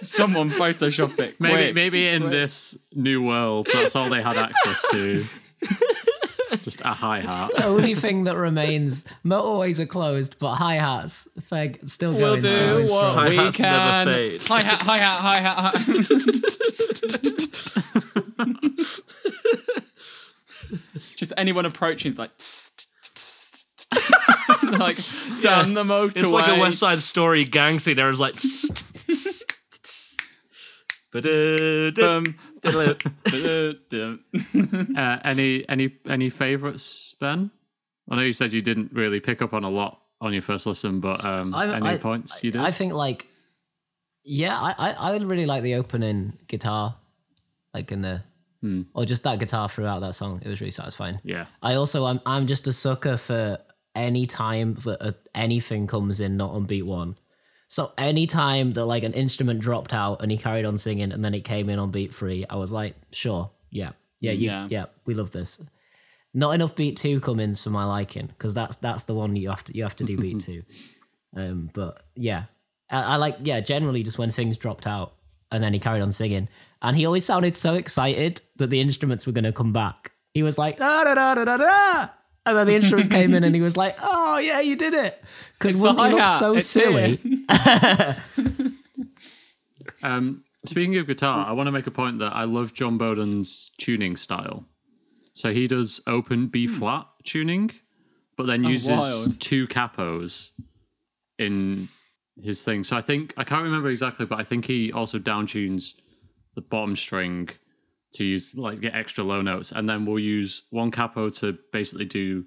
Someone 0.00 0.48
Photoshop 0.48 1.18
it. 1.20 1.40
Maybe 1.40 1.54
quick. 1.54 1.74
maybe 1.74 2.08
in 2.08 2.30
this 2.30 2.76
new 2.92 3.22
world, 3.22 3.68
that's 3.72 3.94
all 3.94 4.08
they 4.08 4.22
had 4.22 4.36
access 4.36 4.90
to. 4.90 5.24
Just 6.58 6.80
a 6.82 6.88
hi 6.88 7.20
hat. 7.20 7.50
The 7.56 7.64
only 7.66 7.94
thing 7.94 8.24
that 8.24 8.36
remains, 8.36 9.04
motorways 9.24 9.78
are 9.78 9.86
closed, 9.86 10.36
but 10.38 10.56
hi 10.56 10.74
hats, 10.74 11.26
Feg, 11.40 11.88
still 11.88 12.12
We'll 12.12 12.36
going. 12.36 12.40
still 12.42 12.52
do 12.52 12.82
going 12.88 12.90
what 12.90 13.12
strong. 13.12 13.28
we 13.30 13.36
Hi-hats 13.36 13.56
can. 13.56 14.06
fade. 14.06 14.42
Hi 14.42 14.60
hat, 14.62 14.82
hi 14.82 14.98
hat, 14.98 15.16
hi 15.16 15.40
hat. 15.42 15.74
Hi. 18.38 18.46
Just 21.16 21.32
anyone 21.36 21.66
approaching 21.66 22.12
is 22.12 22.18
like, 22.18 22.30
like 24.78 24.96
down 25.42 25.74
the 25.74 25.84
motorway. 25.84 26.16
It's 26.16 26.32
like 26.32 26.56
a 26.56 26.60
West 26.60 26.78
Side 26.78 26.98
Story 26.98 27.44
gang 27.44 27.78
scene. 27.78 27.98
Everyone's 27.98 28.20
like, 28.20 28.34
Um, 32.02 32.24
Uh, 34.96 35.18
any 35.24 35.68
any 35.68 35.92
any 36.08 36.30
favorites, 36.30 37.14
Ben? 37.20 37.50
I 38.10 38.16
know 38.16 38.22
you 38.22 38.32
said 38.32 38.52
you 38.52 38.62
didn't 38.62 38.92
really 38.92 39.20
pick 39.20 39.42
up 39.42 39.52
on 39.54 39.64
a 39.64 39.70
lot 39.70 40.00
on 40.20 40.32
your 40.32 40.42
first 40.42 40.66
listen, 40.66 41.00
but 41.00 41.24
um, 41.24 41.54
I- 41.54 41.74
any 41.76 41.86
I- 41.88 41.98
points 41.98 42.42
you 42.44 42.50
did? 42.52 42.60
I 42.60 42.70
think 42.70 42.92
like, 42.92 43.26
yeah, 44.24 44.58
I, 44.58 44.74
I 44.78 44.90
I 44.92 45.16
really 45.18 45.46
like 45.46 45.62
the 45.62 45.74
opening 45.76 46.38
guitar, 46.48 46.96
like 47.74 47.90
in 47.92 48.02
the, 48.02 48.22
Hmm. 48.60 48.82
or 48.94 49.04
just 49.04 49.24
that 49.24 49.40
guitar 49.40 49.68
throughout 49.68 50.00
that 50.00 50.14
song. 50.14 50.40
It 50.44 50.48
was 50.48 50.60
really 50.60 50.70
satisfying. 50.70 51.18
yeah. 51.24 51.46
I 51.62 51.74
also 51.74 52.04
I'm 52.04 52.20
I'm 52.24 52.46
just 52.46 52.66
a 52.68 52.72
sucker 52.72 53.16
for 53.16 53.58
any 53.96 54.24
time 54.26 54.74
that 54.84 55.02
uh 55.04 55.12
anything 55.34 55.86
comes 55.88 56.20
in 56.20 56.36
not 56.36 56.52
on 56.52 56.64
beat 56.66 56.82
one. 56.86 57.16
So 57.72 57.90
any 57.96 58.26
time 58.26 58.74
that 58.74 58.84
like 58.84 59.02
an 59.02 59.14
instrument 59.14 59.60
dropped 59.60 59.94
out 59.94 60.20
and 60.20 60.30
he 60.30 60.36
carried 60.36 60.66
on 60.66 60.76
singing 60.76 61.10
and 61.10 61.24
then 61.24 61.32
it 61.32 61.40
came 61.40 61.70
in 61.70 61.78
on 61.78 61.90
beat 61.90 62.12
three, 62.14 62.44
I 62.50 62.56
was 62.56 62.70
like, 62.70 62.94
sure, 63.12 63.50
yeah, 63.70 63.92
yeah, 64.20 64.32
you, 64.32 64.48
Yeah. 64.50 64.68
yeah, 64.70 64.84
we 65.06 65.14
love 65.14 65.30
this. 65.30 65.58
Not 66.34 66.50
enough 66.50 66.76
beat 66.76 66.98
two 66.98 67.18
come-ins 67.20 67.62
for 67.62 67.70
my 67.70 67.86
liking 67.86 68.26
because 68.26 68.52
that's 68.52 68.76
that's 68.76 69.04
the 69.04 69.14
one 69.14 69.36
you 69.36 69.48
have 69.48 69.64
to 69.64 69.74
you 69.74 69.84
have 69.84 69.96
to 69.96 70.04
do 70.04 70.18
beat 70.18 70.40
two. 70.48 70.64
Um, 71.34 71.70
but 71.72 72.04
yeah, 72.14 72.44
I, 72.90 73.14
I 73.14 73.16
like 73.16 73.38
yeah 73.42 73.60
generally 73.60 74.02
just 74.02 74.18
when 74.18 74.30
things 74.32 74.58
dropped 74.58 74.86
out 74.86 75.14
and 75.50 75.64
then 75.64 75.72
he 75.72 75.78
carried 75.78 76.02
on 76.02 76.12
singing 76.12 76.50
and 76.82 76.94
he 76.94 77.06
always 77.06 77.24
sounded 77.24 77.56
so 77.56 77.72
excited 77.74 78.42
that 78.56 78.68
the 78.68 78.82
instruments 78.82 79.26
were 79.26 79.32
going 79.32 79.44
to 79.44 79.52
come 79.52 79.72
back. 79.72 80.12
He 80.34 80.42
was 80.42 80.58
like 80.58 80.76
da 80.76 81.04
da 81.04 81.14
da 81.14 81.34
da 81.36 81.44
da 81.46 81.56
da. 81.56 82.08
And 82.44 82.56
then 82.56 82.66
the 82.66 82.74
instruments 82.74 83.08
came 83.08 83.34
in, 83.34 83.44
and 83.44 83.54
he 83.54 83.60
was 83.60 83.76
like, 83.76 83.96
"Oh 84.02 84.38
yeah, 84.38 84.60
you 84.60 84.76
did 84.76 84.94
it!" 84.94 85.22
Because 85.58 85.76
wouldn't 85.76 85.98
look 85.98 86.28
so 86.28 86.56
it's 86.56 86.66
silly? 86.66 87.20
Um, 90.02 90.42
speaking 90.66 90.96
of 90.96 91.06
guitar, 91.06 91.46
I 91.46 91.52
want 91.52 91.68
to 91.68 91.72
make 91.72 91.86
a 91.86 91.90
point 91.90 92.18
that 92.18 92.34
I 92.34 92.44
love 92.44 92.74
Jon 92.74 92.98
Boden's 92.98 93.70
tuning 93.78 94.16
style. 94.16 94.66
So 95.34 95.52
he 95.52 95.66
does 95.66 96.00
open 96.06 96.48
B 96.48 96.66
flat 96.66 97.06
tuning, 97.24 97.70
but 98.36 98.46
then 98.46 98.64
uses 98.64 98.90
wild. 98.90 99.40
two 99.40 99.66
capos 99.66 100.50
in 101.38 101.88
his 102.42 102.64
thing. 102.64 102.84
So 102.84 102.96
I 102.96 103.00
think 103.00 103.32
I 103.36 103.44
can't 103.44 103.62
remember 103.62 103.88
exactly, 103.88 104.26
but 104.26 104.38
I 104.38 104.44
think 104.44 104.66
he 104.66 104.92
also 104.92 105.18
down 105.18 105.46
tunes 105.46 105.94
the 106.54 106.60
bottom 106.60 106.96
string 106.96 107.48
to 108.12 108.24
use 108.24 108.54
like 108.54 108.80
get 108.80 108.94
extra 108.94 109.24
low 109.24 109.42
notes, 109.42 109.72
and 109.72 109.88
then 109.88 110.04
we'll 110.04 110.18
use 110.18 110.62
one 110.70 110.90
capo 110.90 111.28
to 111.30 111.58
basically 111.72 112.04
do 112.04 112.44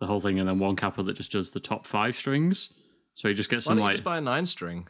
the 0.00 0.06
whole 0.06 0.20
thing, 0.20 0.38
and 0.38 0.48
then 0.48 0.58
one 0.58 0.76
capo 0.76 1.02
that 1.04 1.16
just 1.16 1.32
does 1.32 1.50
the 1.52 1.60
top 1.60 1.86
five 1.86 2.14
strings. 2.16 2.70
So 3.14 3.28
he 3.28 3.34
just 3.34 3.48
gets 3.48 3.64
Why 3.66 3.70
some 3.70 3.76
don't 3.78 3.82
you 3.82 3.86
like 3.86 3.94
just 3.94 4.04
buy 4.04 4.18
a 4.18 4.20
nine 4.20 4.46
string? 4.46 4.88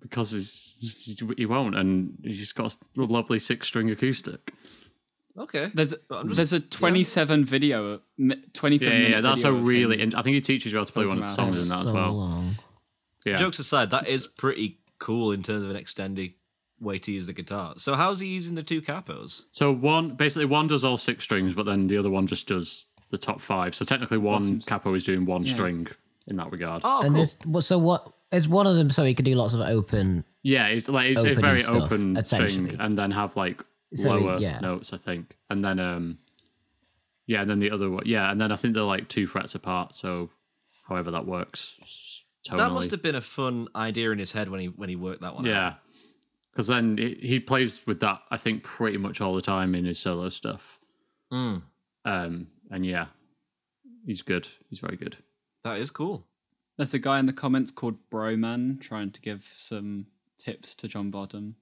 because 0.00 0.30
he's, 0.30 1.18
he 1.36 1.46
won't, 1.46 1.74
and 1.74 2.16
he's 2.22 2.52
got 2.52 2.76
a 2.98 3.02
lovely 3.02 3.38
six 3.40 3.66
string 3.66 3.90
acoustic. 3.90 4.52
Okay. 5.36 5.70
There's 5.74 5.90
just- 5.90 6.36
there's 6.36 6.52
a 6.52 6.60
27 6.60 7.44
video, 7.44 8.00
27 8.52 8.92
Yeah, 8.92 9.02
yeah, 9.02 9.08
minute 9.08 9.22
that's 9.22 9.42
a 9.44 9.52
really. 9.52 10.00
In, 10.00 10.14
I 10.14 10.22
think 10.22 10.34
he 10.34 10.40
teaches 10.40 10.72
you 10.72 10.78
how 10.78 10.84
to 10.84 10.92
play 10.92 11.06
one 11.06 11.18
of 11.18 11.24
the 11.24 11.30
songs 11.30 11.62
in 11.62 11.68
that 11.70 11.82
so 11.82 11.88
as 11.88 11.90
well. 11.92 12.12
long. 12.12 12.56
Yeah, 13.24 13.36
Jokes 13.36 13.58
aside, 13.58 13.90
that 13.90 14.06
is 14.06 14.26
pretty 14.28 14.78
cool 14.98 15.32
in 15.32 15.42
terms 15.42 15.64
of 15.64 15.70
an 15.70 15.76
extended 15.76 16.34
way 16.80 16.98
to 17.00 17.12
use 17.12 17.26
the 17.26 17.32
guitar. 17.32 17.74
So 17.76 17.94
how's 17.94 18.20
he 18.20 18.28
using 18.28 18.54
the 18.54 18.62
two 18.62 18.80
capos? 18.82 19.44
So 19.50 19.72
one 19.72 20.14
basically 20.14 20.44
one 20.46 20.66
does 20.68 20.84
all 20.84 20.96
six 20.96 21.24
strings, 21.24 21.54
but 21.54 21.66
then 21.66 21.86
the 21.86 21.96
other 21.98 22.10
one 22.10 22.26
just 22.26 22.46
does 22.46 22.86
the 23.10 23.18
top 23.18 23.40
five. 23.40 23.74
So 23.74 23.84
technically, 23.84 24.18
one 24.18 24.42
Bottoms. 24.42 24.64
capo 24.66 24.94
is 24.94 25.04
doing 25.04 25.24
one 25.26 25.44
Yeah. 25.44 25.52
string 25.54 25.86
in 26.26 26.36
that 26.36 26.52
regard. 26.52 26.82
Oh, 26.84 27.02
And 27.02 27.14
cool. 27.50 27.60
so 27.62 27.78
what 27.78 28.12
is 28.30 28.46
one 28.48 28.66
of 28.66 28.76
them? 28.76 28.90
So 28.90 29.04
he 29.04 29.14
could 29.14 29.24
do 29.24 29.34
lots 29.34 29.54
of 29.54 29.60
open. 29.60 30.24
Yeah, 30.42 30.66
it's 30.68 30.88
like 30.88 31.10
it's 31.10 31.24
a 31.24 31.34
very 31.34 31.60
stuff, 31.60 31.84
open 31.84 32.16
essentially. 32.16 32.50
string, 32.70 32.80
and 32.80 32.96
then 32.98 33.10
have 33.12 33.34
like 33.36 33.64
So, 33.94 34.10
lower 34.14 34.38
yeah. 34.38 34.60
notes, 34.60 34.92
I 34.92 34.98
think, 34.98 35.36
and 35.50 35.64
then 35.64 35.78
um, 35.78 36.18
yeah, 37.26 37.40
and 37.42 37.50
then 37.50 37.58
the 37.58 37.70
other 37.70 37.90
one, 37.90 38.02
yeah, 38.06 38.30
and 38.30 38.40
then 38.40 38.52
I 38.52 38.56
think 38.56 38.74
they're 38.74 38.82
like 38.82 39.08
two 39.08 39.26
frets 39.26 39.54
apart. 39.54 39.94
So, 39.94 40.30
however 40.88 41.10
that 41.10 41.26
works, 41.26 42.24
tonally. 42.46 42.58
that 42.58 42.70
must 42.72 42.90
have 42.90 43.02
been 43.02 43.14
a 43.14 43.20
fun 43.20 43.68
idea 43.74 44.10
in 44.10 44.18
his 44.18 44.32
head 44.32 44.48
when 44.50 44.60
he 44.60 44.66
when 44.66 44.88
he 44.90 44.96
worked 44.96 45.22
that 45.22 45.34
one 45.34 45.46
out. 45.48 45.74
Yeah, 46.58 46.64
because 46.64 46.66
then 46.68 46.98
he, 46.98 47.14
he 47.28 47.40
plays 47.40 47.86
with 47.86 48.00
that. 48.00 48.20
I 48.30 48.36
think 48.36 48.62
pretty 48.62 48.98
much 48.98 49.20
all 49.20 49.34
the 49.34 49.42
time 49.42 49.74
in 49.74 49.84
his 49.84 49.98
solo 49.98 50.28
stuff. 50.28 50.78
Mm, 51.32 51.62
Um, 52.04 52.46
and 52.70 52.84
yeah, 52.86 53.06
he's 54.06 54.22
good. 54.22 54.48
He's 54.68 54.80
very 54.80 54.96
good. 54.96 55.16
that 55.64 55.78
is 55.78 55.90
cool. 55.90 56.26
There's 56.76 56.94
a 56.94 56.98
guy 56.98 57.18
in 57.18 57.26
the 57.26 57.32
comments 57.32 57.70
called 57.70 57.96
Broman 58.10 58.80
trying 58.80 59.10
to 59.12 59.20
give 59.20 59.44
some 59.56 60.06
tips 60.36 60.74
to 60.76 60.88
John 60.88 61.10
Bodham, 61.10 61.54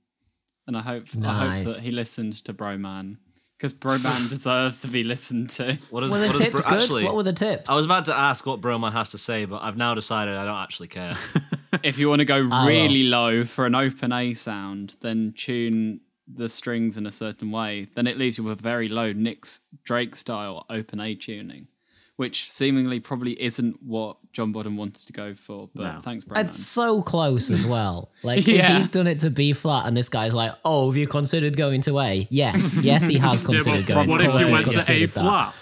and 0.67 0.77
I 0.77 0.83
hope 0.83 1.05
I 1.25 1.59
hope 1.59 1.67
that 1.67 1.83
he 1.83 1.91
listened 1.91 2.45
to 2.45 2.53
Broman 2.53 3.17
because 3.59 3.73
Broman 3.73 4.29
deserves 4.31 4.83
to 4.83 4.89
be 4.89 5.03
listened 5.05 5.49
to. 5.51 5.79
What 5.91 6.03
is 6.05 6.11
Were 6.11 6.19
the 6.19 6.27
what 6.27 6.35
is 6.37 6.41
tips 6.43 6.63
Bro- 6.63 6.71
good? 6.71 6.83
actually? 6.83 7.05
what 7.05 7.15
were 7.17 7.23
the 7.23 7.33
tips? 7.33 7.71
I 7.71 7.75
was 7.77 7.87
about 7.87 8.05
to 8.07 8.15
ask 8.17 8.45
what 8.47 8.61
Broman 8.61 8.93
has 8.93 9.11
to 9.13 9.19
say, 9.19 9.47
but 9.47 9.63
I've 9.63 9.77
now 9.79 9.95
decided 9.95 10.37
I 10.37 10.45
don't 10.45 10.63
actually 10.63 10.89
care. 10.89 11.17
If 11.83 11.99
you 11.99 12.09
want 12.09 12.21
to 12.21 12.25
go 12.25 12.49
ah, 12.53 12.65
will. 12.65 12.69
really 12.73 13.05
low 13.05 13.45
for 13.45 13.67
an 13.67 13.75
open 13.75 14.13
A 14.13 14.35
sound, 14.35 14.97
then 15.01 15.35
tune 15.37 16.01
the 16.33 16.49
strings 16.49 16.97
in 16.97 17.07
a 17.07 17.11
certain 17.11 17.51
way, 17.53 17.87
then 17.95 18.07
it 18.07 18.19
leaves 18.19 18.37
you 18.39 18.45
with 18.45 18.61
very 18.61 18.89
low 18.89 19.13
Nick's 19.13 19.61
Drake 19.85 20.17
style 20.17 20.67
open 20.69 20.99
A 21.01 21.15
tuning, 21.15 21.69
which 22.17 22.51
seemingly 22.51 22.99
probably 22.99 23.41
isn't 23.41 23.81
what 23.83 24.17
Jon 24.33 24.51
Boden 24.51 24.77
wanted 24.77 25.07
to 25.07 25.13
go 25.13 25.35
for. 25.35 25.69
But 25.75 25.95
No. 25.95 26.01
thanks, 26.03 26.25
Brennan. 26.25 26.49
It's 26.49 26.65
so 26.67 27.01
close 27.03 27.49
as 27.51 27.65
well. 27.65 28.11
Like 28.25 28.49
if 28.49 28.67
he's 28.67 28.89
done 28.89 29.07
it 29.07 29.21
to 29.21 29.31
B 29.31 29.53
flat, 29.53 29.87
and 29.87 29.97
this 29.97 30.09
guy's 30.09 30.35
like, 30.35 30.53
"Oh, 30.65 30.89
have 30.91 30.97
you 30.97 31.07
considered 31.07 31.57
going 31.57 31.81
to 31.83 32.01
A?" 32.01 32.27
Yes, 32.29 32.75
yes, 32.77 33.07
he 33.07 33.19
has 33.19 33.43
Yeah, 33.43 33.47
considered 33.47 33.87
but 33.87 33.95
going. 33.95 34.09
what 34.09 34.21
of 34.21 34.27
if 34.27 34.33
course 34.33 34.43
you 34.43 34.49
he's 34.49 34.53
went 34.53 34.65
to 34.65 34.71
A 34.71 34.83
considered 34.85 35.11
that. 35.15 35.23
flat? 35.23 35.55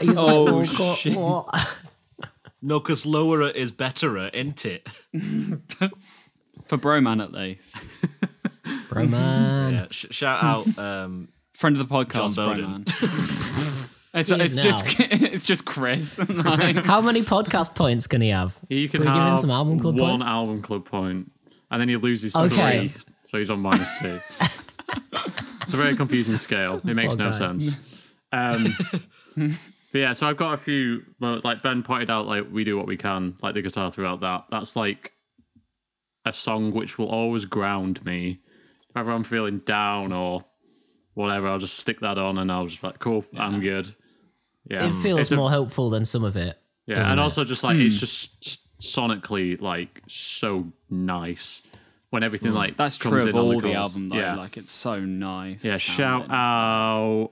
He's 0.00 0.16
Oh, 0.16 0.44
like, 0.44 0.52
well, 0.54 0.66
co- 0.76 0.94
shit. 0.94 1.14
What? 2.66 2.74
No, 2.74 2.80
because 2.80 3.06
lower 3.06 3.48
is 3.50 3.72
better, 3.72 4.16
isn't 4.28 4.64
it? 4.66 4.88
for 6.66 6.76
Broman 6.78 7.22
at 7.22 7.32
least. 7.32 7.86
Bro, 8.88 9.06
man. 9.06 9.72
Yeah, 9.74 9.86
sh- 9.90 10.06
shout 10.10 10.42
out. 10.42 10.78
Um, 10.78 11.28
Friend 11.52 11.76
of 11.78 11.88
the 11.88 11.94
podcast, 11.94 12.34
John 12.34 12.56
Broman. 12.58 13.88
it's 14.14 14.28
He 14.28 14.34
it's 14.40 14.56
just 14.56 14.84
it's 14.98 15.44
just 15.44 15.64
Chris. 15.64 16.18
Like, 16.28 16.84
How 16.84 17.00
many 17.00 17.22
podcast 17.22 17.74
points 17.74 18.06
can 18.06 18.20
he 18.20 18.28
have? 18.30 18.58
You 18.68 18.88
can 18.88 19.00
we 19.00 19.06
give 19.06 19.14
him 19.14 19.22
have 19.22 19.40
some 19.40 19.50
album 19.50 19.78
club 19.80 19.98
one 19.98 20.10
points? 20.10 20.26
album 20.26 20.62
club 20.62 20.84
point, 20.84 21.30
and 21.70 21.80
then 21.80 21.88
he 21.88 21.96
loses 21.96 22.34
Okay. 22.36 22.88
three, 22.88 22.94
so 23.24 23.38
he's 23.38 23.48
on 23.50 23.60
minus 23.60 23.98
two. 24.00 24.20
it's 25.62 25.72
a 25.72 25.76
very 25.76 25.96
confusing 25.96 26.36
scale. 26.38 26.80
It 26.84 26.94
makes 26.94 27.16
Poor 27.16 27.24
no 27.26 27.30
guy. 27.32 27.38
sense. 27.38 28.12
Um, 28.32 29.56
but 29.92 29.98
yeah, 29.98 30.12
so 30.12 30.26
I've 30.26 30.36
got 30.36 30.54
a 30.54 30.58
few. 30.58 31.02
well, 31.20 31.40
Like 31.44 31.62
Ben 31.62 31.82
pointed 31.82 32.10
out, 32.10 32.26
like 32.26 32.46
we 32.50 32.64
do 32.64 32.76
what 32.76 32.86
we 32.86 32.96
can, 32.96 33.36
like 33.42 33.54
the 33.54 33.62
guitar 33.62 33.90
throughout 33.90 34.20
that. 34.20 34.44
That's 34.50 34.76
like 34.76 35.12
a 36.24 36.32
song 36.32 36.72
which 36.72 36.98
will 36.98 37.08
always 37.08 37.44
ground 37.44 38.04
me. 38.04 38.40
If 38.90 38.96
ever 38.96 39.12
I'm 39.12 39.24
feeling 39.24 39.58
down 39.60 40.12
or 40.12 40.44
whatever, 41.14 41.48
I'll 41.48 41.58
just 41.58 41.78
stick 41.78 42.00
that 42.00 42.18
on, 42.18 42.38
and 42.38 42.50
I'll 42.50 42.66
just 42.66 42.80
be 42.80 42.88
like, 42.88 42.98
cool, 42.98 43.24
I'm 43.36 43.60
good. 43.60 43.94
Yeah, 44.68 44.86
It 44.86 44.92
feels 45.02 45.20
It's 45.20 45.30
a- 45.32 45.36
more 45.36 45.50
hopeful 45.50 45.90
than 45.90 46.04
some 46.04 46.24
of 46.24 46.36
it. 46.36 46.58
yeah, 46.86 47.10
and 47.10 47.20
it? 47.20 47.22
also 47.22 47.44
just 47.44 47.62
like 47.62 47.76
it's 47.76 47.94
hmm. 47.96 48.00
just 48.00 48.80
sonically 48.80 49.60
like 49.60 50.02
so 50.08 50.66
nice 50.90 51.62
when 52.10 52.22
everything 52.22 52.50
hmm. 52.50 52.56
like 52.58 52.76
that's 52.76 52.98
comes 52.98 53.22
true 53.22 53.22
in 53.22 53.28
of 53.28 53.34
all 53.36 53.48
the 53.54 53.60
chords. 53.60 53.76
album 53.76 54.08
though. 54.08 54.16
Yeah, 54.16 54.34
Like 54.36 54.56
it's 54.56 54.70
so 54.72 55.00
nice. 55.00 55.64
yeah. 55.64 55.78
Shout 55.78 56.26
out 56.30 57.30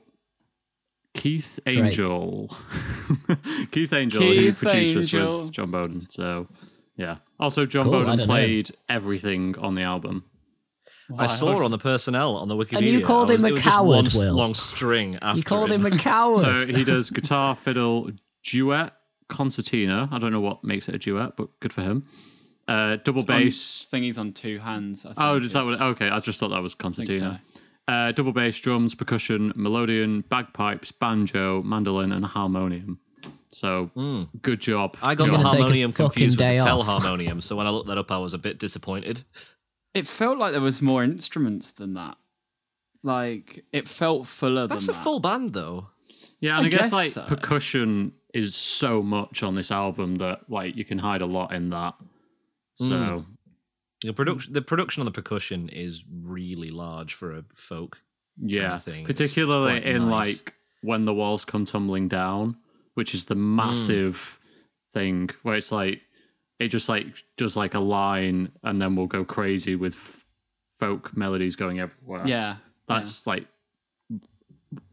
Keith 1.15 1.61
Angel, 1.67 2.55
Keith 3.71 3.93
Angel, 3.93 4.21
who 4.23 4.29
Keith 4.35 4.59
produced 4.59 4.95
this 4.95 5.15
Angel. 5.15 5.43
with 5.43 5.53
Jon 5.53 5.71
Boden. 5.71 6.07
So 6.11 6.49
yeah, 6.97 7.17
also 7.41 7.67
John 7.67 7.85
Cool, 7.85 7.93
Boden 7.93 8.07
don't 8.07 8.19
know. 8.19 8.25
played 8.27 8.71
everything 8.89 9.57
on 9.59 9.75
the 9.75 9.83
album. 9.83 10.25
I 11.19 11.27
saw 11.27 11.62
on 11.65 11.71
the 11.71 11.79
personnel 11.79 12.37
on 12.37 12.49
the 12.49 12.57
Wikipedia. 12.57 12.79
And 12.79 12.87
you 12.87 13.01
called 13.03 13.29
was- 13.31 13.41
him 13.41 13.45
a 13.45 13.49
it 13.49 13.53
was 13.53 13.62
just 13.62 13.77
coward, 13.77 13.87
one 13.89 14.09
Will. 14.15 14.35
long 14.35 14.55
string. 14.55 15.17
After 15.21 15.37
You 15.39 15.45
called 15.45 15.71
him. 15.71 15.85
him 15.87 15.93
a 15.93 15.99
coward. 16.12 16.41
So 16.41 16.67
he 16.67 16.83
does 16.85 17.11
guitar, 17.11 17.55
fiddle, 17.55 18.11
duet, 18.43 18.95
concertina. 19.29 20.09
I 20.11 20.19
don't 20.19 20.33
know 20.33 20.41
what 20.41 20.65
makes 20.65 20.89
it 20.89 20.95
a 20.95 20.99
duet, 20.99 21.37
but 21.37 21.49
good 21.61 21.73
for 21.75 21.83
him. 21.83 22.07
Uh, 22.67 22.97
double 23.05 23.21
On 23.21 23.27
bass, 23.27 23.87
thingies 23.93 24.19
on 24.19 24.33
two 24.33 24.59
hands. 24.61 25.05
I 25.05 25.09
think 25.11 25.21
Oh, 25.21 25.37
is 25.37 25.53
that 25.53 25.61
is- 25.61 25.79
what? 25.79 25.81
Okay, 25.83 26.09
I 26.09 26.19
just 26.21 26.41
thought 26.41 26.49
that 26.49 26.62
was 26.62 26.75
concertina. 26.75 27.43
So. 27.89 27.95
Uh, 27.95 28.12
double 28.12 28.32
bass, 28.32 28.59
drums, 28.59 28.95
percussion, 28.95 29.53
melodeon, 29.55 30.28
bagpipes, 30.28 30.93
banjo, 30.93 31.62
mandolin, 31.62 32.12
and 32.12 32.24
harmonium. 32.24 32.99
So 33.51 33.91
good 34.43 34.61
job. 34.61 34.97
I 35.03 35.14
got 35.14 35.26
the 35.26 35.30
gonna 35.30 35.45
take 35.45 35.53
a 35.55 35.57
harmonium 35.59 35.93
confused 35.93 36.41
with 36.41 36.59
the 36.59 36.64
telharmonium, 36.64 37.43
so 37.43 37.55
when 37.57 37.66
I 37.66 37.70
looked 37.70 37.87
that 37.89 37.99
up, 37.99 38.11
I 38.11 38.18
was 38.18 38.35
a 38.35 38.39
bit 38.39 38.59
disappointed. 38.59 39.24
It 39.95 40.07
felt 40.09 40.39
like 40.39 40.53
there 40.53 40.61
was 40.61 40.82
more 40.82 41.05
instruments 41.05 41.70
than 41.70 41.95
that. 41.95 42.16
Like 43.05 43.64
it 43.72 43.87
felt 43.87 44.26
fuller 44.26 44.66
That's 44.66 44.85
a 44.85 44.87
than 44.89 44.97
that. 44.97 45.03
full 45.05 45.20
band, 45.20 45.53
though. 45.53 45.89
Yeah, 46.41 46.57
and 46.57 46.64
I, 46.64 46.66
I 46.66 46.70
guess, 46.70 46.80
guess 46.80 46.93
like 46.93 47.11
so. 47.12 47.22
percussion 47.26 48.12
is 48.32 48.57
so 48.57 49.03
much 49.03 49.43
on 49.45 49.55
this 49.55 49.70
album 49.70 50.16
that 50.16 50.51
like 50.51 50.74
you 50.74 50.85
can 50.85 50.99
hide 50.99 51.22
a 51.22 51.26
lot 51.26 51.53
in 51.53 51.70
that. 51.70 51.95
So 52.74 53.24
The 54.05 54.12
production, 54.12 54.52
the 54.52 54.62
production 54.62 55.00
on 55.00 55.05
the 55.07 55.11
percussion 55.12 55.68
is 55.70 56.05
really 56.22 56.70
large 56.70 57.14
for 57.14 57.36
a 57.36 57.44
folk. 57.52 58.00
yeah, 58.38 58.78
thing. 58.78 59.05
It's- 59.05 59.20
it's 59.20 59.32
particularly 59.32 59.84
in 59.84 60.09
nice. 60.09 60.38
like 60.40 60.55
when 60.82 61.05
the 61.05 61.14
walls 61.14 61.44
come 61.44 61.64
tumbling 61.64 62.09
down, 62.09 62.57
which 62.94 63.14
is 63.14 63.24
the 63.26 63.34
massive 63.34 64.38
thing 64.90 65.30
where 65.42 65.55
it's 65.57 65.72
like 65.72 66.00
it 66.59 66.68
just 66.68 66.88
like 66.88 67.07
does 67.36 67.57
like 67.57 67.74
a 67.74 67.80
line 67.80 68.50
and 68.62 68.80
then 68.82 68.94
we'll 68.96 69.07
go 69.07 69.24
crazy 69.24 69.74
with 69.76 69.94
folk 70.76 71.16
melodies 71.16 71.57
going 71.57 71.80
everywhere. 71.80 72.26
Yeah. 72.26 72.57
that's 72.88 73.26
like 73.26 73.46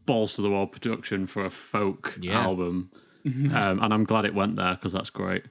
balls 0.06 0.34
to 0.34 0.42
the 0.42 0.50
wall 0.50 0.66
production 0.66 1.26
for 1.26 1.44
a 1.44 1.50
folk 1.50 2.16
Yeah. 2.20 2.40
album, 2.42 2.90
um, 3.26 3.52
and 3.82 3.92
I'm 3.94 4.04
glad 4.04 4.24
it 4.24 4.34
went 4.34 4.56
there 4.56 4.74
because 4.74 4.92
that's 4.92 5.10
great. 5.10 5.44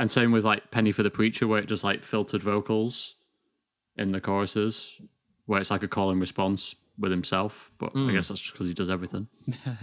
And 0.00 0.10
same 0.10 0.32
with 0.32 0.46
like 0.46 0.70
Penny 0.70 0.92
for 0.92 1.02
the 1.02 1.10
Preacher, 1.10 1.46
where 1.46 1.60
it 1.60 1.68
does 1.68 1.84
like 1.84 2.02
filtered 2.02 2.40
vocals 2.40 3.16
in 3.98 4.12
the 4.12 4.20
choruses, 4.20 4.98
where 5.44 5.60
it's 5.60 5.70
like 5.70 5.82
a 5.82 5.88
call 5.88 6.08
and 6.08 6.18
response 6.18 6.74
with 6.98 7.10
himself. 7.10 7.70
But 7.76 7.92
I 7.94 7.98
hmm. 7.98 8.12
guess 8.12 8.28
that's 8.28 8.40
just 8.40 8.54
because 8.54 8.66
he 8.66 8.72
does 8.72 8.88
everything. 8.88 9.28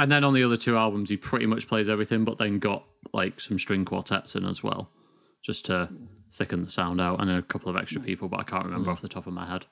and 0.00 0.10
then 0.10 0.24
on 0.24 0.34
the 0.34 0.42
other 0.42 0.56
two 0.56 0.76
albums, 0.76 1.08
he 1.08 1.16
pretty 1.16 1.46
much 1.46 1.68
plays 1.68 1.88
everything, 1.88 2.24
but 2.24 2.38
then 2.38 2.58
got 2.58 2.84
like 3.12 3.38
some 3.38 3.60
string 3.60 3.84
quartets 3.84 4.34
in 4.34 4.44
as 4.44 4.64
well, 4.64 4.90
just 5.40 5.66
to 5.66 5.88
thicken 6.32 6.64
the 6.64 6.70
sound 6.72 7.00
out, 7.00 7.20
and 7.20 7.30
a 7.30 7.40
couple 7.40 7.70
of 7.70 7.76
extra 7.76 8.00
people, 8.02 8.28
but 8.28 8.40
I 8.40 8.42
can't 8.42 8.64
hmm. 8.64 8.70
remember 8.70 8.90
off 8.90 9.02
the 9.02 9.08
top 9.08 9.28
of 9.28 9.34
my 9.34 9.46
head. 9.46 9.66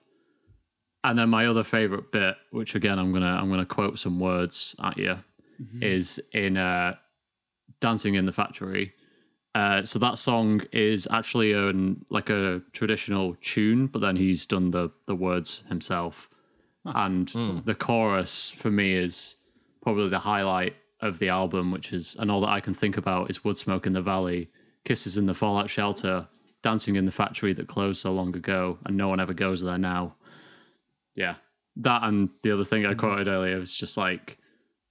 And 1.03 1.19
then 1.19 1.29
my 1.29 1.45
other 1.45 1.65
favorite 1.65 2.13
bit, 2.13 2.37
which 2.53 2.77
again 2.77 3.01
I'm 3.01 3.13
gonna 3.13 3.37
I'm 3.37 3.51
gonna 3.51 3.67
quote 3.67 3.99
some 3.99 4.21
words 4.21 4.77
at 4.81 4.97
you, 4.97 5.19
mm-hmm. 5.61 5.83
is 5.83 6.23
in 6.33 6.57
uh, 6.57 6.95
"Dancing 7.81 8.15
in 8.15 8.27
the 8.27 8.33
Factory." 8.33 8.93
Uh, 9.57 9.83
so 9.87 9.99
that 9.99 10.19
song 10.19 10.61
is 10.71 11.09
actually 11.11 11.55
an 11.55 12.05
like 12.11 12.29
a 12.29 12.61
traditional 12.73 13.35
tune, 13.41 13.87
but 13.87 14.01
then 14.03 14.15
he's 14.15 14.45
done 14.45 14.71
the 14.71 14.91
the 15.07 15.15
words 15.15 15.65
himself, 15.71 16.29
ah. 16.85 17.07
and 17.07 17.31
hmm. 17.31 17.61
the 17.65 17.75
chorus 17.75 18.51
for 18.51 18.71
me 18.71 18.93
is 18.93 19.37
probably 19.81 20.11
the 20.11 20.19
highlight 20.19 20.77
of 21.01 21.19
the 21.21 21.31
album, 21.31 21.71
which 21.71 21.91
is 21.95 22.17
and 22.19 22.31
all 22.31 22.43
that 22.43 22.51
I 22.51 22.61
can 22.61 22.75
think 22.75 22.99
about 22.99 23.31
is 23.31 23.45
"Wood 23.45 23.57
Smoke 23.57 23.87
in 23.87 23.95
the 23.95 24.03
Valley," 24.03 24.51
"Kisses 24.85 25.17
in 25.17 25.25
the 25.25 25.33
Fallout 25.33 25.71
Shelter," 25.71 26.29
"Dancing 26.63 26.97
in 26.97 27.07
the 27.07 27.19
Factory 27.23 27.55
that 27.55 27.67
closed 27.67 28.03
so 28.03 28.13
long 28.13 28.37
ago," 28.37 28.77
and 28.85 28.95
no 28.95 29.09
one 29.09 29.21
ever 29.21 29.33
goes 29.33 29.63
there 29.63 29.79
now. 29.79 30.17
Yeah, 31.15 31.37
that 31.77 32.03
and 32.03 32.29
the 32.43 32.53
other 32.53 32.65
thing 32.65 32.85
I 32.85 32.93
hmm. 32.93 32.99
quoted 32.99 33.27
earlier 33.27 33.59
was 33.59 33.75
just 33.75 33.97
like, 33.97 34.37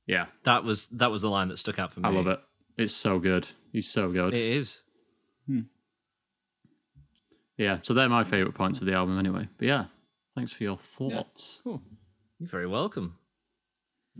yeah, 0.07 0.25
That 0.41 0.63
was 0.63 0.87
that 0.87 1.11
was 1.11 1.21
the 1.21 1.29
line 1.29 1.49
that 1.49 1.59
stuck 1.59 1.77
out 1.77 1.93
for 1.93 1.99
me. 1.99 2.09
I 2.09 2.11
love 2.11 2.25
it. 2.25 2.39
It's 2.79 2.93
so 2.93 3.19
good. 3.19 3.47
He's 3.75 3.89
so 3.91 4.09
good. 4.09 4.33
It 4.33 4.39
is. 4.41 4.83
Hmm. 5.47 5.59
yeah, 7.57 7.79
so 7.81 7.93
they're 7.93 8.07
my 8.07 8.23
favorite 8.23 8.55
points 8.55 8.79
of 8.79 8.85
the 8.85 8.93
album 8.93 9.19
anyway. 9.19 9.49
But 9.57 9.67
yeah, 9.67 9.85
thanks 10.33 10.53
for 10.53 10.63
your 10.63 10.77
thoughts. 10.77 11.61
You're 11.65 11.79
very 12.39 12.67
welcome. 12.67 13.17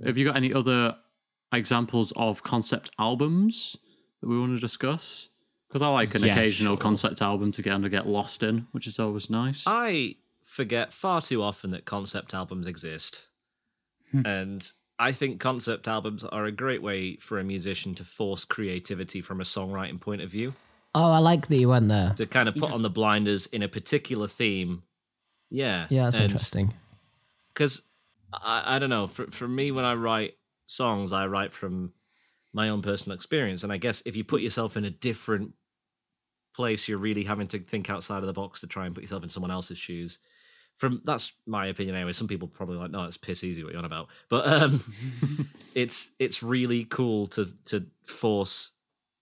Have 0.06 0.18
you 0.18 0.26
got 0.26 0.36
any 0.36 0.54
other 0.54 0.98
examples 1.54 2.12
of 2.18 2.44
concept 2.44 2.90
albums 3.00 3.78
that 4.22 4.28
we 4.28 4.38
want 4.38 4.56
to 4.56 4.60
discuss? 4.60 5.30
Because 5.70 5.82
I 5.82 5.88
like 5.88 6.16
an 6.16 6.24
Yes. 6.24 6.36
occasional 6.38 6.76
concept 6.76 7.22
album 7.22 7.54
to 7.54 7.64
kind 7.64 7.86
of 7.86 7.92
get 7.92 8.06
lost 8.08 8.44
in, 8.44 8.68
which 8.74 8.88
is 8.88 9.00
always 9.00 9.30
nice. 9.30 9.64
I 9.66 10.16
forget 10.44 10.92
far 10.92 11.22
too 11.22 11.42
often 11.42 11.72
that 11.72 11.86
concept 11.86 12.34
albums 12.34 12.68
exist. 12.68 13.30
Hmm. 14.12 14.22
and 14.26 14.72
I 14.98 15.12
think 15.12 15.40
concept 15.40 15.88
albums 15.88 16.24
are 16.24 16.46
a 16.46 16.52
great 16.52 16.82
way 16.82 17.18
for 17.18 17.40
a 17.40 17.44
musician 17.44 17.96
to 17.96 18.06
force 18.06 18.46
creativity 18.46 19.22
from 19.22 19.42
a 19.42 19.44
songwriting 19.44 20.00
point 20.00 20.22
of 20.22 20.30
view, 20.30 20.54
oh, 20.94 21.12
I 21.12 21.18
like 21.20 21.48
that 21.48 21.58
you 21.58 21.70
went 21.70 21.90
there. 21.90 22.14
to 22.16 22.26
kind 22.26 22.48
of 22.48 22.56
put 22.56 22.72
on 22.72 22.82
the 22.82 22.90
blinders 22.90 23.48
in 23.48 23.62
a 23.64 23.68
particular 23.68 24.28
theme. 24.28 24.84
Yeah. 25.50 25.88
Yeah, 25.90 26.06
that's 26.06 26.16
and- 26.16 26.26
interesting. 26.26 26.74
because 27.54 27.82
I, 28.34 28.76
I 28.76 28.80
don't 28.80 28.90
know 28.90 29.08
for, 29.08 29.28
for 29.32 29.48
me 29.48 29.72
when 29.72 29.86
i 29.86 29.94
write 29.94 30.34
songs 30.66 31.14
i 31.14 31.28
write 31.28 31.54
from 31.54 31.94
my 32.54 32.70
own 32.70 32.82
personal 32.82 33.16
experience 33.16 33.64
and 33.64 33.72
i 33.72 33.78
guess 33.78 34.02
if 34.06 34.16
you 34.16 34.24
put 34.24 34.42
yourself 34.42 34.76
in 34.76 34.84
a 34.84 34.90
different 34.90 35.54
place 36.56 36.88
you're 36.88 36.98
really 36.98 37.24
having 37.24 37.48
to 37.50 37.60
think 37.60 37.90
outside 37.90 38.18
of 38.18 38.26
the 38.26 38.34
box 38.34 38.62
to 38.62 38.68
try 38.68 38.86
and 38.86 38.96
put 38.96 39.04
yourself 39.04 39.24
in 39.24 39.30
someone 39.30 39.52
else's 39.52 39.78
shoes 39.78 40.20
from 40.78 41.02
that's 41.06 41.34
my 41.46 41.68
opinion 41.68 41.96
anyway 41.96 42.14
some 42.14 42.28
people 42.28 42.48
probably 42.48 42.78
like 42.78 42.92
no 42.92 43.04
it's 43.04 43.18
piss 43.18 43.44
easy 43.44 43.64
what 43.64 43.72
you're 43.72 43.80
on 43.80 43.86
about 43.86 44.10
but 44.30 44.48
um 44.48 44.84
it's 45.76 46.12
it's 46.20 46.44
really 46.44 46.84
cool 46.86 47.28
to 47.28 47.48
to 47.66 47.86
force 48.04 48.72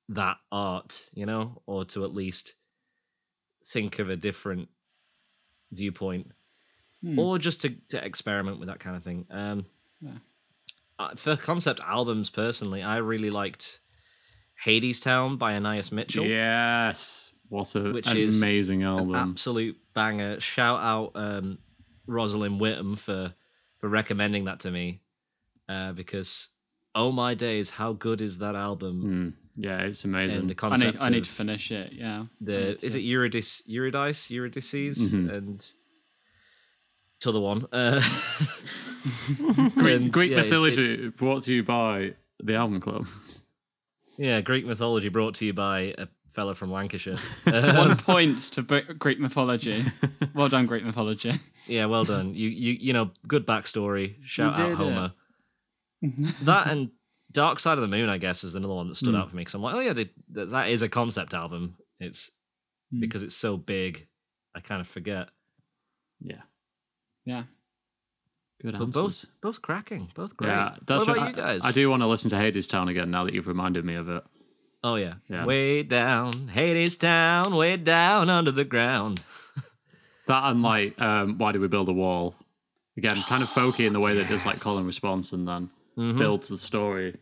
that 0.10 0.38
art 0.52 1.10
you 1.14 1.26
know 1.26 1.62
or 1.66 1.86
to 1.86 2.04
at 2.04 2.14
least 2.14 2.56
think 3.66 4.00
of 4.00 4.10
a 4.10 4.16
different 4.16 4.68
viewpoint 5.72 6.32
or 7.18 7.38
just 7.38 7.62
to, 7.62 7.70
to 7.90 8.04
experiment 8.04 8.60
with 8.60 8.70
that 8.70 8.80
kind 8.80 8.96
of 8.96 9.04
thing. 9.04 9.26
Um, 9.30 9.66
uh, 10.98 11.16
for 11.16 11.36
concept 11.36 11.82
albums, 11.86 12.30
personally, 12.30 12.82
I 12.82 12.98
really 12.98 13.30
liked 13.30 13.80
Hadestown 14.66 15.38
by 15.38 15.56
Anais 15.56 15.92
Mitchell. 15.92 16.26
yes. 16.26 17.33
What 17.50 17.76
a, 17.76 17.92
Which 17.92 18.08
an 18.08 18.18
is 18.18 18.42
amazing 18.42 18.84
album. 18.84 19.16
absolute 19.16 19.78
banger. 19.94 20.40
Shout 20.40 20.80
out 20.80 21.12
um, 21.16 21.60
Rosalind 22.08 22.60
Whittam 22.60 22.98
for 22.98 23.34
for 23.80 23.90
recommending 23.90 24.46
that 24.46 24.62
to 24.62 24.72
me, 24.72 25.02
uh, 25.70 25.92
because 25.94 26.50
oh 26.96 27.12
my 27.12 27.34
days, 27.34 27.70
how 27.70 27.94
good 27.94 28.22
is 28.22 28.40
that 28.40 28.56
album? 28.56 29.36
yeah, 29.56 29.82
it's 29.82 30.04
And 30.04 30.16
amazing. 30.16 30.48
the 30.48 30.54
I 30.54 30.56
concept 30.56 30.94
need 30.96 31.02
I 31.04 31.10
need 31.10 31.24
to 31.26 31.30
finish 31.30 31.72
it. 31.72 31.92
Yeah. 31.94 32.26
the 32.42 32.74
is 32.84 32.96
it 32.96 33.02
Eurydice, 33.04 33.62
Eurydice, 33.68 34.32
Eurydices, 34.32 35.14
Mm-hmm. 35.14 35.30
and 35.30 35.72
to 37.20 37.32
the 37.32 37.40
one. 37.42 37.66
Uh, 37.72 38.02
Greek, 39.76 40.02
and, 40.02 40.12
Greek 40.12 40.32
yeah, 40.32 40.38
it's- 40.40 40.46
mythology 40.52 40.94
it's- 40.94 41.12
brought 41.16 41.44
to 41.44 41.54
you 41.54 41.64
by 41.64 42.14
the 42.42 42.56
Album 42.56 42.80
Club. 42.80 43.06
yeah, 44.18 44.42
Greek 44.42 44.66
mythology 44.66 45.10
brought 45.10 45.36
to 45.36 45.46
you 45.46 45.54
by 45.54 45.94
a 45.98 46.08
fella 46.34 46.56
from 46.56 46.72
Lancashire. 46.72 47.18
One 47.44 47.96
point 47.96 48.40
to 48.54 48.62
Greek 48.62 49.20
mythology. 49.20 49.86
Well 50.34 50.50
done, 50.50 50.66
Greek 50.66 50.84
mythology. 50.84 51.40
Yeah, 51.68 51.86
well 51.86 52.06
done. 52.06 52.34
You 52.34 52.50
you 52.50 52.74
you 52.74 52.92
know, 52.92 53.12
good 53.28 53.46
backstory. 53.46 54.16
Shout 54.26 54.60
out 54.60 54.74
Homer. 54.74 55.14
that 56.42 56.68
and 56.70 56.90
Dark 57.32 57.60
Side 57.60 57.78
of 57.78 57.82
the 57.84 57.88
Moon, 57.88 58.10
I 58.10 58.18
guess, 58.18 58.44
is 58.44 58.56
another 58.56 58.74
one 58.74 58.88
that 58.88 58.96
stood 58.96 59.14
hmm. 59.14 59.18
out 59.18 59.30
for 59.30 59.36
me 59.36 59.42
because 59.42 59.54
I'm 59.54 59.62
like, 59.62 59.76
oh 59.76 59.80
yeah, 59.80 59.94
they, 59.94 60.10
that, 60.32 60.50
that 60.50 60.70
is 60.70 60.82
a 60.82 60.90
concept 60.90 61.36
album. 61.36 61.76
It's 62.00 62.32
hmm. 62.92 63.00
because 63.00 63.22
it's 63.22 63.36
so 63.36 63.58
big, 63.58 64.08
I 64.56 64.60
kind 64.60 64.82
of 64.82 64.88
forget. 64.88 65.30
Yeah, 66.20 66.42
Yeah. 67.26 67.44
good 68.60 68.76
But 68.80 68.92
both 68.92 69.26
both 69.40 69.62
cracking, 69.62 70.10
both 70.16 70.36
great. 70.36 70.50
Yeah, 70.50 70.78
that's 70.88 71.06
what 71.06 71.16
about 71.16 71.22
right. 71.22 71.36
you 71.36 71.44
guys? 71.44 71.64
I, 71.64 71.68
I 71.68 71.72
do 71.74 71.92
want 71.92 72.02
to 72.02 72.08
listen 72.08 72.32
to 72.32 72.38
Hadestown 72.38 72.90
again 72.90 73.12
now 73.12 73.24
that 73.26 73.36
you've 73.36 73.48
reminded 73.48 73.86
me 73.86 73.94
of 73.94 74.10
it. 74.10 74.24
Oh 74.84 74.96
yeah. 74.96 75.14
Yeah. 75.30 75.46
way 75.46 75.84
down, 75.84 76.34
Hadestown, 76.34 77.58
way 77.58 77.78
down 77.78 78.30
under 78.30 78.52
the 78.52 78.66
ground. 78.66 79.22
That 80.26 80.44
and 80.52 80.62
like, 80.64 81.00
um, 81.02 81.38
why 81.38 81.52
do 81.52 81.60
we 81.60 81.68
build 81.68 81.90
a 81.90 81.94
wall? 81.94 82.34
Again, 82.98 83.18
kind 83.28 83.44
of 83.44 83.50
folky 83.50 83.86
in 83.86 83.92
the 83.92 84.00
way 84.00 84.16
that 84.16 84.30
does 84.30 84.46
like 84.46 84.58
call 84.62 84.78
and 84.78 84.88
response 84.88 85.34
and 85.34 85.46
then 85.48 85.70
Mm-hmm. 85.98 86.18
builds 86.18 86.48
the 86.48 86.58
story. 86.58 87.18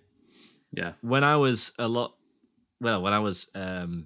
Yeah, 0.72 0.94
when 1.02 1.24
I 1.24 1.36
was 1.38 1.74
a 1.80 1.88
lot, 1.88 2.14
well, 2.80 3.02
when 3.02 3.12
I 3.12 3.20
was 3.20 3.50
um, 3.56 4.06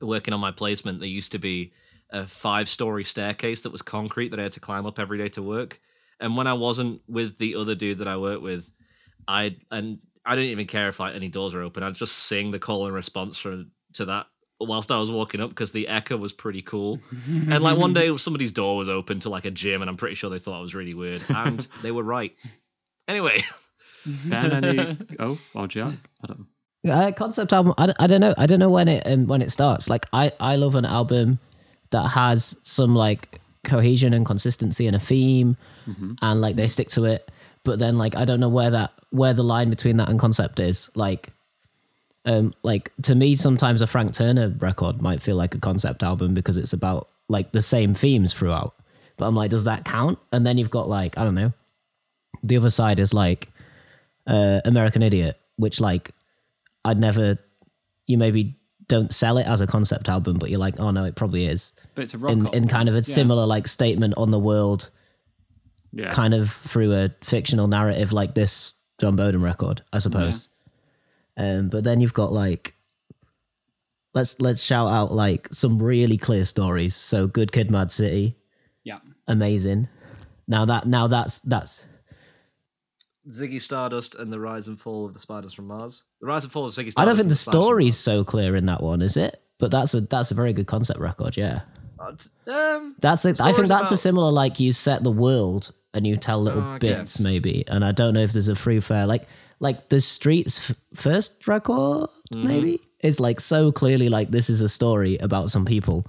working 0.00 0.32
on 0.34 0.40
my 0.40 0.50
placement, 0.50 0.98
there 1.00 1.08
used 1.08 1.32
to 1.32 1.38
be 1.38 1.72
a 2.10 2.26
five-story 2.26 3.04
staircase 3.04 3.62
that 3.62 3.70
was 3.70 3.82
concrete 3.82 4.30
that 4.30 4.40
I 4.40 4.44
had 4.44 4.52
to 4.52 4.60
climb 4.60 4.86
up 4.86 4.98
every 4.98 5.18
day 5.18 5.28
to 5.28 5.42
work. 5.42 5.78
And 6.20 6.36
when 6.38 6.46
I 6.46 6.54
wasn't 6.54 7.02
with 7.06 7.36
the 7.38 7.54
other 7.54 7.74
dude 7.74 7.98
that 7.98 8.08
I 8.08 8.16
worked 8.16 8.42
with, 8.42 8.70
I 9.28 9.56
and 9.70 9.98
I 10.26 10.34
didn't 10.34 10.50
even 10.50 10.66
care 10.66 10.88
if 10.88 11.00
like 11.00 11.14
any 11.14 11.28
doors 11.28 11.54
were 11.54 11.62
open. 11.62 11.82
I'd 11.82 11.94
just 11.94 12.16
sing 12.16 12.50
the 12.50 12.58
call 12.58 12.86
and 12.86 12.94
response 12.94 13.38
for 13.38 13.64
to 13.94 14.04
that 14.06 14.26
whilst 14.60 14.90
I 14.90 14.98
was 14.98 15.10
walking 15.10 15.40
up 15.40 15.50
because 15.50 15.72
the 15.72 15.88
echo 15.88 16.16
was 16.16 16.32
pretty 16.32 16.62
cool. 16.62 17.00
and 17.26 17.62
like 17.62 17.76
one 17.76 17.92
day 17.92 18.16
somebody's 18.16 18.52
door 18.52 18.76
was 18.76 18.88
open 18.88 19.20
to 19.20 19.28
like 19.28 19.44
a 19.44 19.50
gym, 19.50 19.82
and 19.82 19.90
I'm 19.90 19.96
pretty 19.96 20.14
sure 20.14 20.30
they 20.30 20.38
thought 20.38 20.58
it 20.58 20.62
was 20.62 20.74
really 20.74 20.94
weird, 20.94 21.22
and 21.28 21.66
they 21.82 21.90
were 21.90 22.02
right. 22.02 22.34
Anyway. 23.06 23.42
Ben, 24.26 24.64
any? 24.64 24.98
oh, 25.18 25.38
or 25.54 25.66
Jack? 25.66 25.94
I 26.22 26.26
don't. 26.26 26.46
know. 26.84 26.92
Uh, 26.92 27.12
concept 27.12 27.52
album. 27.52 27.72
I, 27.78 27.92
I 27.98 28.06
don't 28.06 28.20
know. 28.20 28.34
I 28.36 28.46
don't 28.46 28.58
know 28.58 28.68
when 28.68 28.88
it 28.88 29.02
um, 29.06 29.26
when 29.26 29.40
it 29.40 29.50
starts. 29.50 29.88
Like 29.88 30.06
I 30.12 30.32
I 30.38 30.56
love 30.56 30.74
an 30.74 30.84
album 30.84 31.38
that 31.90 32.08
has 32.08 32.54
some 32.62 32.94
like 32.94 33.40
cohesion 33.64 34.12
and 34.12 34.26
consistency 34.26 34.86
and 34.86 34.94
a 34.94 34.98
theme, 34.98 35.56
and 36.20 36.40
like 36.40 36.56
they 36.56 36.68
stick 36.68 36.88
to 36.90 37.04
it. 37.06 37.30
But 37.64 37.78
then 37.78 37.96
like 37.96 38.14
I 38.14 38.24
don't 38.24 38.40
know 38.40 38.48
where 38.48 38.70
that 38.70 38.92
where 39.10 39.32
the 39.34 39.42
line 39.44 39.70
between 39.70 39.96
that 39.96 40.08
and 40.08 40.18
concept 40.20 40.60
is. 40.60 40.90
Like, 40.94 41.30
um, 42.26 42.52
like 42.62 42.92
to 43.02 43.14
me 43.14 43.36
sometimes 43.36 43.80
a 43.82 43.86
Frank 43.86 44.12
Turner 44.12 44.48
record 44.58 45.00
might 45.02 45.22
feel 45.22 45.36
like 45.36 45.54
a 45.54 45.58
concept 45.58 46.02
album 46.02 46.34
because 46.34 46.56
it's 46.56 46.72
about 46.72 47.08
like 47.28 47.52
the 47.52 47.62
same 47.62 47.94
themes 47.94 48.32
throughout. 48.34 48.74
But 49.16 49.26
I'm 49.26 49.34
like, 49.34 49.50
does 49.50 49.64
that 49.64 49.84
count? 49.84 50.18
And 50.32 50.44
then 50.46 50.58
you've 50.58 50.70
got 50.70 50.88
like 50.88 51.16
I 51.18 51.24
don't 51.24 51.34
know. 51.34 51.52
The 52.42 52.56
other 52.58 52.70
side 52.70 52.98
is 53.00 53.14
like 53.14 53.48
uh, 54.26 54.60
American 54.64 55.02
Idiot, 55.02 55.38
which 55.56 55.80
like 55.80 56.10
I'd 56.84 56.98
never. 57.00 57.38
You 58.06 58.18
maybe 58.18 58.56
don't 58.88 59.14
sell 59.14 59.38
it 59.38 59.46
as 59.46 59.62
a 59.62 59.66
concept 59.66 60.10
album, 60.10 60.36
but 60.36 60.50
you're 60.50 60.58
like, 60.58 60.78
oh 60.78 60.90
no, 60.90 61.04
it 61.04 61.14
probably 61.14 61.46
is. 61.46 61.72
But 61.94 62.02
it's 62.02 62.12
a 62.12 62.18
rock 62.18 62.32
In 62.32 62.46
in 62.48 62.68
kind 62.68 62.90
of 62.90 62.94
a 62.94 62.98
Yeah. 62.98 63.02
similar 63.14 63.46
like 63.46 63.66
statement 63.66 64.12
on 64.18 64.30
the 64.30 64.38
world, 64.38 64.90
Yeah, 65.96 66.10
kind 66.10 66.34
of 66.34 66.50
through 66.50 66.92
a 66.92 67.10
fictional 67.22 67.68
narrative 67.68 68.12
like 68.12 68.34
this 68.34 68.72
Jon 69.00 69.14
Boden 69.16 69.40
record, 69.42 69.82
I 69.92 69.98
suppose. 70.00 70.48
Um, 71.36 71.68
but 71.68 71.84
then 71.84 72.00
you've 72.00 72.14
got 72.14 72.32
like, 72.32 72.74
let's 74.12 74.40
let's 74.40 74.62
shout 74.62 74.88
out 74.90 75.12
like 75.12 75.48
some 75.52 75.80
really 75.82 76.16
clear 76.16 76.44
stories. 76.44 76.94
So 76.96 77.26
Good 77.26 77.52
Kid, 77.52 77.70
Mad 77.70 77.92
City, 77.92 78.36
Yeah. 78.82 78.98
amazing. 79.28 79.88
Now 80.48 80.64
that 80.66 80.86
now 80.86 81.06
that's 81.06 81.38
that's 81.40 81.84
Ziggy 83.30 83.60
Stardust 83.60 84.14
and 84.16 84.32
the 84.32 84.38
Rise 84.38 84.68
and 84.68 84.78
Fall 84.78 85.06
of 85.06 85.14
the 85.14 85.18
Spiders 85.18 85.52
from 85.54 85.66
Mars. 85.68 86.04
The 86.20 86.26
Rise 86.26 86.44
and 86.44 86.52
Fall 86.52 86.66
of 86.66 86.72
Ziggy 86.72 86.90
Stardust. 86.92 86.98
I 86.98 87.04
don't 87.04 87.14
think 87.16 87.24
and 87.24 87.30
the 87.30 87.34
Spiders 87.36 87.54
from 87.58 87.62
story's 87.62 87.96
so 87.96 88.24
clear 88.24 88.54
in 88.56 88.66
that 88.66 88.82
one, 88.82 89.00
is 89.00 89.16
it? 89.16 89.40
But 89.58 89.70
that's 89.70 89.94
a 89.94 90.02
that's 90.02 90.30
a 90.30 90.34
very 90.34 90.52
good 90.52 90.66
concept 90.66 90.98
record, 91.00 91.36
yeah. 91.36 91.60
Mars. 91.96 92.28
Uh, 92.46 92.52
Um, 92.52 92.96
That's 93.00 93.24
a, 93.24 93.28
I 93.28 93.32
think 93.32 93.52
Story's 93.52 93.68
that's 93.68 93.90
a 93.92 93.96
similar 93.96 94.30
like 94.30 94.60
you 94.60 94.72
set 94.72 95.02
the 95.04 95.12
world 95.12 95.72
and 95.94 96.06
you 96.06 96.16
tell 96.16 96.42
little 96.42 96.62
I 96.62 96.78
bits 96.78 97.16
guess. 97.16 97.20
maybe, 97.20 97.64
and 97.68 97.84
I 97.84 97.92
don't 97.92 98.12
know 98.14 98.20
if 98.20 98.32
there's 98.32 98.48
a 98.48 98.54
free 98.54 98.80
fair 98.80 99.06
like 99.06 99.22
like 99.60 99.88
the 99.88 100.00
Streets 100.00 100.72
first 100.94 101.46
record 101.48 102.10
Mm-hmm. 102.32 102.46
maybe 102.48 102.80
is 103.00 103.20
like 103.20 103.38
so 103.38 103.70
clearly 103.70 104.08
like 104.08 104.30
this 104.30 104.48
is 104.50 104.60
a 104.62 104.68
story 104.68 105.18
about 105.18 105.50
some 105.50 105.64
people, 105.64 106.06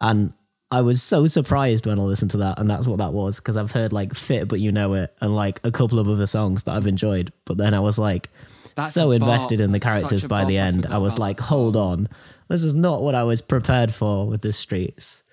and 0.00 0.32
I 0.70 0.82
was 0.82 1.02
so 1.02 1.26
surprised 1.26 1.86
when 1.86 1.98
I 1.98 2.02
listened 2.02 2.30
to 2.32 2.36
that, 2.38 2.58
and 2.58 2.70
that's 2.70 2.86
what 2.86 2.98
that 2.98 3.12
was 3.12 3.36
because 3.40 3.56
I've 3.56 3.72
heard 3.72 3.92
like 3.92 4.14
Fit 4.14 4.46
But 4.46 4.60
You 4.60 4.70
Know 4.70 4.92
It 4.94 5.12
and 5.20 5.34
like 5.34 5.60
a 5.64 5.70
couple 5.72 5.98
of 5.98 6.08
other 6.08 6.26
songs 6.26 6.64
that 6.64 6.72
I've 6.76 6.86
enjoyed, 6.86 7.32
but 7.44 7.56
then 7.56 7.74
I 7.74 7.80
was 7.80 7.98
like 7.98 8.28
That's 8.76 8.92
so 8.92 9.10
invested 9.10 9.60
in 9.60 9.72
the 9.72 9.80
characters 9.80 10.24
by 10.24 10.44
the 10.44 10.58
end. 10.58 10.86
I 10.86 10.98
was 10.98 11.18
like, 11.18 11.40
hold 11.40 11.74
on, 11.76 12.08
this 12.48 12.62
is 12.62 12.74
not 12.74 13.02
what 13.02 13.14
I 13.16 13.24
was 13.24 13.40
prepared 13.40 13.92
for 13.92 14.28
with 14.28 14.42
the 14.42 14.52
Streets. 14.52 15.24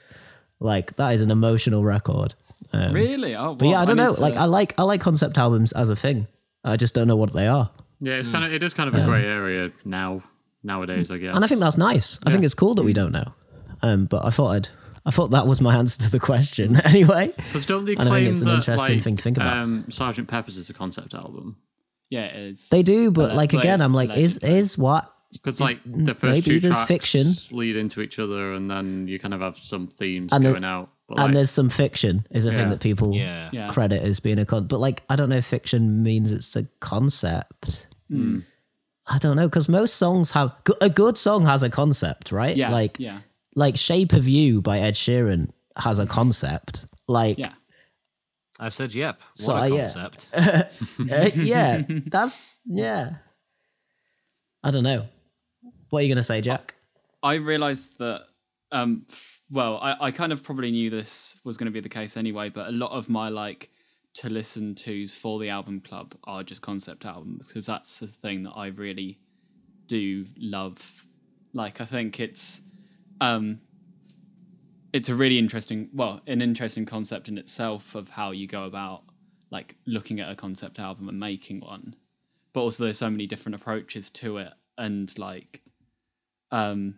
Like 0.59 0.95
that 0.95 1.13
is 1.13 1.21
an 1.21 1.29
emotional 1.31 1.83
record. 1.83 2.33
Um, 2.73 2.93
Really? 2.93 3.35
Oh, 3.35 3.55
but 3.55 3.67
yeah, 3.67 3.81
I 3.81 3.85
don't 3.85 3.97
need 3.97 4.03
know. 4.03 4.15
to- 4.15 4.21
Like 4.21 4.35
I 4.35 4.45
like 4.45 4.73
I 4.77 4.83
like 4.83 5.01
concept 5.01 5.37
albums 5.37 5.71
as 5.73 5.89
a 5.89 5.95
thing. 5.95 6.27
I 6.63 6.75
just 6.75 6.93
don't 6.93 7.07
know 7.07 7.15
what 7.15 7.33
they 7.33 7.47
are. 7.47 7.69
yeah. 7.99 8.15
It's 8.15 8.27
kind 8.29 8.43
of 8.45 8.51
it 8.53 8.63
is 8.63 8.73
kind 8.73 8.87
of 8.93 8.95
a 8.95 9.05
grey 9.05 9.25
area 9.25 9.71
now 9.85 10.23
nowadays. 10.63 11.11
I 11.11 11.17
guess. 11.17 11.35
And 11.35 11.43
I 11.43 11.47
think 11.47 11.61
that's 11.61 11.77
nice. 11.77 12.19
I 12.23 12.31
think 12.31 12.43
it's 12.43 12.53
cool 12.55 12.75
that 12.75 12.83
we 12.83 12.93
don't 12.93 13.11
know. 13.11 13.33
Um, 13.81 14.05
but 14.05 14.25
I 14.25 14.29
thought 14.31 14.49
I'd 14.55 14.69
I 15.05 15.11
thought 15.11 15.31
that 15.31 15.47
was 15.47 15.61
my 15.61 15.75
answer 15.77 16.01
to 16.03 16.09
the 16.09 16.19
question 16.19 16.75
anyway. 16.83 17.31
because 17.37 17.65
don't 17.65 17.85
they 17.85 17.93
I 17.93 17.97
think 17.97 18.07
claim 18.07 18.27
it's 18.27 18.41
an 18.41 18.47
that 18.47 18.55
interesting 18.55 18.95
like, 18.95 19.03
thing 19.03 19.15
to 19.15 19.23
think 19.23 19.37
about. 19.37 19.55
Um, 19.57 19.85
Sergeant 19.89 20.27
Pepper's 20.27 20.57
is 20.57 20.69
a 20.69 20.73
concept 20.73 21.13
album 21.13 21.57
yeah, 22.09 22.21
it 22.25 22.35
is. 22.51 22.69
They 22.69 22.83
do, 22.83 23.11
but 23.11 23.31
Alleg- 23.31 23.35
like 23.35 23.53
again, 23.53 23.81
I'm 23.81 23.93
like, 23.93 24.11
is 24.11 24.37
allegedly. 24.37 24.59
is 24.59 24.77
what 24.77 25.13
because 25.33 25.59
like 25.59 25.79
the 25.85 26.15
first 26.15 26.23
maybe 26.23 26.41
two 26.41 26.59
there's 26.61 26.75
tracks 26.75 26.87
fiction. 26.87 27.25
lead 27.51 27.75
into 27.75 27.99
each 28.01 28.17
other, 28.17 28.53
and 28.53 28.71
then 28.71 29.09
you 29.09 29.19
kind 29.19 29.33
of 29.33 29.41
have 29.41 29.57
some 29.57 29.87
themes 29.87 30.31
And 30.31 30.43
the- 30.45 30.51
going 30.51 30.63
out. 30.63 30.89
But 31.07 31.19
and 31.19 31.27
like, 31.27 31.33
there's 31.35 31.51
some 31.51 31.69
fiction 31.69 32.27
is 32.31 32.45
a 32.45 32.51
Yeah. 32.51 32.57
thing 32.57 32.69
that 32.69 32.79
people 32.81 33.15
Yeah. 33.15 33.49
Yeah. 33.53 33.69
credit 33.69 34.03
as 34.03 34.19
being 34.19 34.39
a 34.39 34.45
con. 34.45 34.67
But 34.67 34.79
like, 34.79 35.03
I 35.09 35.15
don't 35.15 35.29
know 35.29 35.37
if 35.37 35.45
fiction 35.45 36.03
means 36.03 36.31
it's 36.33 36.55
a 36.55 36.63
concept. 36.81 37.87
Hmm. 38.09 38.39
I 39.09 39.17
don't 39.19 39.37
know 39.37 39.47
because 39.47 39.69
most 39.69 39.95
songs 39.95 40.31
have 40.31 40.51
a 40.81 40.89
good 40.89 41.17
song 41.17 41.45
has 41.45 41.63
a 41.63 41.69
concept, 41.69 42.31
right? 42.33 42.57
Yeah. 42.57 42.71
like 42.71 42.97
yeah. 42.99 43.19
like 43.55 43.77
"Shape 43.77 44.11
of 44.13 44.27
You" 44.27 44.61
by 44.61 44.79
Ed 44.79 44.95
Sheeran 44.95 45.49
has 45.77 45.99
a 45.99 46.05
concept. 46.05 46.87
Like, 47.07 47.37
Yeah. 47.37 47.53
I 48.59 48.67
said, 48.69 48.93
yep. 48.95 49.19
What 49.19 49.37
So, 49.37 49.55
a 49.55 49.61
uh, 49.61 49.65
yeah. 49.65 49.77
concept. 49.77 50.27
uh, 50.33 50.63
yeah, 51.35 51.83
that's 52.07 52.45
yeah. 52.65 53.13
I 54.63 54.71
don't 54.71 54.83
know. 54.83 55.05
What 55.89 55.99
are 55.99 56.01
you 56.03 56.09
gonna 56.09 56.23
say, 56.23 56.41
Jack? 56.41 56.75
I 57.23 57.35
realized 57.35 57.97
that, 57.99 58.23
um, 58.71 59.05
f- 59.09 59.36
well, 59.49 59.77
I, 59.77 59.95
I 60.07 60.11
kind 60.11 60.31
of 60.31 60.43
probably 60.43 60.71
knew 60.71 60.89
this 60.89 61.39
was 61.43 61.57
going 61.57 61.65
to 61.65 61.71
be 61.71 61.79
the 61.79 61.89
case 61.89 62.17
anyway, 62.17 62.49
but 62.49 62.67
a 62.67 62.71
lot 62.71 62.91
of 62.91 63.09
my 63.09 63.29
like 63.29 63.69
to 64.15 64.29
listen 64.29 64.73
tos 64.75 65.13
for 65.13 65.39
the 65.39 65.49
album 65.49 65.79
club 65.79 66.15
are 66.23 66.43
just 66.43 66.61
concept 66.61 67.05
albums 67.05 67.47
because 67.47 67.65
that's 67.65 67.99
the 67.99 68.07
thing 68.07 68.43
that 68.43 68.51
I 68.51 68.67
really 68.67 69.19
do 69.85 70.25
love. 70.37 71.05
Like, 71.53 71.79
I 71.81 71.85
think 71.85 72.19
it's, 72.19 72.61
um, 73.21 73.61
it's 74.91 75.09
a 75.09 75.15
really 75.15 75.37
interesting, 75.37 75.89
well, 75.93 76.21
an 76.27 76.41
interesting 76.41 76.85
concept 76.85 77.27
in 77.29 77.37
itself 77.37 77.95
of 77.95 78.09
how 78.09 78.31
you 78.31 78.47
go 78.47 78.63
about 78.63 79.03
like 79.49 79.75
looking 79.85 80.19
at 80.19 80.29
a 80.29 80.35
concept 80.35 80.79
album 80.79 81.07
and 81.09 81.19
making 81.19 81.61
one. 81.61 81.95
But 82.53 82.61
also, 82.61 82.83
there's 82.83 82.97
so 82.97 83.09
many 83.09 83.27
different 83.27 83.55
approaches 83.55 84.09
to 84.11 84.37
it, 84.37 84.53
and 84.77 85.17
like, 85.17 85.61
um, 86.51 86.95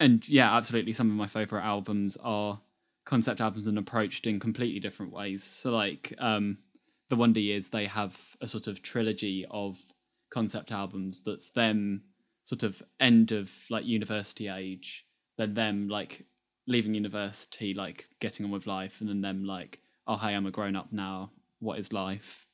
and 0.00 0.26
yeah, 0.28 0.56
absolutely. 0.56 0.92
Some 0.92 1.10
of 1.10 1.16
my 1.16 1.26
favorite 1.26 1.62
albums 1.62 2.16
are 2.22 2.60
concept 3.04 3.40
albums 3.40 3.66
and 3.66 3.78
approached 3.78 4.26
in 4.26 4.40
completely 4.40 4.80
different 4.80 5.12
ways. 5.12 5.44
So, 5.44 5.70
like, 5.70 6.14
um, 6.18 6.58
the 7.10 7.16
Wonder 7.16 7.40
Years, 7.40 7.68
they 7.68 7.86
have 7.86 8.36
a 8.40 8.48
sort 8.48 8.66
of 8.66 8.82
trilogy 8.82 9.46
of 9.50 9.78
concept 10.30 10.72
albums 10.72 11.22
that's 11.22 11.50
them 11.50 12.02
sort 12.44 12.62
of 12.62 12.82
end 12.98 13.32
of 13.32 13.52
like 13.68 13.84
university 13.84 14.48
age. 14.48 15.06
then 15.36 15.54
them 15.54 15.88
like 15.88 16.24
leaving 16.66 16.94
university, 16.94 17.74
like 17.74 18.08
getting 18.20 18.46
on 18.46 18.52
with 18.52 18.66
life, 18.66 19.00
and 19.00 19.08
then 19.10 19.20
them 19.20 19.44
like, 19.44 19.80
oh 20.06 20.16
hey, 20.16 20.34
I'm 20.34 20.46
a 20.46 20.50
grown 20.50 20.76
up 20.76 20.92
now. 20.92 21.30
What 21.58 21.78
is 21.78 21.92
life? 21.92 22.46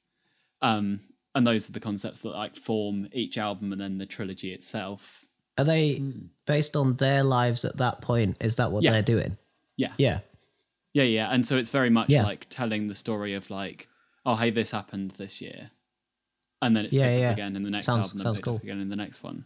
Um, 0.62 1.00
and 1.34 1.46
those 1.46 1.68
are 1.68 1.72
the 1.72 1.80
concepts 1.80 2.22
that 2.22 2.30
like 2.30 2.56
form 2.56 3.08
each 3.12 3.36
album 3.36 3.70
and 3.72 3.80
then 3.80 3.98
the 3.98 4.06
trilogy 4.06 4.52
itself. 4.52 5.25
Are 5.58 5.64
they 5.64 6.02
based 6.46 6.76
on 6.76 6.96
their 6.96 7.22
lives 7.24 7.64
at 7.64 7.76
that 7.78 8.00
point? 8.00 8.36
Is 8.40 8.56
that 8.56 8.72
what 8.72 8.82
Yeah. 8.82 8.92
they're 8.92 9.02
doing? 9.02 9.38
Yeah, 9.76 9.92
Yeah. 9.98 10.20
yeah, 10.94 11.02
yeah. 11.04 11.28
And 11.32 11.46
so 11.46 11.56
it's 11.56 11.70
very 11.70 11.90
much 11.90 12.10
Yeah. 12.10 12.22
like 12.24 12.46
telling 12.48 12.88
the 12.88 12.94
story 12.94 13.34
of 13.34 13.50
like, 13.50 13.88
oh 14.24 14.34
hey, 14.36 14.50
this 14.50 14.70
happened 14.70 15.12
this 15.12 15.40
year, 15.40 15.70
and 16.62 16.76
then 16.76 16.84
it's 16.86 16.92
Yeah, 16.94 17.06
picked 17.08 17.20
yeah. 17.20 17.26
up 17.28 17.32
again 17.34 17.56
in 17.56 17.62
the 17.62 17.70
next 17.70 17.86
Sounds- 17.86 18.06
album, 18.08 18.16
and 18.16 18.20
sounds 18.22 18.36
picked 18.38 18.44
cool. 18.44 18.56
up 18.56 18.62
again 18.62 18.80
in 18.80 18.88
the 18.88 18.96
next 18.96 19.22
one. 19.22 19.44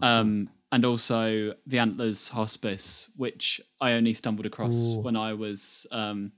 um, 0.00 0.48
and 0.70 0.84
also 0.84 1.54
the 1.66 1.78
Antlers 1.78 2.28
Hospice, 2.28 3.08
which 3.16 3.60
I 3.80 3.92
only 3.92 4.12
stumbled 4.12 4.46
across 4.46 4.76
Ooh. 4.76 5.00
when 5.00 5.16
I 5.16 5.32
was 5.34 5.86
um, 5.90 6.32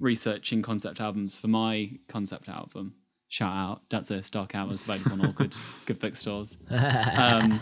researching 0.00 0.62
concept 0.62 1.00
albums 1.00 1.36
for 1.36 1.48
my 1.48 1.98
concept 2.08 2.48
album. 2.48 2.94
Shout 3.28 3.54
out, 3.54 3.82
that's 3.90 4.10
a 4.10 4.22
Dark 4.30 4.54
Hours 4.54 4.82
available 4.82 5.12
on 5.12 5.26
all 5.26 5.32
good 5.32 5.54
good 5.86 5.98
bookstores. 5.98 6.56
Um, 6.70 7.60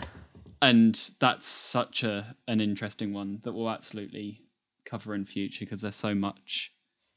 and 0.61 1.11
that's 1.19 1.45
such 1.47 2.03
a 2.03 2.35
an 2.47 2.61
interesting 2.61 3.13
one 3.13 3.39
that 3.43 3.53
we'll 3.53 3.69
absolutely 3.69 4.41
cover 4.85 5.13
in 5.15 5.25
future 5.25 5.65
because 5.65 5.81
there's 5.81 5.95
so 5.95 6.15
much 6.15 6.71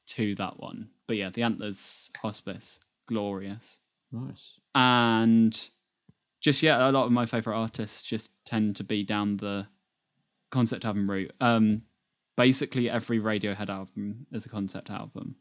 to 0.07 0.35
that 0.37 0.59
one. 0.61 0.91
But 1.07 1.17
yeah, 1.17 1.31
the 1.31 1.43
Antlers 1.43 2.11
Hospice, 2.23 2.81
glorious 3.07 3.81
Nice. 4.13 4.61
and 4.75 5.69
just 6.41 6.63
yeah, 6.63 6.89
a 6.89 6.91
lot 6.91 7.05
of 7.07 7.13
my 7.13 7.27
favorite 7.27 7.57
artists 7.57 8.03
just 8.03 8.31
tend 8.45 8.77
to 8.77 8.85
be 8.85 9.03
down 9.05 9.37
the 9.39 9.67
concept 10.51 10.85
album 10.85 11.07
route. 11.07 11.33
Um, 11.41 11.83
basically, 12.37 12.89
every 12.91 13.21
Radiohead 13.21 13.69
album 13.69 14.27
is 14.33 14.47
a 14.47 14.49
concept 14.49 14.91
album. 14.91 15.37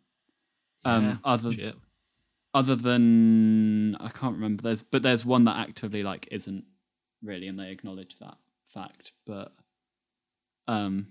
Um, 0.86 1.04
Yeah, 1.06 1.18
other 1.24 1.52
Shit. 1.52 1.76
other 2.54 2.76
than 2.76 3.96
I 3.96 4.10
can't 4.10 4.36
remember. 4.36 4.62
There's 4.64 4.84
but 4.84 5.02
there's 5.04 5.26
one 5.26 5.46
that 5.46 5.58
actively 5.58 6.04
like 6.04 6.28
isn't 6.32 6.66
really, 7.24 7.48
and 7.48 7.60
they 7.60 7.72
acknowledge 7.72 8.18
that 8.20 8.38
fact. 8.66 9.14
But 9.26 9.54
um, 10.68 11.08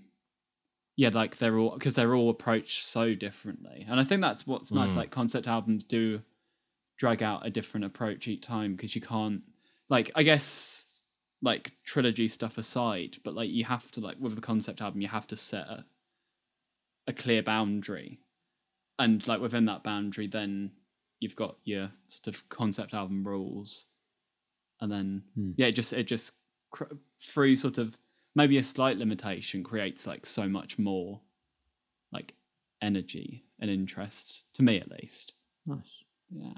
yeah, 0.95 1.09
like 1.13 1.37
they're 1.37 1.57
all 1.57 1.71
because 1.73 1.95
they're 1.95 2.15
all 2.15 2.29
approached 2.29 2.85
so 2.85 3.13
differently, 3.13 3.85
and 3.89 3.99
I 3.99 4.03
think 4.03 4.21
that's 4.21 4.45
what's 4.45 4.71
nice. 4.71 4.95
Like 4.95 5.11
concept 5.11 5.47
albums 5.47 5.83
do 5.83 6.21
drag 6.97 7.23
out 7.23 7.45
a 7.45 7.49
different 7.49 7.85
approach 7.85 8.27
each 8.27 8.41
time 8.41 8.75
because 8.75 8.93
you 8.95 9.01
can't 9.01 9.41
like 9.89 10.11
I 10.15 10.23
guess 10.23 10.87
like 11.41 11.71
trilogy 11.85 12.27
stuff 12.27 12.57
aside, 12.57 13.17
but 13.23 13.33
like 13.33 13.49
you 13.49 13.63
have 13.65 13.89
to 13.91 14.01
like 14.01 14.17
with 14.19 14.37
a 14.37 14.41
concept 14.41 14.81
album 14.81 15.01
you 15.01 15.07
have 15.07 15.27
to 15.27 15.35
set 15.35 15.67
a 15.67 15.85
a 17.07 17.13
clear 17.13 17.41
boundary, 17.41 18.19
and 18.97 19.25
like 19.27 19.41
within 19.41 19.65
that 19.65 19.83
boundary, 19.83 20.27
then 20.27 20.71
you've 21.19 21.35
got 21.35 21.57
your 21.63 21.91
sort 22.07 22.27
of 22.35 22.47
concept 22.49 22.93
album 22.93 23.25
rules, 23.25 23.85
and 24.81 24.91
then 24.91 25.23
yeah, 25.57 25.67
it 25.67 25.73
just 25.73 25.93
it 25.93 26.03
just 26.07 26.33
cr- 26.71 26.85
through 27.21 27.55
sort 27.55 27.77
of 27.77 27.97
maybe 28.35 28.57
a 28.57 28.63
slight 28.63 28.97
limitation 28.97 29.63
creates 29.63 30.05
like 30.07 30.25
so 30.25 30.47
much 30.47 30.77
more 30.79 31.19
like 32.11 32.33
energy 32.81 33.45
and 33.59 33.69
interest 33.69 34.43
to 34.53 34.63
me 34.63 34.77
at 34.79 34.89
least. 34.89 35.33
Nice. 35.65 36.03
Yeah. 36.31 36.53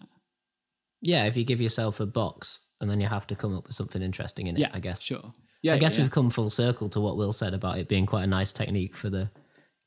Yeah, 1.01 1.25
if 1.25 1.35
you 1.35 1.43
give 1.43 1.59
yourself 1.61 1.99
a 1.99 2.05
box 2.05 2.59
and 2.79 2.89
then 2.89 3.01
you 3.01 3.07
have 3.07 3.25
to 3.27 3.35
come 3.35 3.55
up 3.57 3.65
with 3.65 3.75
something 3.75 4.01
interesting 4.01 4.47
in 4.47 4.55
it, 4.55 4.59
Yeah, 4.59 4.69
I 4.73 4.79
guess. 4.79 5.01
Sure. 5.01 5.33
Yeah. 5.63 5.73
I 5.73 5.77
guess 5.77 5.95
yeah, 5.95 6.03
we've 6.03 6.11
come 6.11 6.29
full 6.29 6.49
circle 6.51 6.89
to 6.89 6.99
what 6.99 7.17
Will 7.17 7.33
said 7.33 7.53
about 7.55 7.79
it 7.79 7.87
being 7.87 8.05
quite 8.05 8.23
a 8.23 8.27
nice 8.27 8.51
technique 8.51 8.95
for 8.95 9.09
the 9.09 9.29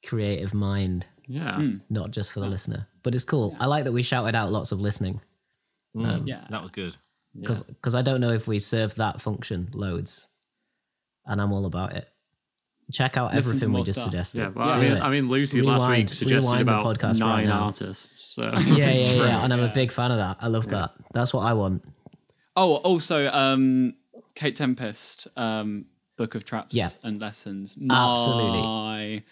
creative 0.04 0.54
mind, 0.54 1.06
Yeah. 1.28 1.54
Hmm. 1.56 1.76
not 1.90 2.10
just 2.10 2.32
for 2.32 2.40
the 2.40 2.46
listener. 2.48 2.88
But 3.04 3.14
it's 3.14 3.24
cool. 3.24 3.56
I 3.60 3.66
like 3.66 3.84
that 3.84 3.92
we 3.92 4.02
shouted 4.02 4.34
out 4.34 4.50
lots 4.52 4.72
of 4.72 4.80
listening 4.80 5.20
Mm, 5.96 6.26
yeah. 6.26 6.44
That 6.50 6.60
was 6.62 6.72
good. 6.72 6.96
Because 7.38 7.94
I 7.94 8.02
don't 8.02 8.20
know 8.20 8.30
if 8.30 8.46
we 8.46 8.58
serve 8.58 8.94
that 8.96 9.20
function 9.20 9.68
loads, 9.74 10.28
and 11.26 11.40
I'm 11.40 11.52
all 11.52 11.66
about 11.66 11.94
it. 11.94 12.08
Check 12.92 13.16
out 13.16 13.32
Listen 13.34 13.52
everything 13.56 13.72
we 13.72 13.82
just 13.82 13.98
stuff. 13.98 14.10
suggested. 14.10 14.38
Yeah, 14.40 14.48
well, 14.48 14.74
Do 14.74 14.78
I 14.80 14.82
mean, 14.82 14.92
it. 14.92 15.00
I 15.00 15.08
mean, 15.10 15.28
Lucy 15.30 15.62
last 15.62 15.82
Rewind- 15.82 16.08
week 16.08 16.14
suggested 16.14 16.60
about 16.60 16.84
podcast 16.84 17.20
right 17.22 17.36
nine 17.36 17.46
now. 17.46 17.62
artists. 17.64 18.34
So 18.34 18.42
yeah, 18.42 18.50
this 18.58 18.78
yeah, 18.78 18.88
is 18.90 19.02
yeah, 19.12 19.18
true. 19.18 19.26
and 19.26 19.52
I'm 19.54 19.60
a 19.60 19.72
big 19.72 19.90
fan 19.90 20.10
of 20.10 20.18
that. 20.18 20.36
I 20.40 20.48
love 20.48 20.68
that. 20.68 20.92
That's 21.14 21.32
what 21.32 21.40
I 21.40 21.54
want. 21.54 21.82
Oh, 22.56 22.76
also, 22.76 23.26
um, 23.32 23.94
Kate 24.34 24.54
Tempest, 24.54 25.28
um, 25.36 25.86
Book 26.18 26.34
of 26.34 26.44
Traps 26.44 26.74
Yeah. 26.74 26.90
and 27.02 27.20
Lessons. 27.20 27.76
Absolutely. 27.90 29.22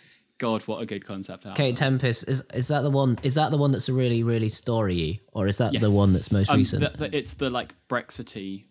My 0.43 0.49
God, 0.49 0.62
what 0.62 0.82
a 0.82 0.86
good 0.86 1.05
concept 1.07 1.47
album. 1.47 1.57
Kate 1.57 1.76
Tempest 1.76 2.28
is 2.28 2.43
is 2.53 2.68
that 2.68 2.82
the 2.82 2.90
one? 2.90 3.18
Is 3.22 3.36
that 3.36 3.51
the 3.53 3.57
one 3.57 3.70
that's 3.70 3.88
really 3.88 4.22
really 4.24 4.49
story 4.49 5.20
or 5.32 5.47
is 5.47 5.59
that 5.59 5.72
the 5.78 5.90
one 5.90 6.12
that's 6.12 6.32
most 6.32 6.51
Um, 6.51 6.57
recent? 6.59 6.82
the- 6.99 7.09
the- 7.09 7.16
it's 7.16 7.34
the 7.34 7.49
like 7.49 7.74
Brexity 7.88 8.66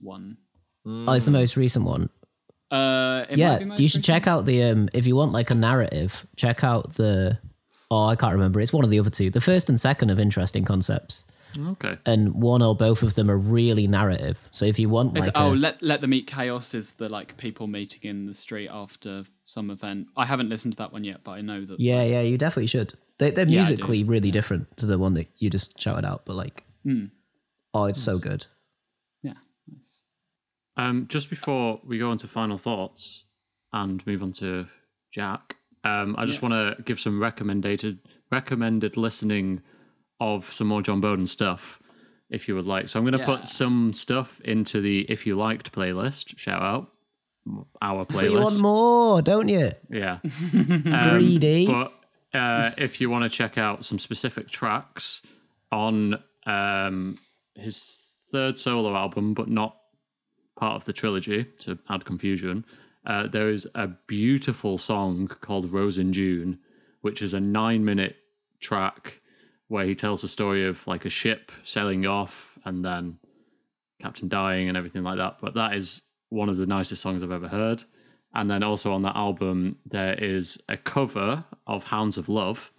one. 0.00 0.38
Oh, 0.86 1.12
it's 1.12 1.24
the 1.26 1.30
most 1.30 1.56
recent 1.56 1.84
one. 1.84 2.08
Uh, 2.70 3.24
it 3.28 3.32
might 3.32 3.38
yeah, 3.38 3.58
be 3.58 3.64
you 3.64 3.88
should 3.88 3.98
recent. 3.98 4.04
check 4.04 4.26
out 4.26 4.46
the 4.46 4.62
um 4.64 4.88
if 4.94 5.06
you 5.06 5.14
want 5.14 5.32
like 5.32 5.50
a 5.50 5.54
narrative, 5.54 6.26
check 6.36 6.64
out 6.64 6.94
the 6.94 7.38
oh 7.90 8.06
I 8.06 8.16
can't 8.16 8.32
remember. 8.32 8.60
It's 8.60 8.72
one 8.72 8.84
of 8.84 8.90
the 8.90 8.98
other 8.98 9.10
two. 9.10 9.28
The 9.30 9.40
first 9.42 9.68
and 9.68 9.78
second 9.78 10.08
of 10.10 10.18
interesting 10.18 10.64
concepts, 10.64 11.24
Okay. 11.58 11.98
and 12.06 12.34
one 12.34 12.62
or 12.62 12.74
both 12.74 13.02
of 13.02 13.14
them 13.14 13.30
are 13.30 13.36
really 13.38 13.86
narrative. 13.86 14.38
So 14.50 14.64
if 14.66 14.78
you 14.78 14.88
want 14.88 15.16
It's, 15.16 15.26
like 15.26 15.36
oh, 15.36 15.52
a, 15.52 15.54
let 15.54 15.82
let 15.82 16.00
them 16.00 16.12
eat 16.14 16.26
chaos 16.26 16.74
is 16.74 16.94
the 16.94 17.08
like 17.10 17.36
people 17.36 17.66
meeting 17.66 18.00
in 18.02 18.26
the 18.26 18.34
street 18.34 18.68
after 18.72 19.24
some 19.44 19.70
event. 19.70 20.06
I 20.16 20.24
haven't 20.26 20.48
listened 20.48 20.72
to 20.74 20.78
that 20.78 20.92
one 20.92 21.04
yet, 21.04 21.20
but 21.24 21.32
I 21.32 21.40
know 21.40 21.64
that. 21.64 21.78
yeah 21.80 22.02
yeah 22.02 22.20
you 22.22 22.38
definitely 22.38 22.66
should. 22.68 22.94
They, 23.18 23.30
they're 23.30 23.46
Yeah, 23.46 23.60
I 23.60 23.64
do. 23.64 23.68
musically 23.70 24.04
really 24.04 24.30
different 24.30 24.76
to 24.78 24.86
the 24.86 24.98
one 24.98 25.14
that 25.14 25.28
you 25.38 25.50
just 25.50 25.78
shouted 25.80 26.04
out, 26.04 26.24
but 26.24 26.34
like 26.36 26.64
Hmm. 26.82 27.06
oh 27.72 27.84
it's 27.84 28.00
so 28.02 28.18
good. 28.18 28.46
Yeah. 29.22 29.34
Nice. 29.72 30.02
Um, 30.76 31.06
just 31.08 31.30
before 31.30 31.80
we 31.84 31.98
go 31.98 32.10
on 32.10 32.18
to 32.18 32.26
final 32.28 32.58
thoughts 32.58 33.24
and 33.72 34.04
move 34.06 34.22
on 34.22 34.32
to 34.32 34.66
Jack, 35.12 35.56
um, 35.84 36.14
I 36.18 36.24
just 36.26 36.42
want 36.42 36.52
to 36.54 36.82
give 36.82 36.98
some 36.98 37.20
recommended 37.20 38.00
recommended 38.32 38.96
listening 38.96 39.62
of 40.20 40.52
some 40.52 40.66
more 40.66 40.82
Jon 40.82 41.00
Boden 41.00 41.26
stuff, 41.26 41.80
if 42.30 42.48
you 42.48 42.54
would 42.56 42.66
like. 42.66 42.88
So 42.88 42.98
I'm 42.98 43.04
going 43.04 43.12
to 43.12 43.18
Yeah. 43.18 43.26
put 43.36 43.46
some 43.46 43.92
stuff 43.92 44.40
into 44.40 44.80
the 44.80 45.00
if 45.08 45.26
you 45.26 45.36
liked 45.36 45.70
playlist. 45.72 46.36
Shout 46.38 46.62
out 46.62 46.90
our 47.82 48.04
But 48.04 48.24
you 48.24 48.40
want 48.40 48.60
more, 48.60 49.22
don't 49.22 49.48
you? 49.48 49.72
Yeah. 49.90 50.18
Um, 50.54 51.10
Greedy. 51.10 51.66
But 51.66 51.92
uh, 52.32 52.70
if 52.76 53.00
you 53.00 53.10
want 53.10 53.24
to 53.24 53.28
check 53.28 53.58
out 53.58 53.84
some 53.84 53.98
specific 53.98 54.48
tracks 54.48 55.22
on 55.70 56.22
um, 56.46 57.18
his 57.54 58.26
third 58.30 58.56
solo 58.56 58.94
album, 58.94 59.34
but 59.34 59.48
not 59.48 59.76
part 60.56 60.76
of 60.76 60.84
the 60.84 60.92
trilogy, 60.92 61.44
to 61.60 61.78
add 61.88 62.04
confusion, 62.04 62.64
uh, 63.06 63.26
there 63.26 63.50
is 63.50 63.66
a 63.74 63.88
beautiful 64.06 64.78
song 64.78 65.28
called 65.28 65.72
Rose 65.72 65.98
in 65.98 66.12
June, 66.12 66.58
which 67.02 67.22
is 67.22 67.34
a 67.34 67.40
nine 67.40 67.84
minute 67.84 68.16
track 68.60 69.20
where 69.68 69.84
he 69.84 69.94
tells 69.94 70.22
the 70.22 70.28
story 70.28 70.66
of 70.66 70.86
like 70.86 71.04
a 71.04 71.10
ship 71.10 71.52
sailing 71.62 72.06
off 72.06 72.58
and 72.64 72.84
then 72.84 73.18
captain 74.00 74.28
dying 74.28 74.68
and 74.68 74.76
everything 74.76 75.02
like 75.02 75.18
that. 75.18 75.36
But 75.40 75.54
that 75.54 75.74
is 75.74 76.02
one 76.34 76.48
of 76.48 76.56
the 76.56 76.66
nicest 76.66 77.00
songs 77.02 77.22
I've 77.22 77.30
ever 77.32 77.48
heard. 77.48 77.84
And 78.34 78.50
then 78.50 78.62
also 78.62 78.92
on 78.92 79.02
that 79.02 79.14
album, 79.16 79.76
there 79.86 80.14
is 80.14 80.58
a 80.68 80.76
cover 80.76 81.44
of 81.66 81.84
Hounds 81.84 82.18
of 82.18 82.28
Love 82.28 82.72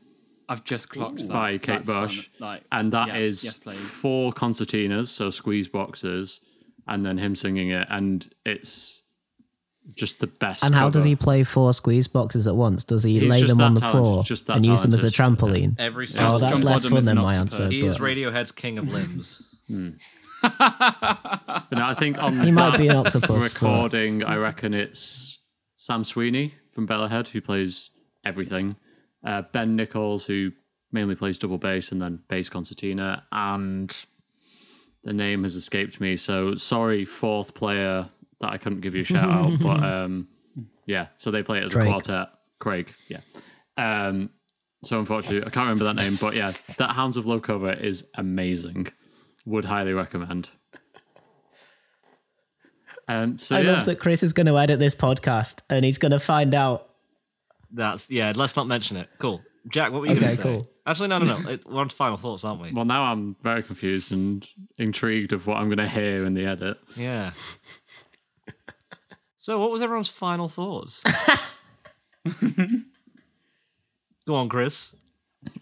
I've 0.47 0.63
just 0.63 0.89
clocked 0.89 1.19
that. 1.19 1.29
by 1.29 1.57
Kate 1.57 1.83
That's. 1.83 1.87
Bush. 1.87 2.29
Like, 2.39 2.63
and 2.71 2.91
that 2.93 3.07
yeah, 3.09 3.17
is 3.17 3.43
yes, 3.43 3.57
four 3.57 4.31
concertinas, 4.31 5.07
so 5.07 5.29
squeeze 5.29 5.67
boxes, 5.67 6.41
and 6.87 7.05
then 7.05 7.17
him 7.17 7.35
singing 7.35 7.69
it. 7.69 7.87
And 7.89 8.29
it's 8.45 9.01
just 9.95 10.19
the 10.19 10.27
best. 10.27 10.63
And 10.63 10.75
how 10.75 10.89
does 10.89 11.03
he 11.03 11.15
play 11.15 11.43
four 11.43 11.73
squeeze 11.73 12.07
boxes 12.07 12.47
at 12.47 12.55
once? 12.55 12.83
Does 12.83 13.03
he 13.03 13.19
He's 13.19 13.29
lay 13.29 13.43
them 13.43 13.61
on 13.61 13.73
the 13.73 13.79
talented, 13.79 14.01
floor 14.03 14.23
just 14.23 14.47
that 14.47 14.57
and 14.57 14.65
use 14.65 14.81
them 14.81 14.93
as 14.93 15.03
a 15.03 15.09
talented, 15.09 15.47
yeah. 15.47 15.53
trampoline? 15.55 15.79
Every 15.79 16.07
Oh, 16.19 16.37
that's 16.37 16.59
John 16.59 16.67
less 16.67 16.83
Bonham 16.83 16.97
fun 16.97 17.05
than 17.05 17.17
my 17.17 17.35
answer. 17.35 17.69
he 17.69 17.85
is 17.85 17.97
Radiohead's 17.99 18.51
king 18.51 18.77
of 18.77 18.91
limbs. 18.93 19.41
Hmm. 19.67 19.91
But 21.67 21.79
no, 21.79 21.85
I 21.87 21.93
think 21.93 22.21
on 22.21 22.39
He 22.41 22.51
might 22.51 22.77
be 22.77 22.87
an 22.89 22.97
octopus, 22.97 23.29
but- 23.29 23.61
recording, 23.61 24.23
I 24.23 24.37
reckon 24.37 24.73
it's 24.73 25.39
Sam 25.77 26.03
Sweeney 26.03 26.53
from 26.69 26.87
Bellowhead 26.87 27.27
who 27.27 27.41
plays 27.41 27.89
everything. 28.23 28.75
Uh, 29.25 29.41
ben 29.53 29.75
Nicholls 29.75 30.25
who 30.25 30.51
mainly 30.91 31.15
plays 31.15 31.37
double 31.37 31.57
bass 31.57 31.91
and 31.91 32.01
then 32.01 32.19
bass 32.27 32.49
concertina, 32.49 33.23
and 33.31 34.05
the 35.03 35.13
name 35.13 35.43
has 35.43 35.55
escaped 35.55 35.99
me. 35.99 36.15
So 36.17 36.55
sorry, 36.55 37.05
fourth 37.05 37.53
player 37.55 38.09
that 38.41 38.51
I 38.51 38.57
couldn't 38.57 38.81
give 38.81 38.93
you 38.95 39.01
a 39.01 39.05
shout 39.05 39.29
out, 39.29 39.59
but 39.61 39.83
um, 39.83 40.27
yeah. 40.85 41.07
So 41.17 41.31
they 41.31 41.41
play 41.43 41.57
it 41.59 41.63
as 41.65 41.73
Craig. 41.73 41.87
a 41.87 41.91
quartet. 41.91 42.27
Craig, 42.59 42.93
yeah. 43.07 43.21
Um, 43.77 44.29
so 44.83 44.99
unfortunately, 44.99 45.39
I 45.39 45.49
can't 45.49 45.67
remember 45.67 45.85
that 45.85 45.95
name, 45.95 46.13
but 46.21 46.35
yeah, 46.35 46.51
that 46.77 46.91
Hounds 46.91 47.17
of 47.17 47.25
Love 47.25 47.41
cover 47.41 47.73
is 47.73 48.05
amazing. 48.15 48.87
Would 49.45 49.65
highly 49.65 49.93
recommend. 49.93 50.49
Um, 53.07 53.37
so 53.37 53.55
I 53.55 53.59
yeah, 53.59 53.73
love 53.73 53.85
that 53.85 53.99
Chris 53.99 54.23
is 54.23 54.33
going 54.33 54.47
to 54.47 54.57
edit 54.57 54.79
this 54.79 54.95
podcast 54.95 55.61
and 55.69 55.85
he's 55.85 55.99
going 55.99 56.11
to 56.11 56.19
find 56.19 56.55
out. 56.55 56.89
That's 57.71 58.09
yeah. 58.09 58.33
Let's 58.35 58.55
not 58.55 58.65
mention 58.65 58.97
it. 58.97 59.07
Cool, 59.19 59.43
Jack. 59.69 59.91
What 59.91 60.01
were 60.01 60.07
you 60.07 60.13
Okay, 60.13 60.21
going 60.21 60.29
to 60.31 60.35
say? 60.37 60.41
cool. 60.43 60.67
Actually, 60.87 61.09
no, 61.09 61.19
no, 61.19 61.37
no. 61.37 61.49
It- 61.51 61.69
We're 61.69 61.81
on 61.81 61.89
to 61.89 61.95
final 61.95 62.17
thoughts, 62.17 62.43
aren't 62.43 62.61
we? 62.63 62.71
well 62.73 62.83
now 62.85 63.03
I'm 63.03 63.35
very 63.43 63.61
confused 63.61 64.11
and 64.11 64.47
intrigued 64.79 65.33
of 65.33 65.45
what 65.45 65.57
I'm 65.57 65.65
going 65.65 65.77
to 65.77 65.87
hear 65.87 66.25
in 66.25 66.33
the 66.33 66.47
edit. 66.47 66.79
Yeah. 66.95 67.29
so, 69.35 69.59
what 69.59 69.69
was 69.69 69.83
everyone's 69.83 70.07
final 70.07 70.47
thoughts? 70.47 71.03
Go 74.25 74.35
on, 74.35 74.49
Chris. 74.49 74.95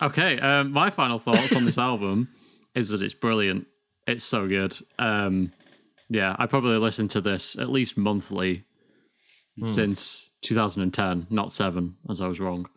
Okay, 0.02 0.40
um, 0.40 0.72
my 0.72 0.90
final 0.90 1.18
thoughts 1.20 1.54
on 1.56 1.66
this 1.66 1.78
album 1.90 2.30
is 2.74 2.88
that 2.90 3.02
it's 3.02 3.14
brilliant. 3.14 3.68
It's 4.08 4.24
so 4.24 4.48
good. 4.48 4.78
Um, 5.00 5.52
yeah, 6.10 6.36
I 6.38 6.46
probably 6.46 6.78
listened 6.78 7.10
to 7.12 7.22
this 7.22 7.58
at 7.58 7.70
least 7.70 7.98
monthly 7.98 8.64
since 9.70 10.32
2010, 10.42 11.28
not 11.30 11.52
seven, 11.52 11.96
as 12.10 12.22
I 12.22 12.28
was 12.28 12.40
wrong. 12.40 12.68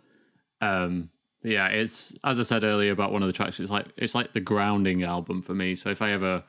Um, 0.61 1.09
yeah, 1.43 1.69
it's 1.69 2.15
as 2.25 2.39
I 2.39 2.43
said 2.43 2.65
earlier 2.65 2.93
about 2.93 3.13
one 3.13 3.23
of 3.23 3.27
the 3.29 3.33
tracks. 3.33 3.61
It's 3.61 3.71
like 3.71 3.87
it's 3.97 4.15
like 4.15 4.33
the 4.33 4.41
grounding 4.41 5.03
album 5.03 5.43
for 5.43 5.55
me. 5.55 5.75
So 5.75 5.91
if 5.91 6.03
I 6.03 6.11
ever 6.13 6.43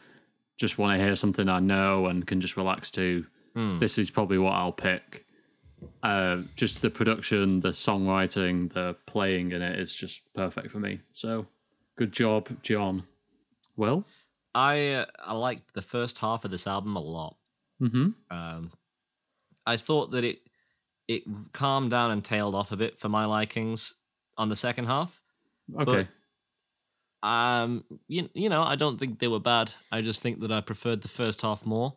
just 0.57 0.77
want 0.77 0.97
to 0.97 1.03
hear 1.05 1.15
something 1.15 1.47
I 1.47 1.59
know 1.59 2.07
and 2.07 2.25
can 2.27 2.41
just 2.41 2.57
relax 2.57 2.89
to, 2.91 3.25
this 3.79 3.97
is 3.97 4.09
probably 4.11 4.37
what 4.37 4.51
I'll 4.53 4.71
pick. 4.73 5.25
Uh, 6.03 6.41
just 6.55 6.81
the 6.81 6.89
production, 6.89 7.59
the 7.59 7.69
songwriting, 7.69 8.71
the 8.73 8.95
playing 9.05 9.51
in 9.51 9.61
it 9.61 9.79
is 9.79 9.95
just 9.95 10.21
perfect 10.33 10.71
for 10.71 10.79
me. 10.79 10.99
So, 11.11 11.45
good 11.95 12.11
job, 12.11 12.49
John. 12.63 13.03
Well, 13.75 14.03
I 14.57 14.93
uh, 14.93 15.05
I 15.23 15.33
liked 15.33 15.73
the 15.75 15.81
first 15.83 16.17
half 16.17 16.43
of 16.45 16.51
this 16.51 16.65
album 16.65 16.95
a 16.95 16.99
lot. 16.99 17.37
hmm 17.79 18.09
Um, 18.31 18.71
I 19.65 19.77
thought 19.77 20.11
that 20.11 20.23
it 20.23 20.39
it 21.07 21.23
calmed 21.53 21.91
down 21.91 22.11
and 22.11 22.23
tailed 22.25 22.55
off 22.55 22.71
a 22.71 22.77
bit 22.77 22.99
for 22.99 23.07
my 23.09 23.25
likings 23.25 23.93
on 24.37 24.49
the 24.49 24.55
second 24.55 24.85
half. 24.85 25.21
okay, 25.79 26.07
Um, 27.23 27.83
you, 28.07 28.29
you 28.33 28.49
know, 28.49 28.63
I 28.63 28.75
don't 28.75 28.99
think 28.99 29.19
they 29.19 29.27
were 29.27 29.39
bad. 29.39 29.71
I 29.91 30.01
just 30.01 30.21
think 30.21 30.39
that 30.41 30.51
I 30.51 30.61
preferred 30.61 31.01
the 31.01 31.07
first 31.07 31.41
half 31.41 31.65
more. 31.65 31.93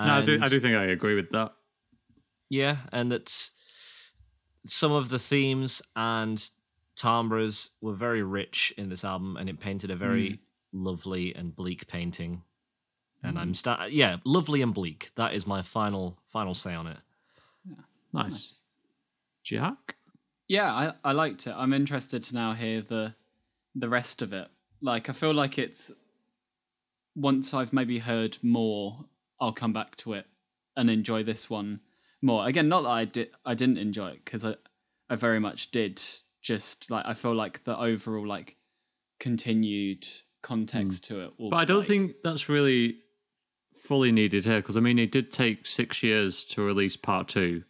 no, 0.00 0.14
I 0.14 0.24
do. 0.24 0.38
I 0.42 0.48
do 0.48 0.60
think 0.60 0.74
I 0.76 0.84
agree 0.86 1.14
with 1.14 1.30
that. 1.30 1.52
Yeah, 2.48 2.76
and 2.92 3.12
that 3.12 3.50
some 4.64 4.92
of 4.92 5.08
the 5.08 5.18
themes 5.18 5.82
and 5.94 6.50
timbres 6.96 7.70
were 7.80 7.94
very 7.94 8.22
rich 8.22 8.72
in 8.76 8.88
this 8.88 9.04
album, 9.04 9.36
and 9.36 9.48
it 9.48 9.60
painted 9.60 9.90
a 9.90 9.96
very 9.96 10.40
lovely 10.72 11.34
and 11.34 11.54
bleak 11.54 11.86
painting. 11.86 12.42
And 13.22 13.38
I'm 13.38 13.52
mm. 13.52 13.56
sta- 13.56 13.86
yeah, 13.90 14.16
lovely 14.24 14.62
and 14.62 14.74
bleak. 14.74 15.10
That 15.16 15.34
is 15.34 15.46
my 15.46 15.62
final 15.62 16.18
final 16.28 16.54
say 16.54 16.74
on 16.74 16.88
it. 16.88 16.98
Nice, 18.12 18.64
Jack. 19.42 19.96
Yeah, 20.48 20.72
I, 20.72 20.92
I 21.04 21.12
liked 21.12 21.46
it. 21.46 21.54
I'm 21.56 21.72
interested 21.72 22.22
to 22.24 22.34
now 22.34 22.52
hear 22.52 22.82
the 22.82 23.14
the 23.74 23.88
rest 23.88 24.22
of 24.22 24.32
it. 24.32 24.48
Like 24.80 25.08
I 25.08 25.12
feel 25.12 25.32
like 25.32 25.58
it's 25.58 25.92
once 27.14 27.54
I've 27.54 27.72
maybe 27.72 28.00
heard 28.00 28.38
more, 28.42 29.04
I'll 29.40 29.52
come 29.52 29.72
back 29.72 29.96
to 29.98 30.14
it 30.14 30.26
and 30.76 30.90
enjoy 30.90 31.22
this 31.22 31.48
one 31.48 31.80
more. 32.20 32.46
Again, 32.46 32.68
not 32.68 32.82
that 32.82 32.90
I 32.90 33.04
did 33.04 33.30
I 33.44 33.54
didn't 33.54 33.78
enjoy 33.78 34.08
it 34.10 34.24
because 34.24 34.44
I 34.44 34.56
I 35.08 35.16
very 35.16 35.40
much 35.40 35.70
did. 35.70 36.02
Just 36.40 36.90
like 36.90 37.06
I 37.06 37.14
feel 37.14 37.34
like 37.34 37.64
the 37.64 37.78
overall 37.78 38.26
like 38.26 38.56
continued 39.20 40.08
context 40.42 41.04
to 41.04 41.20
it. 41.22 41.32
Will, 41.38 41.50
But 41.50 41.56
I 41.56 41.64
don't 41.64 41.78
like- 41.78 41.86
think 41.88 42.16
that's 42.22 42.48
really 42.48 42.98
fully 43.76 44.12
needed 44.12 44.44
here 44.44 44.60
because 44.60 44.76
I 44.76 44.80
mean, 44.80 44.98
it 44.98 45.10
did 45.12 45.30
take 45.32 45.66
six 45.66 46.02
years 46.02 46.44
to 46.44 46.62
release 46.62 46.96
part 46.96 47.28
two. 47.28 47.64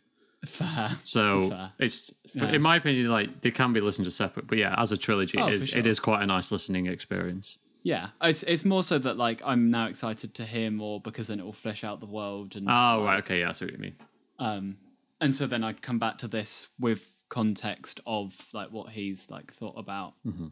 fair. 0.45 0.91
So 1.03 1.49
fair. 1.51 1.73
it's, 1.79 2.13
Yeah. 2.35 2.51
in 2.53 2.63
my 2.63 2.77
opinion, 2.77 3.09
like 3.11 3.43
they 3.43 3.51
can 3.53 3.73
be 3.73 3.81
listened 3.81 4.07
to 4.07 4.11
separate. 4.11 4.47
But 4.49 4.59
yeah, 4.59 4.75
as 4.77 4.91
a 4.93 4.97
trilogy, 4.97 5.39
Oh, 5.39 5.47
it 5.47 5.55
is 5.55 5.69
sure. 5.69 5.79
it 5.79 5.87
is 5.87 6.01
quite 6.01 6.23
a 6.23 6.27
nice 6.27 6.51
listening 6.51 6.87
experience. 6.87 7.59
Yeah, 7.85 8.11
it's 8.21 8.43
it's 8.45 8.65
more 8.65 8.83
so 8.83 8.99
that 8.99 9.17
like 9.17 9.41
I'm 9.45 9.71
now 9.71 9.87
excited 9.87 10.35
to 10.35 10.45
hear 10.45 10.71
more 10.71 11.01
because 11.01 11.29
then 11.29 11.39
it 11.41 11.45
will 11.45 11.53
flesh 11.53 11.85
out 11.85 12.01
the 12.01 12.07
world 12.07 12.57
and 12.57 12.69
Oh 12.69 12.73
like, 12.73 13.05
right, 13.07 13.19
okay, 13.25 13.41
yeah, 13.41 13.49
I 13.51 13.53
see 13.53 13.65
what 13.67 13.75
you 13.75 13.79
mean. 13.81 13.97
um 14.39 14.77
and 15.21 15.35
so 15.35 15.47
then 15.47 15.63
I'd 15.63 15.83
come 15.83 15.99
back 16.01 16.19
to 16.19 16.29
this 16.29 16.69
with 16.79 17.23
context 17.29 18.01
of 18.07 18.49
like 18.53 18.71
what 18.73 18.91
he's 18.91 19.31
like 19.31 19.53
thought 19.53 19.79
about 19.79 20.15
Mm-hmm. 20.27 20.49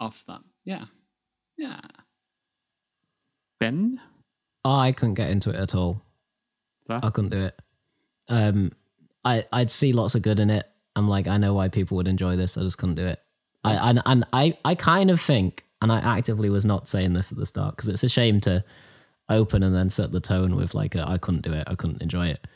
after 0.00 0.24
that. 0.32 0.40
Yeah, 0.64 0.86
yeah. 1.60 1.80
Ben, 3.58 4.00
I 4.64 4.92
couldn't 4.92 5.14
get 5.14 5.30
into 5.30 5.50
it 5.50 5.56
at 5.56 5.74
all. 5.74 6.02
Fair. 6.86 7.00
I 7.02 7.10
couldn't 7.10 7.30
do 7.30 7.44
it. 7.44 7.60
Um, 8.28 8.72
I 9.24 9.44
I'd 9.52 9.70
see 9.70 9.92
lots 9.92 10.14
of 10.14 10.22
good 10.22 10.40
in 10.40 10.50
it. 10.50 10.66
I'm 10.96 11.08
like, 11.08 11.28
I 11.28 11.36
know 11.36 11.54
why 11.54 11.68
people 11.68 11.96
would 11.98 12.08
enjoy 12.08 12.36
this. 12.36 12.56
I 12.56 12.62
just 12.62 12.78
couldn't 12.78 12.94
do 12.94 13.06
it. 13.06 13.20
I 13.62 13.90
and, 13.90 14.02
and 14.06 14.24
I 14.32 14.56
I 14.64 14.74
kind 14.74 15.10
of 15.10 15.20
think, 15.20 15.64
and 15.82 15.92
I 15.92 15.98
actively 15.98 16.48
was 16.48 16.64
not 16.64 16.88
saying 16.88 17.12
this 17.12 17.30
at 17.30 17.38
the 17.38 17.46
start 17.46 17.76
because 17.76 17.90
it's 17.90 18.02
a 18.02 18.08
shame 18.08 18.40
to 18.42 18.64
open 19.28 19.62
and 19.62 19.74
then 19.74 19.90
set 19.90 20.12
the 20.12 20.20
tone 20.20 20.56
with 20.56 20.74
like, 20.74 20.96
I 20.96 21.14
I 21.14 21.18
couldn't 21.18 21.42
do 21.42 21.52
it. 21.52 21.64
I 21.66 21.74
couldn't 21.74 22.02
enjoy 22.02 22.28
it. 22.28 22.46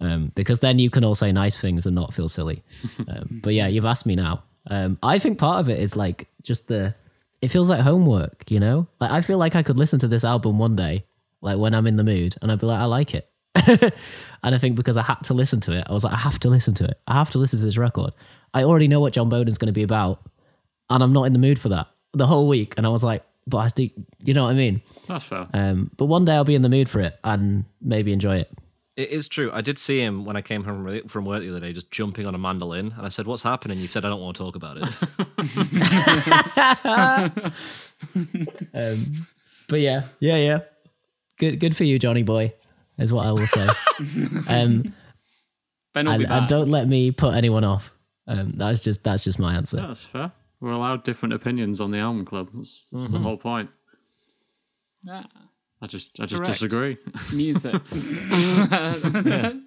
Um, 0.00 0.32
because 0.34 0.60
then 0.60 0.78
you 0.78 0.90
can 0.90 1.04
all 1.04 1.14
say 1.14 1.32
nice 1.32 1.56
things 1.56 1.86
and 1.86 1.94
not 1.94 2.12
feel 2.12 2.28
silly. 2.28 2.62
Um, 3.08 3.40
but 3.42 3.54
yeah, 3.54 3.66
you've 3.66 3.84
asked 3.84 4.06
me 4.06 4.14
now. 4.14 4.42
Um, 4.68 4.98
I 5.02 5.18
think 5.18 5.38
part 5.38 5.60
of 5.60 5.68
it 5.70 5.78
is 5.80 5.96
like 5.96 6.28
just 6.42 6.68
the. 6.68 6.94
It 7.42 7.48
feels 7.48 7.68
like 7.68 7.80
homework, 7.80 8.50
you 8.50 8.60
know. 8.60 8.86
Like 9.00 9.10
I 9.10 9.20
feel 9.20 9.36
like 9.36 9.54
I 9.56 9.62
could 9.62 9.76
listen 9.76 9.98
to 10.00 10.08
this 10.08 10.24
album 10.24 10.58
one 10.58 10.76
day, 10.76 11.04
like 11.40 11.58
when 11.58 11.74
I'm 11.74 11.86
in 11.86 11.96
the 11.96 12.04
mood, 12.04 12.36
and 12.40 12.50
I'd 12.50 12.60
be 12.60 12.66
like, 12.66 12.80
I 12.80 12.84
like 12.84 13.14
it. 13.14 13.28
and 13.54 14.54
I 14.54 14.58
think 14.58 14.76
because 14.76 14.96
I 14.96 15.02
had 15.02 15.22
to 15.24 15.34
listen 15.34 15.60
to 15.62 15.72
it, 15.72 15.86
I 15.88 15.92
was 15.92 16.04
like, 16.04 16.14
I 16.14 16.18
have 16.18 16.38
to 16.40 16.48
listen 16.48 16.72
to 16.74 16.84
it. 16.84 16.98
I 17.06 17.14
have 17.14 17.30
to 17.32 17.38
listen 17.38 17.58
to 17.58 17.64
this 17.64 17.76
record. 17.76 18.12
I 18.54 18.62
already 18.62 18.88
know 18.88 19.00
what 19.00 19.12
Jon 19.12 19.28
Boden's 19.28 19.58
going 19.58 19.66
to 19.66 19.72
be 19.72 19.82
about, 19.82 20.22
and 20.88 21.02
I'm 21.02 21.12
not 21.12 21.24
in 21.24 21.32
the 21.32 21.38
mood 21.38 21.58
for 21.58 21.68
that 21.70 21.88
the 22.12 22.26
whole 22.26 22.46
week. 22.48 22.74
And 22.76 22.86
I 22.86 22.90
was 22.90 23.04
like, 23.04 23.24
but 23.46 23.58
I 23.58 23.68
still, 23.68 23.88
you 24.20 24.34
know 24.34 24.44
what 24.44 24.50
I 24.50 24.54
mean? 24.54 24.82
that's 25.06 25.24
fair. 25.24 25.48
Um, 25.52 25.90
but 25.96 26.06
one 26.06 26.24
day 26.24 26.34
I'll 26.34 26.44
be 26.44 26.54
in 26.54 26.62
the 26.62 26.68
mood 26.68 26.88
for 26.88 27.00
it 27.00 27.18
and 27.24 27.64
maybe 27.80 28.12
enjoy 28.12 28.36
it. 28.36 28.50
It 28.94 29.08
is 29.08 29.26
true. 29.26 29.50
I 29.52 29.62
did 29.62 29.78
see 29.78 30.00
him 30.00 30.24
when 30.24 30.36
I 30.36 30.42
came 30.42 30.64
home 30.64 31.08
from 31.08 31.24
work 31.24 31.40
the 31.40 31.48
other 31.50 31.60
day, 31.60 31.72
just 31.72 31.90
jumping 31.90 32.26
on 32.26 32.34
a 32.34 32.38
mandolin, 32.38 32.92
and 32.96 33.06
I 33.06 33.08
said, 33.08 33.26
"What's 33.26 33.42
happening?" 33.42 33.78
You 33.78 33.86
said, 33.86 34.04
"I 34.04 34.10
don't 34.10 34.20
want 34.20 34.36
to 34.36 34.42
talk 34.42 34.56
about 34.56 34.78
it." 34.78 34.88
Um, 38.74 39.26
but 39.68 39.78
yeah, 39.78 40.02
yeah, 40.18 40.36
yeah. 40.36 40.58
Good, 41.38 41.60
good 41.60 41.76
for 41.76 41.84
you, 41.84 42.00
Johnny 42.00 42.24
boy, 42.24 42.52
is 42.98 43.12
what 43.12 43.26
I 43.26 43.30
will 43.30 43.46
say. 43.46 43.68
um, 44.48 44.92
Ben 45.94 46.06
will 46.06 46.12
and, 46.12 46.18
be 46.18 46.24
back. 46.26 46.40
and 46.40 46.48
don't 46.48 46.68
let 46.68 46.88
me 46.88 47.12
put 47.12 47.34
anyone 47.34 47.62
off. 47.62 47.94
Um, 48.26 48.52
that's 48.56 48.80
just 48.80 49.04
that's 49.04 49.22
just 49.24 49.38
my 49.38 49.54
answer. 49.54 49.76
that's 49.76 50.04
fair. 50.04 50.32
We're 50.60 50.72
allowed 50.72 51.04
different 51.04 51.32
opinions 51.34 51.80
on 51.80 51.90
the 51.92 51.98
album 51.98 52.24
club. 52.24 52.50
That's, 52.54 52.88
that's 52.90 53.08
the 53.08 53.18
whole 53.18 53.36
point. 53.36 53.70
Yeah. 55.04 55.24
I 55.82 55.86
just 55.88 56.18
I 56.20 56.26
just 56.26 56.42
Correct. 56.42 56.60
disagree. 56.60 56.96
music. 57.32 57.74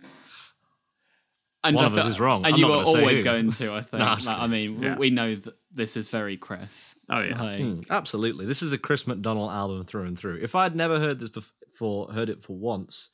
And 1.63 1.75
One 1.77 1.85
I 1.85 1.87
of 1.87 1.97
us 1.97 2.05
is 2.05 2.19
wrong. 2.19 2.45
And 2.45 2.53
I'm 2.53 2.59
you 2.59 2.67
not 2.67 2.77
are 2.81 2.85
say 2.85 2.99
always 2.99 3.17
who. 3.19 3.23
going 3.23 3.49
to, 3.49 3.73
I 3.73 3.81
think. 3.81 3.99
No, 3.99 4.05
I'm 4.05 4.19
Like, 4.19 4.39
I 4.39 4.45
mean, 4.47 4.81
Yeah. 4.83 4.97
we 4.97 5.09
know 5.09 5.33
that 5.35 5.55
this 5.73 5.97
is 5.97 6.11
very 6.11 6.37
Chris. 6.37 6.95
Oh 7.09 7.19
yeah. 7.21 7.41
Like, 7.41 7.59
Mm, 7.61 7.89
absolutely, 7.89 8.45
this 8.45 8.61
is 8.61 8.71
a 8.71 8.77
Chris 8.77 9.07
McDonald 9.07 9.51
album 9.51 9.83
through 9.83 10.03
and 10.03 10.17
through. 10.17 10.39
If 10.43 10.53
I'd 10.53 10.75
never 10.75 10.99
heard 10.99 11.19
this 11.19 11.29
before, 11.29 12.11
heard 12.11 12.29
it 12.29 12.43
for 12.43 12.55
once, 12.55 13.09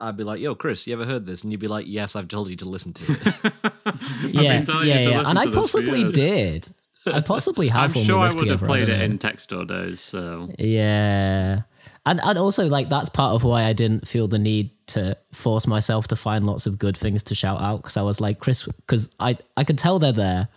I'd 0.00 0.16
be 0.16 0.24
like, 0.24 0.40
"Yo, 0.40 0.56
Chris, 0.56 0.84
you 0.88 0.94
ever 0.94 1.04
heard 1.04 1.26
this?" 1.26 1.42
And 1.44 1.52
you'd 1.52 1.60
be 1.60 1.68
like, 1.68 1.86
"Yes, 1.88 2.16
I've 2.16 2.26
told 2.26 2.50
you 2.50 2.56
to 2.56 2.68
listen 2.68 2.92
to 2.94 3.12
it." 3.12 3.52
yeah, 4.34 4.60
telling 4.62 4.88
you 4.88 4.94
yeah, 4.94 5.02
to 5.02 5.10
yeah. 5.10 5.18
listen 5.18 5.30
And 5.30 5.38
I 5.38 5.44
to 5.44 5.50
this 5.50 5.54
for 5.72 5.80
possibly 5.80 6.10
did. 6.10 6.66
I 7.06 7.20
possibly 7.20 7.68
have. 7.68 7.96
I'm 7.96 8.02
sure 8.02 8.18
I 8.18 8.32
would 8.32 8.48
have 8.48 8.62
played 8.64 8.88
it 8.88 8.98
know. 8.98 9.04
in 9.04 9.18
Textor 9.20 9.64
days. 9.66 10.00
So 10.00 10.50
Yeah. 10.58 11.62
And 12.06 12.20
and 12.22 12.38
also 12.38 12.66
like 12.68 12.88
that's 12.88 13.08
part 13.08 13.34
of 13.34 13.42
why 13.44 13.64
I 13.64 13.72
didn't 13.72 14.06
feel 14.08 14.28
the 14.28 14.38
need 14.38 14.70
to 14.88 15.16
force 15.32 15.66
myself 15.66 16.06
to 16.08 16.16
find 16.16 16.46
lots 16.46 16.66
of 16.66 16.78
good 16.78 16.96
things 16.96 17.22
to 17.24 17.34
shout 17.34 17.60
out 17.60 17.82
because 17.82 17.96
I 17.96 18.02
was 18.02 18.20
like 18.20 18.38
Chris 18.38 18.62
because 18.62 19.10
I 19.20 19.36
I 19.56 19.64
can 19.64 19.76
tell 19.76 19.98
they're 19.98 20.12
there 20.12 20.48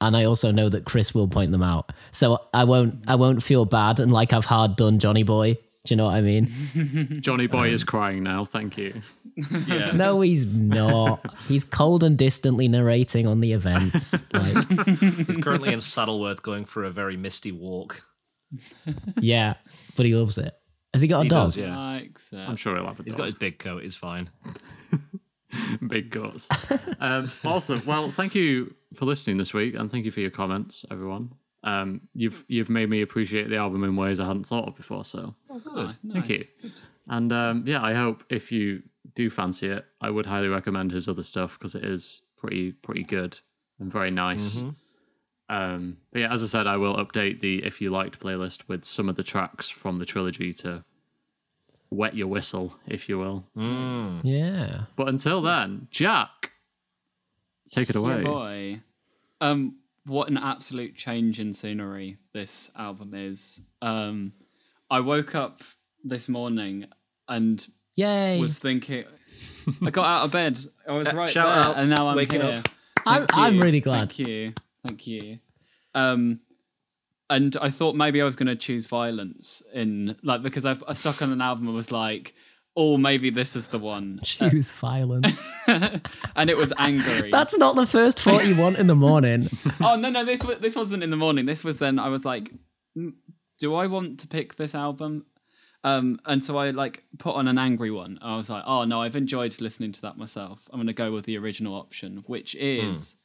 and 0.00 0.16
I 0.16 0.24
also 0.24 0.50
know 0.52 0.68
that 0.68 0.84
Chris 0.84 1.12
will 1.14 1.26
point 1.28 1.50
them 1.52 1.62
out. 1.62 1.90
So 2.12 2.38
I 2.54 2.64
won't 2.64 3.02
I 3.08 3.16
won't 3.16 3.42
feel 3.42 3.64
bad 3.64 3.98
and 4.00 4.12
like 4.12 4.32
I've 4.32 4.44
hard 4.44 4.76
done 4.76 5.00
Johnny 5.00 5.24
Boy. 5.24 5.54
Do 5.84 5.92
you 5.92 5.96
know 5.96 6.04
what 6.04 6.14
I 6.14 6.20
mean? 6.20 7.18
Johnny 7.20 7.48
Boy 7.48 7.68
Um, 7.68 7.74
is 7.74 7.82
crying 7.82 8.22
now. 8.22 8.44
Thank 8.44 8.78
you. 8.78 9.02
yeah. 9.66 9.90
no, 9.90 10.20
he's 10.20 10.46
not. 10.46 11.34
He's 11.48 11.64
cold 11.64 12.04
and 12.04 12.16
distantly 12.16 12.68
narrating 12.68 13.26
on 13.26 13.40
the 13.40 13.52
events. 13.52 14.24
Like 14.32 14.68
He's 15.26 15.38
currently 15.38 15.72
in 15.72 15.80
Saddleworth, 15.80 16.42
going 16.42 16.66
for 16.66 16.84
a 16.84 16.90
very 16.90 17.16
misty 17.16 17.50
walk. 17.50 18.04
yeah, 19.20 19.54
but 19.96 20.06
he 20.06 20.14
loves 20.14 20.38
it. 20.38 20.54
Has 20.92 21.02
he 21.02 21.08
got 21.08 21.20
a 21.20 21.22
He 21.24 21.28
dog? 21.28 21.46
does, 21.48 21.56
yeah. 21.56 21.76
Like 21.76 22.18
so. 22.18 22.36
I'm 22.38 22.56
sure 22.56 22.76
he'll 22.76 22.86
have 22.86 23.00
a 23.00 23.02
He's 23.02 23.14
dog. 23.14 23.18
got 23.18 23.24
his 23.26 23.34
big 23.34 23.58
coat. 23.58 23.82
It's 23.84 23.96
fine. 23.96 24.30
big 25.86 26.10
guts. 26.10 26.48
um, 27.00 27.30
awesome. 27.44 27.82
Well, 27.86 28.10
thank 28.10 28.34
you 28.34 28.74
for 28.94 29.04
listening 29.04 29.36
this 29.36 29.52
week, 29.54 29.74
and 29.74 29.90
thank 29.90 30.04
you 30.04 30.10
for 30.10 30.20
your 30.20 30.30
comments, 30.30 30.84
everyone. 30.90 31.32
Um, 31.64 32.02
you've 32.14 32.44
you've 32.48 32.70
made 32.70 32.90
me 32.90 33.02
appreciate 33.02 33.48
the 33.48 33.56
album 33.56 33.84
in 33.84 33.94
ways 33.96 34.18
I 34.20 34.26
hadn't 34.26 34.46
thought 34.46 34.66
of 34.68 34.76
before. 34.76 35.04
So 35.04 35.34
Ah, 35.50 35.94
thank 36.12 36.28
you. 36.28 36.38
nice. 36.62 36.72
And 37.08 37.32
um, 37.32 37.64
yeah, 37.66 37.82
I 37.82 37.94
hope 37.94 38.24
if 38.30 38.50
you 38.52 38.82
do 39.14 39.30
fancy 39.30 39.68
it, 39.68 39.84
I 40.00 40.10
would 40.10 40.26
highly 40.26 40.48
recommend 40.48 40.90
his 40.92 41.08
other 41.08 41.22
stuff 41.22 41.58
because 41.58 41.74
it 41.74 41.84
is 41.84 42.22
pretty 42.36 42.72
pretty 42.72 43.04
good 43.04 43.38
and 43.78 43.92
very 43.92 44.10
nice. 44.10 44.64
Um, 45.52 45.98
but 46.12 46.20
yeah, 46.20 46.32
as 46.32 46.42
I 46.42 46.46
said, 46.46 46.66
I 46.66 46.76
will 46.78 46.96
update 46.96 47.40
the 47.40 47.62
if 47.64 47.80
you 47.80 47.90
liked 47.90 48.18
playlist 48.20 48.66
with 48.68 48.84
some 48.84 49.08
of 49.08 49.16
the 49.16 49.22
tracks 49.22 49.68
from 49.68 49.98
the 49.98 50.06
trilogy 50.06 50.52
to 50.54 50.84
wet 51.90 52.14
your 52.14 52.28
whistle, 52.28 52.76
if 52.86 53.08
you 53.08 53.18
will. 53.18 53.44
Yeah. 54.24 54.84
But 54.96 55.08
until 55.08 55.42
then, 55.42 55.88
Jack, 55.90 56.52
take 57.70 57.90
it 57.90 57.96
Yeah, 57.96 58.00
away. 58.00 58.22
boy. 58.24 58.80
Um, 59.42 59.76
what 60.06 60.28
an 60.28 60.38
absolute 60.38 60.96
change 60.96 61.38
in 61.38 61.52
scenery 61.52 62.16
this 62.32 62.70
album 62.76 63.12
is. 63.14 63.60
Um, 63.82 64.32
I 64.90 65.00
woke 65.00 65.34
up 65.34 65.60
this 66.02 66.28
morning 66.28 66.86
and 67.28 67.66
Yay. 67.96 68.40
was 68.40 68.58
thinking. 68.58 69.04
I 69.84 69.90
got 69.90 70.06
out 70.06 70.24
of 70.24 70.32
bed. 70.32 70.58
I 70.88 70.92
was 70.92 71.12
right 71.12 71.28
shout 71.28 71.62
there, 71.64 71.72
out, 71.72 71.78
and 71.78 71.90
now 71.90 72.08
I'm 72.08 72.16
waking 72.16 72.40
here. 72.40 72.54
up. 72.58 72.68
I'm, 73.04 73.26
Thank 73.26 73.36
I'm 73.36 73.60
really 73.60 73.80
glad. 73.80 74.12
Thank 74.12 74.18
you. 74.28 74.54
Thank 74.86 75.06
you. 75.06 75.38
Um, 75.94 76.40
and 77.30 77.56
I 77.60 77.70
thought 77.70 77.96
maybe 77.96 78.20
I 78.20 78.24
was 78.24 78.36
going 78.36 78.48
to 78.48 78.56
choose 78.56 78.86
violence 78.86 79.62
in 79.72 80.16
like 80.22 80.42
because 80.42 80.66
I've 80.66 80.84
I 80.86 80.92
stuck 80.92 81.22
on 81.22 81.32
an 81.32 81.40
album 81.40 81.66
and 81.66 81.74
was 81.74 81.90
like, 81.90 82.34
oh, 82.76 82.96
maybe 82.96 83.30
this 83.30 83.56
is 83.56 83.68
the 83.68 83.78
one, 83.78 84.18
Choose 84.22 84.72
violence. 84.72 85.54
and 85.66 86.50
it 86.50 86.56
was 86.56 86.72
angry. 86.78 87.30
That's 87.30 87.56
not 87.56 87.76
the 87.76 87.86
first 87.86 88.20
thought 88.20 88.46
you 88.46 88.56
want 88.56 88.78
in 88.78 88.86
the 88.86 88.94
morning. 88.94 89.48
oh 89.80 89.96
no, 89.96 90.10
no, 90.10 90.24
this 90.24 90.40
this 90.60 90.76
wasn't 90.76 91.02
in 91.02 91.10
the 91.10 91.16
morning. 91.16 91.46
This 91.46 91.64
was 91.64 91.78
then 91.78 91.98
I 91.98 92.08
was 92.08 92.24
like, 92.24 92.52
"Mm, 92.96 93.14
do 93.58 93.74
I 93.74 93.86
want 93.86 94.20
to 94.20 94.28
pick 94.28 94.56
this 94.56 94.74
album? 94.74 95.26
Um, 95.84 96.20
and 96.26 96.44
so 96.44 96.58
I 96.58 96.70
like 96.70 97.04
put 97.18 97.34
on 97.34 97.48
an 97.48 97.58
angry 97.58 97.90
one. 97.90 98.18
I 98.22 98.36
was 98.36 98.48
like, 98.48 98.62
oh 98.66 98.84
no, 98.84 99.02
I've 99.02 99.16
enjoyed 99.16 99.60
listening 99.60 99.92
to 99.92 100.02
that 100.02 100.16
myself. 100.16 100.68
I'm 100.72 100.78
gonna 100.78 100.92
go 100.92 101.12
with 101.12 101.24
the 101.24 101.38
original 101.38 101.74
option, 101.74 102.22
which 102.26 102.54
is 102.54 103.16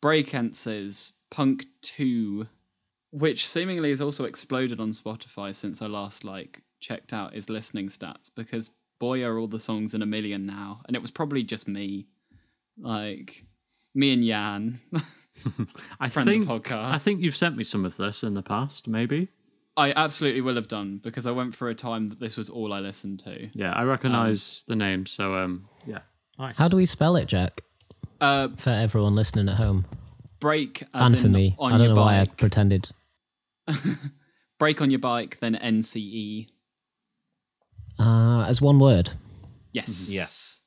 Brakence's 0.00 1.12
Punk 1.30 1.66
Two, 1.82 2.48
which 3.10 3.46
seemingly 3.46 3.90
has 3.90 4.00
also 4.00 4.24
exploded 4.24 4.80
on 4.80 4.90
Spotify 4.90 5.54
since 5.54 5.82
I 5.82 5.86
last 5.86 6.24
like 6.24 6.62
checked 6.80 7.12
out 7.12 7.34
his 7.34 7.50
listening 7.50 7.88
stats 7.88 8.30
because 8.34 8.70
boy 8.98 9.24
are 9.24 9.38
all 9.38 9.48
the 9.48 9.58
songs 9.58 9.94
in 9.94 10.02
a 10.02 10.06
million 10.06 10.46
now, 10.46 10.82
and 10.86 10.96
it 10.96 11.02
was 11.02 11.10
probably 11.10 11.42
just 11.42 11.68
me, 11.68 12.06
like 12.78 13.44
me 13.94 14.12
and 14.12 14.24
Jan. 14.24 14.80
I 16.00 16.08
friend 16.08 16.28
of 16.28 16.34
think 16.34 16.46
the 16.46 16.52
podcast. 16.52 16.92
I 16.92 16.98
think 16.98 17.20
you've 17.20 17.36
sent 17.36 17.56
me 17.56 17.64
some 17.64 17.84
of 17.84 17.96
this 17.96 18.22
in 18.22 18.34
the 18.34 18.42
past, 18.42 18.88
maybe. 18.88 19.28
I 19.76 19.92
absolutely 19.94 20.40
will 20.40 20.56
have 20.56 20.66
done 20.66 20.98
because 21.00 21.24
I 21.24 21.30
went 21.30 21.54
for 21.54 21.68
a 21.68 21.74
time 21.74 22.08
that 22.08 22.18
this 22.18 22.36
was 22.36 22.50
all 22.50 22.72
I 22.72 22.80
listened 22.80 23.20
to. 23.20 23.48
Yeah, 23.52 23.72
I 23.72 23.84
recognize 23.84 24.64
the 24.66 24.74
name. 24.74 25.06
So 25.06 25.36
um, 25.36 25.68
yeah, 25.86 26.00
nice. 26.36 26.56
How 26.56 26.66
do 26.66 26.76
we 26.76 26.84
spell 26.84 27.14
it, 27.14 27.26
Jack? 27.26 27.62
Uh, 28.20 28.48
For 28.56 28.70
everyone 28.70 29.14
listening 29.14 29.48
at 29.48 29.56
home. 29.56 29.86
break 30.40 30.82
as 30.94 31.12
and 31.12 31.20
for 31.22 31.28
me. 31.28 31.54
on 31.58 31.72
I 31.72 31.78
don't 31.78 31.86
your 31.86 31.94
know 31.96 32.02
why 32.02 32.20
I 32.20 32.24
pretended. 32.26 32.90
break 34.58 34.80
on 34.80 34.90
your 34.90 34.98
bike, 35.00 35.38
then 35.40 35.54
NCE. 35.56 36.48
Uh, 37.98 38.44
as 38.48 38.60
one 38.60 38.78
word. 38.78 39.12
Yes. 39.72 40.10
Yes. 40.10 40.62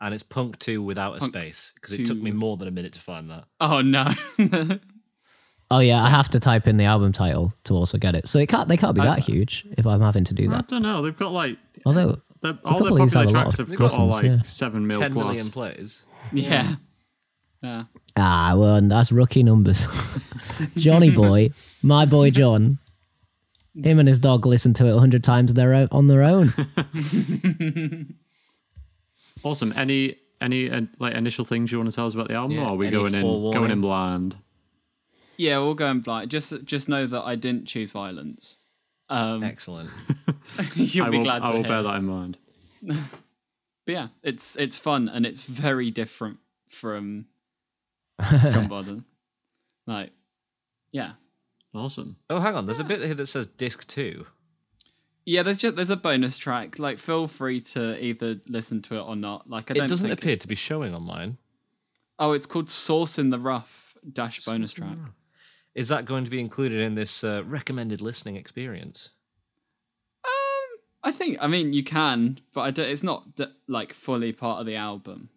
And 0.00 0.14
it's 0.14 0.22
Punk 0.22 0.58
2 0.60 0.82
without 0.82 1.16
a 1.16 1.18
Punk 1.18 1.32
space 1.34 1.72
because 1.74 1.92
it 1.92 2.06
took 2.06 2.18
me 2.18 2.30
more 2.30 2.56
than 2.56 2.68
a 2.68 2.70
minute 2.70 2.92
to 2.94 3.00
find 3.00 3.30
that. 3.30 3.44
Oh 3.60 3.80
no. 3.80 4.12
Oh 5.70 5.80
yeah, 5.80 6.02
I 6.02 6.08
have 6.08 6.30
to 6.30 6.40
type 6.40 6.66
in 6.66 6.78
the 6.78 6.84
album 6.84 7.12
title 7.12 7.52
to 7.64 7.74
also 7.74 7.98
get 7.98 8.14
it. 8.14 8.26
So 8.26 8.38
it 8.38 8.48
can't. 8.48 8.68
They 8.68 8.78
can't 8.78 8.94
be 8.94 9.02
that 9.02 9.18
huge 9.18 9.66
if 9.76 9.86
I'm 9.86 10.00
having 10.00 10.24
to 10.24 10.32
do 10.34 10.48
that. 10.48 10.56
I 10.56 10.60
don't 10.66 10.82
know. 10.82 11.02
They've 11.02 11.14
got 11.14 11.32
like 11.32 11.58
Although 11.84 12.22
they're, 12.40 12.58
all 12.64 12.78
their 12.78 12.88
couple 12.88 13.02
of 13.02 13.02
these 13.02 13.12
popular 13.12 13.38
have 13.44 13.54
tracks 13.54 13.58
have 13.58 13.76
got 13.76 13.92
all 13.92 14.06
like 14.06 14.22
listens, 14.22 14.42
yeah. 14.44 14.48
seven 14.50 14.86
mil 14.86 14.98
10 14.98 15.12
plus. 15.12 15.26
million 15.26 15.50
plays. 15.50 16.06
yeah. 16.32 16.48
Yeah. 16.50 16.76
Ah, 17.62 17.86
well, 18.56 18.80
that's 18.82 19.10
rookie 19.12 19.42
numbers. 19.42 19.86
Johnny 20.76 21.10
boy, 21.10 21.48
my 21.82 22.04
boy 22.06 22.30
John. 22.30 22.78
Him 23.74 23.98
and 24.00 24.08
his 24.08 24.18
dog 24.18 24.44
listen 24.44 24.74
to 24.74 24.86
it 24.86 24.94
a 24.94 24.98
hundred 24.98 25.22
times 25.22 25.54
their 25.54 25.72
own, 25.74 25.88
on 25.92 26.06
their 26.08 26.22
own. 26.22 26.52
Awesome. 29.44 29.72
Any 29.76 30.16
any 30.40 30.70
uh, 30.70 30.82
like 30.98 31.14
initial 31.14 31.44
things 31.44 31.70
you 31.70 31.78
want 31.78 31.90
to 31.90 31.94
tell 31.94 32.06
us 32.06 32.14
about 32.14 32.28
the 32.28 32.34
album, 32.34 32.56
Yeah, 32.56 32.64
or 32.64 32.70
are 32.70 32.74
we 32.76 32.90
going 32.90 33.14
in 33.14 33.20
forewarning? 33.22 33.60
going 33.60 33.70
in 33.70 33.80
blind? 33.80 34.36
Yeah, 35.36 35.58
we'll 35.58 35.74
go 35.74 35.88
in 35.88 36.00
blind. 36.00 36.30
Just 36.30 36.64
just 36.64 36.88
know 36.88 37.06
that 37.06 37.22
I 37.22 37.36
didn't 37.36 37.66
choose 37.66 37.90
violence. 37.92 38.56
Um, 39.08 39.42
Excellent. 39.44 39.90
you'll 40.74 41.06
I 41.06 41.10
be 41.10 41.18
will, 41.18 41.24
glad 41.24 41.42
I 41.42 41.46
to 41.46 41.52
will 41.52 41.62
hear. 41.62 41.68
bear 41.70 41.82
that 41.84 41.94
in 41.96 42.04
mind. 42.04 42.38
But 42.82 43.92
yeah, 43.92 44.08
it's 44.22 44.56
it's 44.56 44.76
fun 44.76 45.08
and 45.08 45.24
it's 45.24 45.44
very 45.44 45.90
different 45.90 46.38
from 46.66 47.26
John 48.50 48.66
Borden. 48.68 49.04
Like, 49.86 50.10
yeah, 50.92 51.12
Awesome. 51.74 52.16
Oh, 52.30 52.40
hang 52.40 52.54
on. 52.56 52.64
There's 52.66 52.80
a 52.80 52.84
bit 52.84 53.00
here 53.02 53.14
that 53.14 53.26
says 53.26 53.46
disc 53.46 53.86
2. 53.88 54.26
yeah. 55.26 55.42
There's 55.42 55.58
just 55.58 55.76
there's 55.76 55.90
a 55.90 55.96
bonus 55.96 56.38
track. 56.38 56.78
Like, 56.78 56.98
feel 56.98 57.26
free 57.28 57.60
to 57.72 58.02
either 58.02 58.40
listen 58.48 58.80
to 58.82 58.96
it 58.96 59.02
or 59.02 59.14
not. 59.16 59.48
Like, 59.48 59.70
I 59.70 59.74
don't 59.74 59.84
It 59.84 59.88
doesn't 59.88 60.08
think- 60.08 60.18
appear 60.20 60.36
to 60.36 60.48
be 60.48 60.54
showing 60.54 60.94
on 60.94 61.02
mine. 61.04 61.36
Oh, 62.18 62.32
it's 62.32 62.46
called 62.46 62.68
"Source 62.70 63.18
in 63.18 63.30
the 63.30 63.38
Rough 63.38 63.94
dash 64.12 64.44
bonus 64.44 64.72
track. 64.72 64.96
Is 65.74 65.88
that 65.88 66.04
going 66.06 66.24
to 66.24 66.30
be 66.30 66.40
included 66.40 66.80
in 66.80 66.94
this 66.96 67.22
uh, 67.22 67.44
recommended 67.46 68.00
listening 68.00 68.34
experience? 68.36 69.10
Um, 70.24 70.78
I 71.04 71.12
think. 71.12 71.38
I 71.40 71.46
mean, 71.46 71.72
you 71.74 71.84
can, 71.84 72.40
but 72.54 72.62
I 72.62 72.70
don't, 72.72 72.88
it's 72.88 73.04
not 73.04 73.36
d- 73.36 73.44
like 73.68 73.92
fully 73.92 74.32
part 74.32 74.58
of 74.58 74.66
the 74.66 74.74
album. 74.76 75.28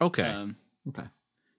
Okay. 0.00 0.22
Um, 0.24 0.56
Okay. 0.88 1.04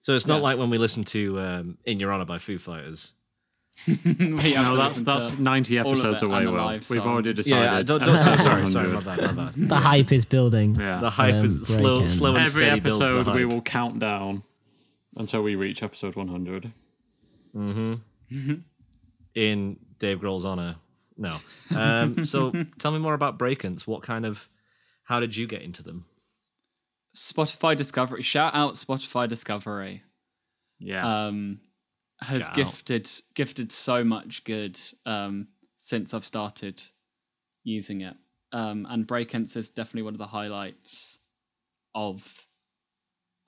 So 0.06 0.14
it's 0.14 0.28
not 0.28 0.36
yeah. 0.36 0.42
like 0.42 0.58
when 0.58 0.70
we 0.70 0.78
listen 0.78 1.02
to 1.02 1.40
um, 1.40 1.78
In 1.84 1.98
Your 1.98 2.12
Honor 2.12 2.24
by 2.26 2.38
Foo 2.38 2.58
Fighters. 2.58 3.14
No, 4.06 4.76
that's 4.76 5.02
that's 5.02 5.36
ninety 5.36 5.78
episodes 5.78 6.22
away. 6.22 6.44
and 6.44 6.52
Will 6.52 6.78
we've 6.88 7.04
already 7.04 7.32
decided? 7.32 7.64
Yeah, 7.64 7.82
don't, 7.82 8.04
don't, 8.04 8.16
sorry, 8.18 8.38
sorry, 8.38 8.62
100. 8.62 8.70
sorry, 8.70 8.88
my 8.88 9.00
bad, 9.00 9.34
my 9.34 9.46
bad. 9.46 9.54
The 9.68 9.76
hype 9.90 10.12
is 10.12 10.24
building. 10.24 10.76
Yeah. 10.76 11.00
The 11.00 11.10
hype 11.10 11.34
Um, 11.34 11.44
is 11.44 11.66
slow, 11.66 11.96
break-in. 11.96 12.08
slow 12.08 12.28
and 12.28 12.38
Every 12.38 12.50
steady 12.50 12.80
builds 12.80 13.02
episode 13.02 13.34
we 13.34 13.44
will 13.46 13.60
count 13.62 13.98
down 13.98 14.44
until 15.16 15.42
we 15.42 15.56
reach 15.56 15.82
episode 15.82 16.14
one 16.14 16.28
hundred. 16.28 16.72
in 19.34 19.76
Dave 19.98 20.20
Grohl's 20.20 20.44
honor. 20.44 20.76
No. 21.18 21.38
Um, 21.74 22.24
so 22.24 22.52
tell 22.78 22.92
me 22.92 23.00
more 23.00 23.14
about 23.14 23.40
Brakence. 23.40 23.88
What 23.88 24.02
kind 24.04 24.24
of, 24.24 24.48
how 25.02 25.18
did 25.18 25.36
you 25.36 25.48
get 25.48 25.62
into 25.62 25.82
them? 25.82 26.06
Spotify 27.16 27.76
Discovery. 27.76 28.22
Shout 28.22 28.54
out 28.54 28.74
Spotify 28.74 29.26
Discovery. 29.28 30.02
Yeah. 30.80 31.26
um, 31.28 31.60
has 32.20 32.40
Shout 32.40 32.48
out. 32.50 32.54
gifted 32.56 33.10
gifted 33.34 33.72
so 33.72 34.04
much 34.04 34.44
good 34.44 34.78
um, 35.04 35.48
since 35.76 36.12
I've 36.14 36.24
started 36.24 36.82
using 37.64 38.02
it. 38.02 38.14
Um, 38.52 38.86
and 38.88 39.06
Brakence 39.06 39.56
is 39.56 39.70
definitely 39.70 40.02
one 40.02 40.14
of 40.14 40.18
the 40.18 40.26
highlights 40.26 41.18
of 41.94 42.46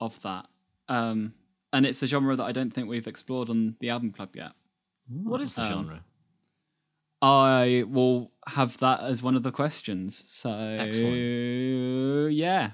of 0.01 0.21
that. 0.23 0.47
Um, 0.87 1.33
and 1.71 1.85
it's 1.85 2.01
a 2.01 2.07
genre 2.07 2.35
that 2.35 2.43
I 2.43 2.51
don't 2.51 2.71
think 2.71 2.89
we've 2.89 3.07
explored 3.07 3.49
on 3.49 3.75
the 3.79 3.89
album 3.91 4.11
club 4.11 4.35
yet. 4.35 4.51
What 5.07 5.41
is 5.41 5.55
the 5.55 5.61
Um, 5.63 5.67
genre? 5.69 6.03
I 7.21 7.83
will 7.87 8.31
have 8.47 8.77
that 8.79 9.01
as 9.01 9.21
one 9.21 9.35
of 9.35 9.43
the 9.43 9.51
questions. 9.51 10.23
So 10.27 10.51
Excellent. 10.51 12.33
yeah, 12.33 12.71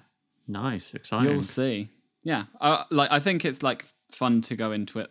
nice. 0.47 0.93
Exciting. 0.93 1.31
You'll 1.31 1.41
see. 1.41 1.89
Yeah, 2.23 2.45
uh, 2.59 2.83
like 2.91 3.11
I 3.11 3.19
think 3.19 3.45
it's 3.45 3.61
like 3.61 3.85
fun 4.11 4.41
to 4.43 4.55
go 4.55 4.71
into 4.71 4.99
it 4.99 5.09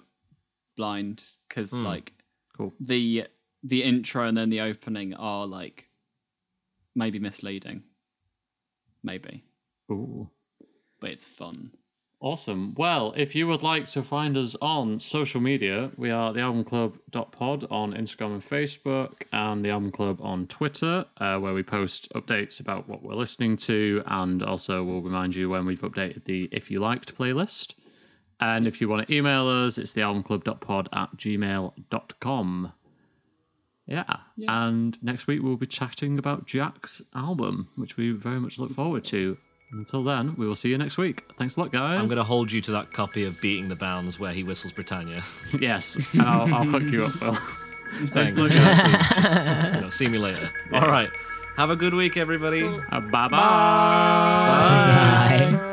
blind 0.76 1.24
because 1.48 1.72
like 1.78 2.12
Cool. 2.56 2.72
the 2.80 3.26
the 3.62 3.82
intro 3.82 4.26
and 4.26 4.36
then 4.36 4.50
the 4.50 4.60
opening 4.60 5.14
are 5.14 5.46
like 5.46 5.88
maybe 6.94 7.18
misleading, 7.18 7.82
maybe, 9.02 9.44
Ooh. 9.90 10.28
but 11.00 11.10
it's 11.10 11.26
fun. 11.26 11.70
Awesome. 12.24 12.72
Well, 12.78 13.12
if 13.18 13.34
you 13.34 13.46
would 13.48 13.62
like 13.62 13.86
to 13.88 14.02
find 14.02 14.38
us 14.38 14.56
on 14.62 14.98
social 14.98 15.42
media, 15.42 15.90
we 15.98 16.10
are 16.10 16.32
the 16.32 16.40
albumclub.pod 16.40 17.66
on 17.70 17.92
Instagram 17.92 18.32
and 18.32 18.42
Facebook, 18.42 19.24
and 19.30 19.62
the 19.62 19.68
album 19.68 19.92
club 19.92 20.20
on 20.22 20.46
Twitter, 20.46 21.04
uh, 21.18 21.36
where 21.36 21.52
we 21.52 21.62
post 21.62 22.10
updates 22.14 22.60
about 22.60 22.88
what 22.88 23.02
we're 23.02 23.12
listening 23.12 23.58
to, 23.58 24.02
and 24.06 24.42
also 24.42 24.82
we'll 24.82 25.02
remind 25.02 25.34
you 25.34 25.50
when 25.50 25.66
we've 25.66 25.82
updated 25.82 26.24
the 26.24 26.48
If 26.50 26.70
You 26.70 26.78
Liked 26.78 27.14
playlist. 27.14 27.74
And 28.40 28.66
if 28.66 28.80
you 28.80 28.88
want 28.88 29.06
to 29.06 29.14
email 29.14 29.46
us, 29.46 29.76
it's 29.76 29.92
the 29.92 30.00
albumclub.pod 30.00 30.88
at 30.94 31.14
gmail.com. 31.18 32.72
Yeah. 33.84 34.16
And 34.48 35.02
next 35.02 35.26
week 35.26 35.42
we'll 35.42 35.58
be 35.58 35.66
chatting 35.66 36.18
about 36.18 36.46
Jack's 36.46 37.02
album, 37.14 37.68
which 37.76 37.98
we 37.98 38.12
very 38.12 38.40
much 38.40 38.58
look 38.58 38.70
forward 38.70 39.04
to. 39.04 39.36
Until 39.76 40.04
then, 40.04 40.34
we 40.36 40.46
will 40.46 40.54
see 40.54 40.68
you 40.68 40.78
next 40.78 40.96
week. 40.98 41.24
Thanks 41.36 41.56
a 41.56 41.60
lot, 41.60 41.72
guys. 41.72 41.98
I'm 41.98 42.06
going 42.06 42.18
to 42.18 42.24
hold 42.24 42.52
you 42.52 42.60
to 42.62 42.72
that 42.72 42.92
copy 42.92 43.24
of 43.24 43.36
Beating 43.42 43.68
the 43.68 43.74
Bounds 43.76 44.20
where 44.20 44.32
he 44.32 44.42
whistles 44.44 44.72
Britannia. 44.72 45.22
Yes, 45.60 45.96
and 46.12 46.22
I'll, 46.22 46.52
I'll 46.54 46.64
hook 46.64 46.82
you 46.84 47.04
up, 47.06 47.20
Will. 47.20 47.34
Thanks. 48.06 48.30
Yeah, 48.30 48.36
please. 48.36 48.52
Just, 49.08 49.74
you 49.74 49.80
know, 49.82 49.90
see 49.90 50.08
me 50.08 50.18
later. 50.18 50.50
All 50.72 50.86
right. 50.88 51.10
Have 51.56 51.70
a 51.70 51.76
good 51.76 51.94
week, 51.94 52.16
everybody. 52.16 52.64
Uh, 52.64 53.00
bye 53.00 53.28
bye. 53.28 53.38
Bye. 55.50 55.70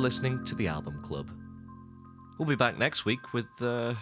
Listening 0.00 0.42
to 0.46 0.54
the 0.54 0.66
Album 0.66 1.00
Club. 1.02 1.30
We'll 2.38 2.48
be 2.48 2.56
back 2.56 2.78
next 2.78 3.04
week 3.04 3.34
with 3.34 3.46
uh, 3.60 3.94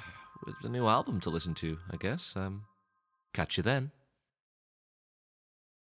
with 0.47 0.55
a 0.63 0.69
new 0.69 0.87
album 0.87 1.21
to 1.21 1.31
listen 1.31 1.55
to. 1.55 1.77
I 1.91 1.97
guess. 1.97 2.37
Um, 2.37 2.63
catch 3.35 3.57
you 3.57 3.63
then. 3.63 3.91